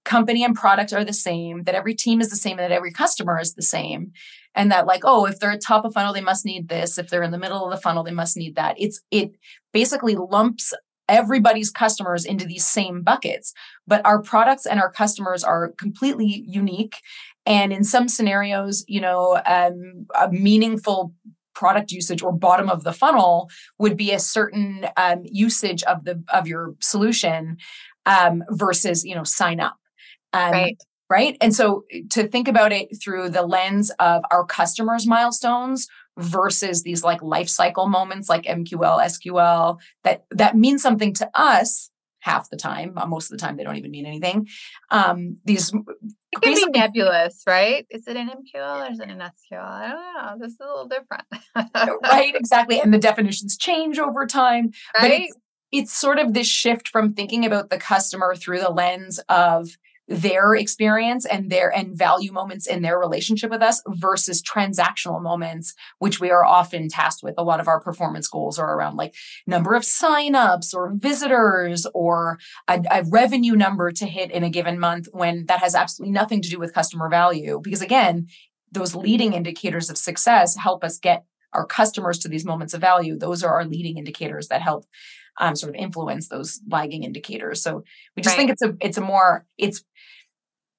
company 0.05 0.45
and 0.45 0.55
product 0.55 0.93
are 0.93 1.05
the 1.05 1.13
same, 1.13 1.65
that 1.65 1.75
every 1.75 1.95
team 1.95 2.21
is 2.21 2.31
the 2.31 2.37
same, 2.37 2.59
and 2.59 2.71
that 2.71 2.73
every 2.73 2.93
customer 2.93 3.41
is 3.41 3.55
the 3.55 3.63
same. 3.63 4.13
And 4.55 4.71
that, 4.71 4.87
like, 4.87 5.03
oh, 5.05 5.25
if 5.25 5.39
they're 5.39 5.53
at 5.53 5.63
top 5.63 5.85
of 5.85 5.95
funnel, 5.95 6.13
they 6.13 6.21
must 6.21 6.45
need 6.45 6.69
this. 6.69 6.99
If 6.99 7.09
they're 7.09 7.23
in 7.23 7.31
the 7.31 7.39
middle 7.39 7.65
of 7.65 7.71
the 7.71 7.81
funnel, 7.81 8.03
they 8.03 8.11
must 8.11 8.37
need 8.37 8.57
that. 8.57 8.75
It's 8.79 9.01
it 9.11 9.33
basically 9.73 10.15
lumps 10.15 10.75
everybody's 11.13 11.71
customers 11.71 12.25
into 12.25 12.47
these 12.47 12.67
same 12.67 13.03
buckets. 13.03 13.53
But 13.87 14.05
our 14.07 14.23
products 14.23 14.67
and 14.67 14.81
our 14.81 14.91
customers 14.91 15.45
are 15.45 15.73
completely 15.73 16.45
unique. 16.49 16.97
And 17.45 17.73
in 17.73 17.85
some 17.85 18.09
scenarios, 18.09 18.85
you 18.89 19.01
know, 19.01 19.41
um, 19.47 20.07
a 20.19 20.31
meaningful 20.31 21.13
product 21.55 21.93
usage 21.93 22.23
or 22.23 22.33
bottom 22.33 22.71
of 22.71 22.83
the 22.83 22.95
funnel 22.95 23.51
would 23.79 23.97
be 23.97 24.11
a 24.13 24.19
certain 24.19 24.87
um, 24.97 25.21
usage 25.25 25.83
of 25.83 26.05
the 26.05 26.23
of 26.33 26.47
your 26.47 26.75
solution 26.81 27.59
um, 28.07 28.43
versus 28.49 29.05
you 29.05 29.15
know 29.15 29.23
sign 29.23 29.61
up 29.61 29.77
um, 30.33 30.53
right. 30.53 30.83
Right. 31.11 31.37
And 31.43 31.55
so 31.55 31.85
to 32.13 32.27
think 32.27 32.49
about 32.49 32.73
it 32.73 32.89
through 32.99 33.29
the 33.29 33.43
lens 33.43 33.91
of 33.99 34.23
our 34.31 34.47
customers' 34.47 35.07
milestones 35.07 35.87
versus 36.19 36.83
these 36.83 37.03
like 37.03 37.23
life 37.23 37.49
cycle 37.49 37.89
moments 37.89 38.29
like 38.29 38.45
MQL, 38.45 39.01
SQL, 39.01 39.79
that 40.05 40.25
that 40.31 40.57
means 40.57 40.83
something 40.83 41.15
to 41.15 41.31
us 41.35 41.91
half 42.23 42.49
the 42.51 42.57
time. 42.57 42.97
Uh, 42.97 43.07
most 43.07 43.31
of 43.31 43.39
the 43.39 43.45
time, 43.45 43.57
they 43.57 43.65
don't 43.65 43.77
even 43.77 43.91
mean 43.91 44.07
anything. 44.07 44.49
Um, 44.91 45.39
these 45.45 45.73
it 46.33 46.41
can 46.41 46.55
be 46.55 46.67
nebulous, 46.67 47.43
right? 47.47 47.87
Is 47.91 48.07
it 48.07 48.17
an 48.17 48.29
MQL 48.29 48.89
or 48.89 48.93
is 48.93 49.01
it 49.01 49.11
an 49.11 49.19
SQL? 49.19 49.61
I 49.61 49.89
don't 49.89 50.41
know. 50.41 50.45
This 50.45 50.53
is 50.53 50.61
a 50.61 50.65
little 50.65 50.89
different. 50.89 51.25
right, 52.05 52.35
exactly. 52.35 52.81
And 52.81 52.95
the 52.95 52.99
definitions 52.99 53.57
change 53.57 53.99
over 53.99 54.27
time. 54.27 54.71
Right. 54.99 55.01
But 55.01 55.11
it's, 55.11 55.37
it's 55.73 55.93
sort 55.93 56.19
of 56.19 56.33
this 56.33 56.47
shift 56.47 56.89
from 56.89 57.13
thinking 57.13 57.45
about 57.45 57.71
the 57.71 57.79
customer 57.79 58.35
through 58.35 58.61
the 58.61 58.71
lens 58.71 59.19
of 59.29 59.69
their 60.09 60.55
experience 60.55 61.25
and 61.25 61.51
their 61.51 61.75
and 61.75 61.97
value 61.97 62.33
moments 62.33 62.67
in 62.67 62.83
their 62.83 62.99
relationship 62.99 63.51
with 63.51 63.63
us 63.63 63.81
versus 63.89 64.43
transactional 64.43 65.23
moments 65.23 65.75
which 65.99 66.21
we 66.21 66.31
are 66.31 66.45
often 66.45 66.89
tasked 66.89 67.23
with. 67.23 67.35
A 67.39 67.45
lot 67.45 67.61
of 67.61 67.69
our 67.69 67.81
performance 67.81 68.27
goals 68.29 68.59
are 68.59 68.77
around 68.77 68.97
like 68.97 69.15
number 69.47 69.75
of 69.75 69.83
signups 69.83 70.75
or 70.75 70.93
visitors 70.95 71.87
or 71.95 72.39
a, 72.69 72.83
a 72.91 73.05
revenue 73.11 73.55
number 73.55 73.93
to 73.93 74.07
hit 74.07 74.31
in 74.31 74.43
a 74.43 74.51
given 74.51 74.79
month 74.79 75.09
when 75.13 75.47
that 75.47 75.61
has 75.61 75.75
absolutely 75.75 76.13
nothing 76.13 76.43
to 76.43 76.51
do 76.51 76.59
with 76.59 76.75
customer 76.75 77.09
value. 77.09 77.61
Because 77.63 77.83
again 77.83 78.27
those 78.73 78.95
leading 78.95 79.35
indicators 79.35 79.91
of 79.91 79.99
success 79.99 80.57
help 80.57 80.83
us 80.83 80.99
get 80.99 81.25
our 81.53 81.67
customers 81.67 82.19
to 82.19 82.29
these 82.29 82.45
moments 82.45 82.75
of 82.75 82.81
value. 82.81 83.17
Those 83.19 83.43
are 83.45 83.53
our 83.53 83.67
leading 83.67 83.99
indicators 83.99 84.49
that 84.49 84.63
help 84.63 84.87
um, 85.41 85.57
sort 85.57 85.75
of 85.75 85.81
influence 85.81 86.29
those 86.29 86.61
lagging 86.69 87.05
indicators 87.05 87.63
so 87.63 87.83
we 88.17 88.23
just 88.23 88.37
right. 88.37 88.49
think 88.49 88.51
it's 88.51 88.63
a 88.63 88.77
it's 88.81 88.99
a 88.99 89.03
more 89.03 89.47
it's 89.59 89.85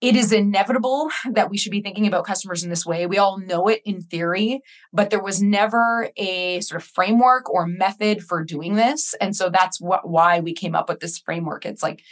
it 0.04 0.18
is 0.18 0.34
inevitable 0.34 1.10
that 1.32 1.49
we 1.49 1.58
should 1.58 1.72
be 1.72 1.82
thinking 1.82 2.06
about 2.06 2.26
customers 2.26 2.62
in 2.62 2.70
this 2.70 2.86
way. 2.86 3.06
We 3.06 3.20
all 3.20 3.39
know 3.39 3.70
it 3.70 3.82
in 3.86 4.01
theory, 4.01 4.60
but 4.91 5.10
there 5.10 5.24
was 5.24 5.41
never 5.41 6.10
a 6.18 6.60
sort 6.60 6.82
of 6.82 6.86
framework 6.86 7.49
or 7.49 7.66
method 7.66 8.22
for 8.22 8.43
doing 8.43 8.76
this. 8.76 9.16
And 9.22 9.34
so 9.34 9.49
that's 9.49 9.80
what 9.80 10.06
why 10.06 10.41
we 10.41 10.54
came 10.54 10.76
up 10.76 10.89
with 10.89 10.99
this 10.99 11.20
framework. 11.20 11.66
It's 11.66 11.82
like 11.82 12.04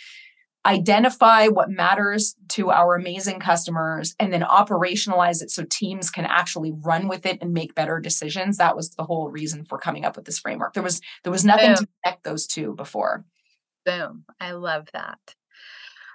identify 0.65 1.47
what 1.47 1.69
matters 1.69 2.35
to 2.49 2.69
our 2.69 2.95
amazing 2.95 3.39
customers 3.39 4.15
and 4.19 4.31
then 4.31 4.41
operationalize 4.41 5.41
it 5.41 5.49
so 5.49 5.63
teams 5.69 6.09
can 6.09 6.25
actually 6.25 6.71
run 6.81 7.07
with 7.07 7.25
it 7.25 7.39
and 7.41 7.53
make 7.53 7.73
better 7.73 7.99
decisions. 7.99 8.57
That 8.57 8.75
was 8.75 8.91
the 8.91 9.03
whole 9.03 9.29
reason 9.29 9.65
for 9.65 9.77
coming 9.77 10.05
up 10.05 10.15
with 10.15 10.25
this 10.25 10.39
framework. 10.39 10.73
There 10.73 10.83
was 10.83 11.01
there 11.23 11.31
was 11.31 11.45
nothing 11.45 11.69
Boom. 11.69 11.77
to 11.77 11.87
connect 12.03 12.23
those 12.23 12.45
two 12.45 12.75
before. 12.75 13.25
Boom. 13.85 14.25
I 14.39 14.51
love 14.51 14.87
that. 14.93 15.19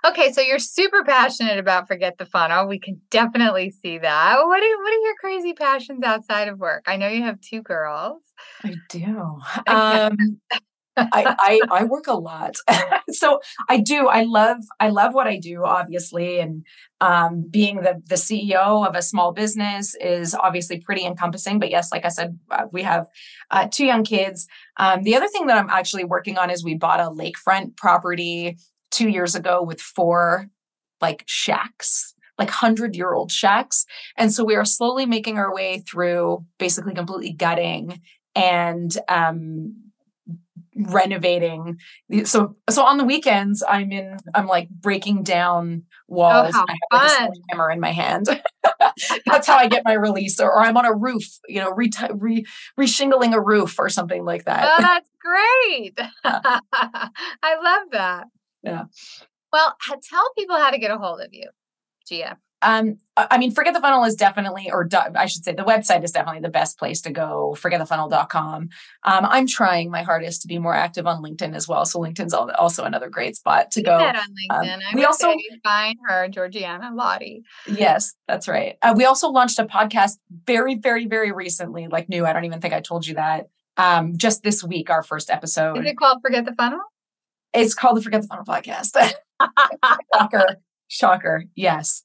Okay, 0.07 0.31
so 0.33 0.41
you're 0.41 0.61
super 0.61 1.03
passionate 1.03 1.59
about 1.59 1.89
Forget 1.89 2.19
the 2.19 2.27
Funnel. 2.27 2.69
We 2.69 2.79
can 2.79 3.01
definitely 3.11 3.71
see 3.71 3.99
that. 3.99 4.37
What 4.37 4.63
are 4.63 4.83
what 4.83 4.93
are 4.93 5.01
your 5.01 5.15
crazy 5.21 5.53
passions 5.53 6.05
outside 6.05 6.47
of 6.47 6.61
work? 6.61 6.85
I 6.87 6.97
know 6.97 7.09
you 7.09 7.23
have 7.23 7.41
two 7.41 7.63
girls. 7.63 8.23
I 8.63 8.77
do. 8.89 9.41
Um, 9.67 10.41
I, 10.97 11.37
I, 11.39 11.61
I 11.71 11.85
work 11.85 12.07
a 12.07 12.15
lot, 12.15 12.57
so 13.11 13.41
I 13.69 13.79
do. 13.79 14.09
I 14.09 14.23
love 14.23 14.59
I 14.81 14.89
love 14.89 15.15
what 15.15 15.27
I 15.27 15.39
do, 15.39 15.65
obviously, 15.65 16.41
and 16.41 16.65
um, 17.01 17.47
being 17.51 17.77
the 17.83 18.03
the 18.07 18.17
CEO 18.17 18.87
of 18.87 18.95
a 18.95 19.03
small 19.03 19.33
business 19.33 19.95
is 19.95 20.35
obviously 20.35 20.81
pretty 20.81 21.05
encompassing. 21.05 21.59
But 21.59 21.71
yes, 21.71 21.93
like 21.93 22.05
I 22.05 22.09
said, 22.09 22.39
uh, 22.51 22.67
we 22.73 22.83
have 22.83 23.07
uh, 23.51 23.69
two 23.71 23.85
young 23.85 24.05
kids. 24.05 24.47
Um, 24.77 25.03
the 25.03 25.17
other 25.17 25.29
thing 25.29 25.47
that 25.47 25.59
I'm 25.59 25.71
actually 25.71 26.05
working 26.05 26.39
on 26.39 26.51
is 26.51 26.65
we 26.65 26.75
bought 26.75 27.01
a 27.01 27.11
lakefront 27.11 27.77
property 27.77 28.59
two 28.91 29.09
years 29.09 29.35
ago 29.35 29.63
with 29.63 29.81
four 29.81 30.49
like 31.01 31.25
shacks 31.27 32.15
like 32.39 32.49
100 32.49 32.95
year 32.95 33.15
old 33.15 33.33
shacks. 33.33 33.87
And 34.17 34.33
so 34.33 34.45
we 34.45 34.57
are 34.57 34.65
slowly 34.65 35.07
making 35.07 35.39
our 35.39 35.55
way 35.55 35.79
through 35.79 36.45
basically 36.59 36.95
completely 36.95 37.33
gutting 37.33 38.01
and 38.35 38.97
um, 39.09 39.75
renovating. 40.77 41.79
So 42.25 42.57
so 42.69 42.85
on 42.85 42.99
the 42.99 43.05
weekends, 43.05 43.63
I'm 43.67 43.91
in, 43.93 44.19
I'm 44.35 44.47
like 44.47 44.69
breaking 44.69 45.23
down 45.23 45.85
walls. 46.07 46.55
Oh, 46.55 46.65
I 46.69 46.73
have 46.73 47.21
like 47.21 47.31
a 47.31 47.33
hammer 47.51 47.71
in 47.71 47.81
my 47.81 47.93
hand. 47.93 48.27
That's 49.27 49.47
how 49.47 49.57
I 49.57 49.69
get 49.69 49.83
my 49.85 49.95
release. 49.95 50.39
Or, 50.41 50.51
or 50.51 50.61
I'm 50.61 50.77
on 50.77 50.85
a 50.85 50.95
roof, 50.95 51.25
you 51.49 51.61
know, 51.61 51.71
re, 51.71 51.91
re 52.15 52.45
reshingling 52.79 53.35
a 53.35 53.41
roof 53.41 53.79
or 53.79 53.89
something 53.89 54.25
like 54.25 54.45
that. 54.45 54.69
Oh, 54.69 54.77
that's 54.83 55.11
great. 55.21 55.99
I 56.25 57.57
love 57.63 57.89
that. 57.93 58.27
Yeah. 58.63 58.85
Well, 59.53 59.77
tell 60.09 60.33
people 60.37 60.57
how 60.57 60.71
to 60.71 60.79
get 60.79 60.91
a 60.91 60.99
hold 60.99 61.21
of 61.21 61.29
you, 61.33 61.49
Gia. 62.09 62.39
Um, 62.63 62.99
I 63.17 63.39
mean, 63.39 63.51
Forget 63.51 63.75
the 63.75 63.81
Funnel 63.81 64.05
is 64.05 64.15
definitely, 64.15 64.71
or 64.71 64.89
I 65.15 65.27
should 65.27 65.45
say, 65.45 65.53
the 65.53 65.63
website 65.63 66.03
is 66.05 66.11
definitely 66.11 66.41
the 66.41 66.49
best 66.49 66.79
place 66.79 67.01
to 67.03 67.11
go. 67.11 67.57
ForgetTheFunnel.com. 67.59 68.63
Um, 68.63 68.69
I'm 69.05 69.47
trying 69.47 69.91
my 69.91 70.03
hardest 70.03 70.43
to 70.43 70.49
be 70.49 70.59
more 70.59 70.75
active 70.75 71.07
on 71.07 71.23
LinkedIn 71.23 71.55
as 71.55 71.69
well. 71.69 71.85
So 71.85 71.99
LinkedIn's 72.01 72.35
also 72.35 72.85
another 72.85 73.09
great 73.09 73.37
spot 73.37 73.71
to 73.73 73.83
go. 73.83 73.97
on 73.97 74.17
um, 74.17 74.23
LinkedIn. 74.51 74.75
Um, 74.75 74.81
we 74.95 75.05
also 75.05 75.33
find 75.63 75.99
her, 76.07 76.29
Georgiana 76.29 76.93
Laudi. 76.93 77.43
Yes, 77.67 78.15
that's 78.27 78.49
right. 78.49 78.77
Uh, 78.83 78.95
we 78.97 79.05
also 79.05 79.29
launched 79.29 79.59
a 79.59 79.65
podcast 79.65 80.17
very, 80.47 80.77
very, 80.77 81.07
very 81.07 81.33
recently, 81.33 81.89
like 81.89 82.09
new. 82.09 82.25
I 82.25 82.33
don't 82.33 82.45
even 82.45 82.61
think 82.61 82.75
I 82.75 82.81
told 82.81 83.07
you 83.07 83.15
that. 83.15 83.49
Um, 83.77 84.17
just 84.17 84.43
this 84.43 84.65
week, 84.65 84.89
our 84.89 85.03
first 85.03 85.31
episode. 85.31 85.79
Is 85.79 85.87
it 85.87 85.99
called 85.99 86.19
Forget 86.23 86.47
the 86.47 86.55
Funnel? 86.55 86.81
It's 87.53 87.75
called 87.75 87.99
the 87.99 88.03
Forget 88.03 88.23
the 88.23 88.29
Funnel 88.29 88.45
podcast. 88.45 88.97
shocker. 90.15 90.57
Shocker. 90.89 91.45
Yes. 91.55 92.03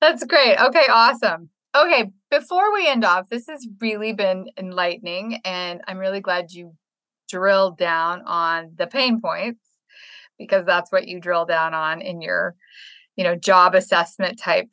That's 0.00 0.24
great. 0.24 0.58
Okay, 0.58 0.86
awesome. 0.90 1.50
Okay, 1.76 2.10
before 2.30 2.72
we 2.72 2.88
end 2.88 3.04
off, 3.04 3.28
this 3.28 3.46
has 3.48 3.66
really 3.80 4.12
been 4.12 4.48
enlightening, 4.56 5.40
and 5.44 5.80
I'm 5.86 5.98
really 5.98 6.20
glad 6.20 6.52
you 6.52 6.74
drilled 7.28 7.76
down 7.78 8.22
on 8.22 8.72
the 8.76 8.86
pain 8.86 9.20
points 9.20 9.60
because 10.38 10.64
that's 10.64 10.90
what 10.90 11.08
you 11.08 11.20
drill 11.20 11.44
down 11.44 11.74
on 11.74 12.00
in 12.00 12.22
your, 12.22 12.54
you 13.16 13.24
know, 13.24 13.34
job 13.34 13.74
assessment 13.74 14.38
type 14.38 14.70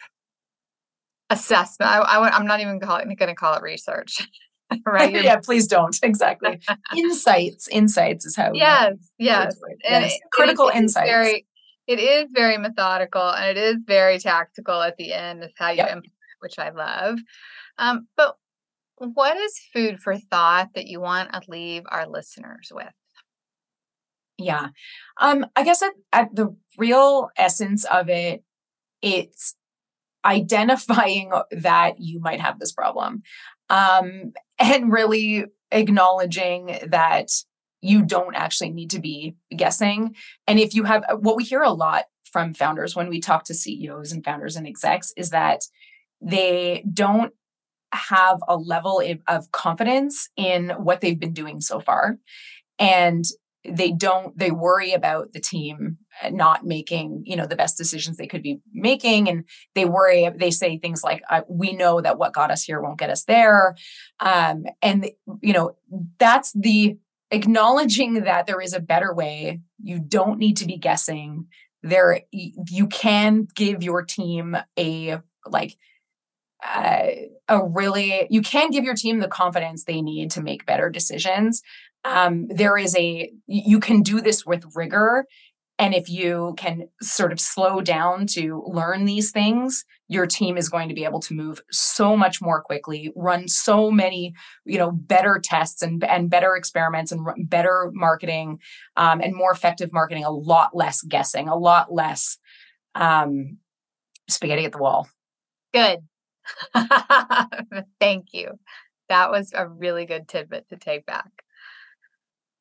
assessment. 1.30 1.91
I, 1.91 2.00
I, 2.00 2.36
am 2.36 2.46
not 2.46 2.62
even 2.62 2.80
going 2.80 3.18
to 3.18 3.36
call 3.36 3.56
it 3.56 3.62
research. 3.62 4.28
right? 4.86 5.12
yeah, 5.24 5.38
please 5.38 5.68
don't. 5.68 5.98
Exactly. 6.02 6.60
insights. 6.98 7.68
Insights 7.68 8.26
is 8.26 8.36
how. 8.36 8.52
Yes, 8.54 8.93
yes. 9.18 9.56
And 9.88 10.06
yes. 10.06 10.20
critical 10.32 10.70
it, 10.70 10.76
insights. 10.76 11.10
Very, 11.10 11.46
it 11.88 12.00
is 12.00 12.28
very 12.34 12.58
methodical 12.58 13.30
and 13.30 13.58
it 13.58 13.58
is 13.58 13.78
very 13.86 14.20
tactical 14.20 14.82
at 14.82 14.98
the 14.98 15.14
end. 15.14 15.44
Is 15.44 15.52
how 15.58 15.70
you 15.70 15.78
yep. 15.78 15.88
implement, 15.88 16.14
which 16.40 16.60
I 16.60 16.70
love. 16.70 17.20
Um, 17.78 18.08
but 18.18 18.38
what 18.98 19.38
is 19.38 19.60
food 19.74 20.00
for 20.00 20.18
thought 20.18 20.70
that 20.76 20.88
you 20.88 21.02
want 21.02 21.34
to 21.34 21.42
leave 21.48 21.84
our 21.90 22.08
listeners 22.08 22.72
with? 22.74 22.94
Yeah. 24.38 24.70
Um, 25.20 25.46
I 25.56 25.64
guess 25.64 25.82
at, 25.82 25.94
at 26.12 26.36
the 26.36 26.56
real 26.78 27.30
essence 27.38 27.86
of 27.86 28.10
it, 28.10 28.44
it's 29.02 29.56
identifying 30.26 31.32
that 31.52 32.00
you 32.00 32.20
might 32.20 32.42
have 32.42 32.60
this 32.60 32.72
problem 32.72 33.24
um, 33.70 34.34
and 34.60 34.92
really 34.92 35.46
acknowledging 35.72 36.80
that 36.88 37.30
you 37.86 38.04
don't 38.04 38.36
actually 38.36 38.72
need 38.72 38.90
to 38.92 39.00
be 39.00 39.36
guessing. 39.56 40.16
And 40.48 40.60
if 40.60 40.74
you 40.74 40.84
have 40.84 41.04
uh, 41.08 41.16
what 41.16 41.36
we 41.36 41.44
hear 41.44 41.62
a 41.62 41.72
lot 41.72 42.06
from 42.32 42.54
founders 42.54 42.96
when 42.96 43.10
we 43.10 43.20
talk 43.20 43.46
to 43.46 43.54
CEOs 43.54 44.12
and 44.12 44.24
founders 44.24 44.56
and 44.56 44.68
execs 44.68 45.14
is 45.16 45.30
that 45.30 45.62
they 46.22 46.84
don't 46.92 47.34
have 47.94 48.40
a 48.48 48.58
level 48.58 49.02
of 49.28 49.52
confidence 49.52 50.30
in 50.36 50.70
what 50.72 51.02
they've 51.02 51.20
been 51.20 51.34
doing 51.34 51.62
so 51.62 51.80
far. 51.80 52.18
And 52.78 53.24
they 53.68 53.92
don't 53.92 54.38
they 54.38 54.52
worry 54.52 54.94
about 54.94 55.34
the 55.34 55.40
team 55.40 55.98
not 56.32 56.66
making 56.66 57.24
you 57.26 57.36
know 57.36 57.48
the 57.48 57.56
best 57.56 57.78
decisions 57.78 58.18
they 58.18 58.28
could 58.28 58.44
be 58.44 58.60
making 58.74 59.28
and 59.28 59.44
they 59.74 59.86
worry 59.86 60.30
they 60.36 60.52
say 60.52 60.78
things 60.78 61.04
like 61.04 61.24
uh, 61.30 61.42
we 61.50 61.74
know 61.74 62.00
that 62.00 62.18
what 62.18 62.34
got 62.34 62.52
us 62.52 62.64
here 62.64 62.82
won't 62.82 63.00
get 63.00 63.10
us 63.10 63.24
there 63.24 63.76
um, 64.20 64.66
and 64.82 65.10
you 65.42 65.54
know 65.54 65.76
that's 66.20 66.52
the 66.54 66.98
acknowledging 67.32 68.24
that 68.24 68.48
there 68.48 68.62
is 68.62 68.74
a 68.74 68.80
better 68.80 69.14
way. 69.14 69.62
You 69.82 70.00
don't 70.00 70.40
need 70.40 70.58
to 70.58 70.66
be 70.66 70.78
guessing. 70.78 71.48
There 71.84 72.22
you 72.32 72.88
can 72.88 73.48
give 73.54 73.84
your 73.84 74.04
team 74.04 74.58
a 74.78 75.20
like 75.46 75.78
uh, 76.64 77.08
a 77.48 77.64
really 77.64 78.28
you 78.30 78.42
can 78.42 78.72
give 78.72 78.84
your 78.84 78.96
team 78.96 79.20
the 79.20 79.28
confidence 79.28 79.84
they 79.84 80.02
need 80.02 80.32
to 80.32 80.42
make 80.42 80.66
better 80.66 80.90
decisions. 80.90 81.62
Um, 82.04 82.48
there 82.48 82.78
is 82.78 82.96
a 82.96 83.32
you 83.48 83.80
can 83.80 84.02
do 84.02 84.22
this 84.22 84.46
with 84.46 84.66
rigor 84.76 85.26
and 85.78 85.94
if 85.94 86.10
you 86.10 86.54
can 86.58 86.88
sort 87.02 87.34
of 87.34 87.40
slow 87.40 87.82
down 87.82 88.28
to 88.28 88.64
learn 88.68 89.06
these 89.06 89.32
things 89.32 89.84
your 90.08 90.28
team 90.28 90.56
is 90.56 90.70
going 90.70 90.88
to 90.88 90.96
be 90.96 91.04
able 91.04 91.20
to 91.20 91.34
move 91.34 91.62
so 91.72 92.16
much 92.16 92.42
more 92.42 92.62
quickly 92.62 93.12
run 93.16 93.48
so 93.48 93.90
many 93.90 94.34
you 94.66 94.78
know 94.78 94.92
better 94.92 95.40
tests 95.44 95.82
and, 95.82 96.04
and 96.04 96.30
better 96.30 96.56
experiments 96.56 97.12
and 97.12 97.26
better 97.50 97.92
marketing 97.94 98.60
um, 98.98 99.22
and 99.22 99.36
more 99.36 99.52
effective 99.52 99.92
marketing 99.92 100.24
a 100.24 100.32
lot 100.32 100.76
less 100.76 101.02
guessing 101.04 101.48
a 101.48 101.56
lot 101.56 101.94
less 101.94 102.38
um, 102.96 103.58
spaghetti 104.28 104.66
at 104.66 104.72
the 104.72 104.78
wall. 104.78 105.08
Good. 105.74 106.00
Thank 108.00 108.28
you. 108.34 108.60
That 109.10 109.30
was 109.30 109.52
a 109.54 109.68
really 109.68 110.06
good 110.06 110.28
tidbit 110.28 110.70
to 110.70 110.78
take 110.78 111.06
back 111.06 111.44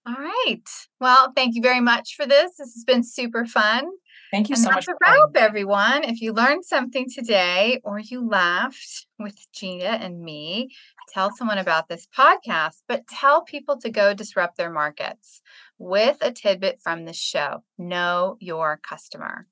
all 0.06 0.14
right. 0.14 0.62
Well, 1.00 1.32
thank 1.34 1.54
you 1.54 1.62
very 1.62 1.80
much 1.80 2.14
for 2.16 2.26
this. 2.26 2.52
This 2.58 2.74
has 2.74 2.84
been 2.86 3.02
super 3.02 3.46
fun. 3.46 3.86
Thank 4.30 4.48
you 4.48 4.54
and 4.54 4.64
so 4.64 4.70
much. 4.70 4.84
For 4.84 4.96
wrap, 5.00 5.36
everyone. 5.36 6.04
If 6.04 6.20
you 6.20 6.32
learned 6.32 6.64
something 6.64 7.06
today 7.08 7.80
or 7.84 7.98
you 7.98 8.26
laughed 8.26 9.06
with 9.18 9.36
Gina 9.54 9.84
and 9.84 10.20
me, 10.20 10.70
tell 11.08 11.30
someone 11.34 11.58
about 11.58 11.88
this 11.88 12.06
podcast, 12.16 12.82
but 12.88 13.06
tell 13.06 13.42
people 13.44 13.78
to 13.80 13.90
go 13.90 14.12
disrupt 14.12 14.56
their 14.56 14.70
markets 14.70 15.40
with 15.78 16.18
a 16.20 16.32
tidbit 16.32 16.80
from 16.82 17.04
the 17.04 17.12
show. 17.12 17.62
Know 17.78 18.36
your 18.40 18.80
customer. 18.86 19.46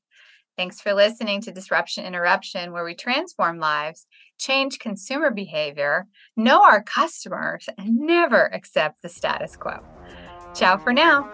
Thanks 0.59 0.83
for 0.83 0.93
listening 0.93 1.41
to 1.43 1.53
Disruption 1.53 2.05
Interruption, 2.05 2.73
where 2.73 2.85
we 2.85 2.95
transform 2.95 3.59
lives, 3.59 4.07
change 4.39 4.79
consumer 4.79 5.31
behavior, 5.31 6.09
know 6.37 6.63
our 6.63 6.83
customers, 6.83 7.69
and 7.79 7.97
never 8.01 8.53
accept 8.53 9.01
the 9.01 9.09
status 9.09 9.57
quo. 9.57 9.81
Ciao 10.55 10.77
for 10.77 10.93
now. 10.93 11.29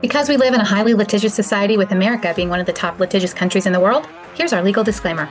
Because 0.00 0.28
we 0.28 0.36
live 0.36 0.54
in 0.54 0.60
a 0.60 0.64
highly 0.64 0.94
litigious 0.94 1.34
society, 1.34 1.76
with 1.76 1.92
America 1.92 2.32
being 2.34 2.48
one 2.48 2.58
of 2.58 2.66
the 2.66 2.72
top 2.72 2.98
litigious 2.98 3.34
countries 3.34 3.66
in 3.66 3.72
the 3.72 3.80
world, 3.80 4.06
here's 4.34 4.52
our 4.52 4.62
legal 4.62 4.82
disclaimer. 4.82 5.28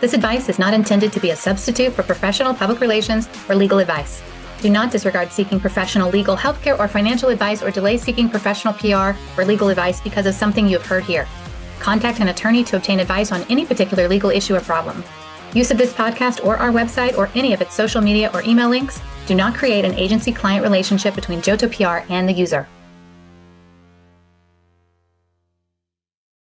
This 0.00 0.14
advice 0.14 0.48
is 0.48 0.58
not 0.58 0.74
intended 0.74 1.12
to 1.12 1.20
be 1.20 1.30
a 1.30 1.36
substitute 1.36 1.92
for 1.92 2.02
professional 2.02 2.52
public 2.52 2.80
relations 2.80 3.28
or 3.48 3.54
legal 3.54 3.78
advice. 3.78 4.20
Do 4.60 4.68
not 4.68 4.90
disregard 4.90 5.32
seeking 5.32 5.60
professional 5.60 6.10
legal, 6.10 6.36
healthcare, 6.36 6.78
or 6.78 6.88
financial 6.88 7.28
advice 7.30 7.62
or 7.62 7.70
delay 7.70 7.96
seeking 7.96 8.28
professional 8.28 8.74
PR 8.74 9.16
or 9.40 9.44
legal 9.44 9.68
advice 9.68 10.00
because 10.00 10.26
of 10.26 10.34
something 10.34 10.66
you 10.68 10.76
have 10.76 10.86
heard 10.86 11.04
here. 11.04 11.26
Contact 11.78 12.20
an 12.20 12.28
attorney 12.28 12.64
to 12.64 12.76
obtain 12.76 13.00
advice 13.00 13.32
on 13.32 13.42
any 13.48 13.64
particular 13.64 14.08
legal 14.08 14.30
issue 14.30 14.56
or 14.56 14.60
problem. 14.60 15.02
Use 15.54 15.70
of 15.70 15.78
this 15.78 15.92
podcast 15.92 16.44
or 16.44 16.56
our 16.56 16.70
website 16.70 17.16
or 17.16 17.30
any 17.34 17.52
of 17.52 17.60
its 17.60 17.74
social 17.74 18.00
media 18.00 18.30
or 18.34 18.42
email 18.42 18.68
links 18.68 19.00
do 19.26 19.34
not 19.34 19.54
create 19.54 19.84
an 19.84 19.94
agency 19.94 20.32
client 20.32 20.62
relationship 20.62 21.14
between 21.14 21.40
JoTo 21.40 21.68
PR 21.74 22.12
and 22.12 22.28
the 22.28 22.32
user. 22.32 22.66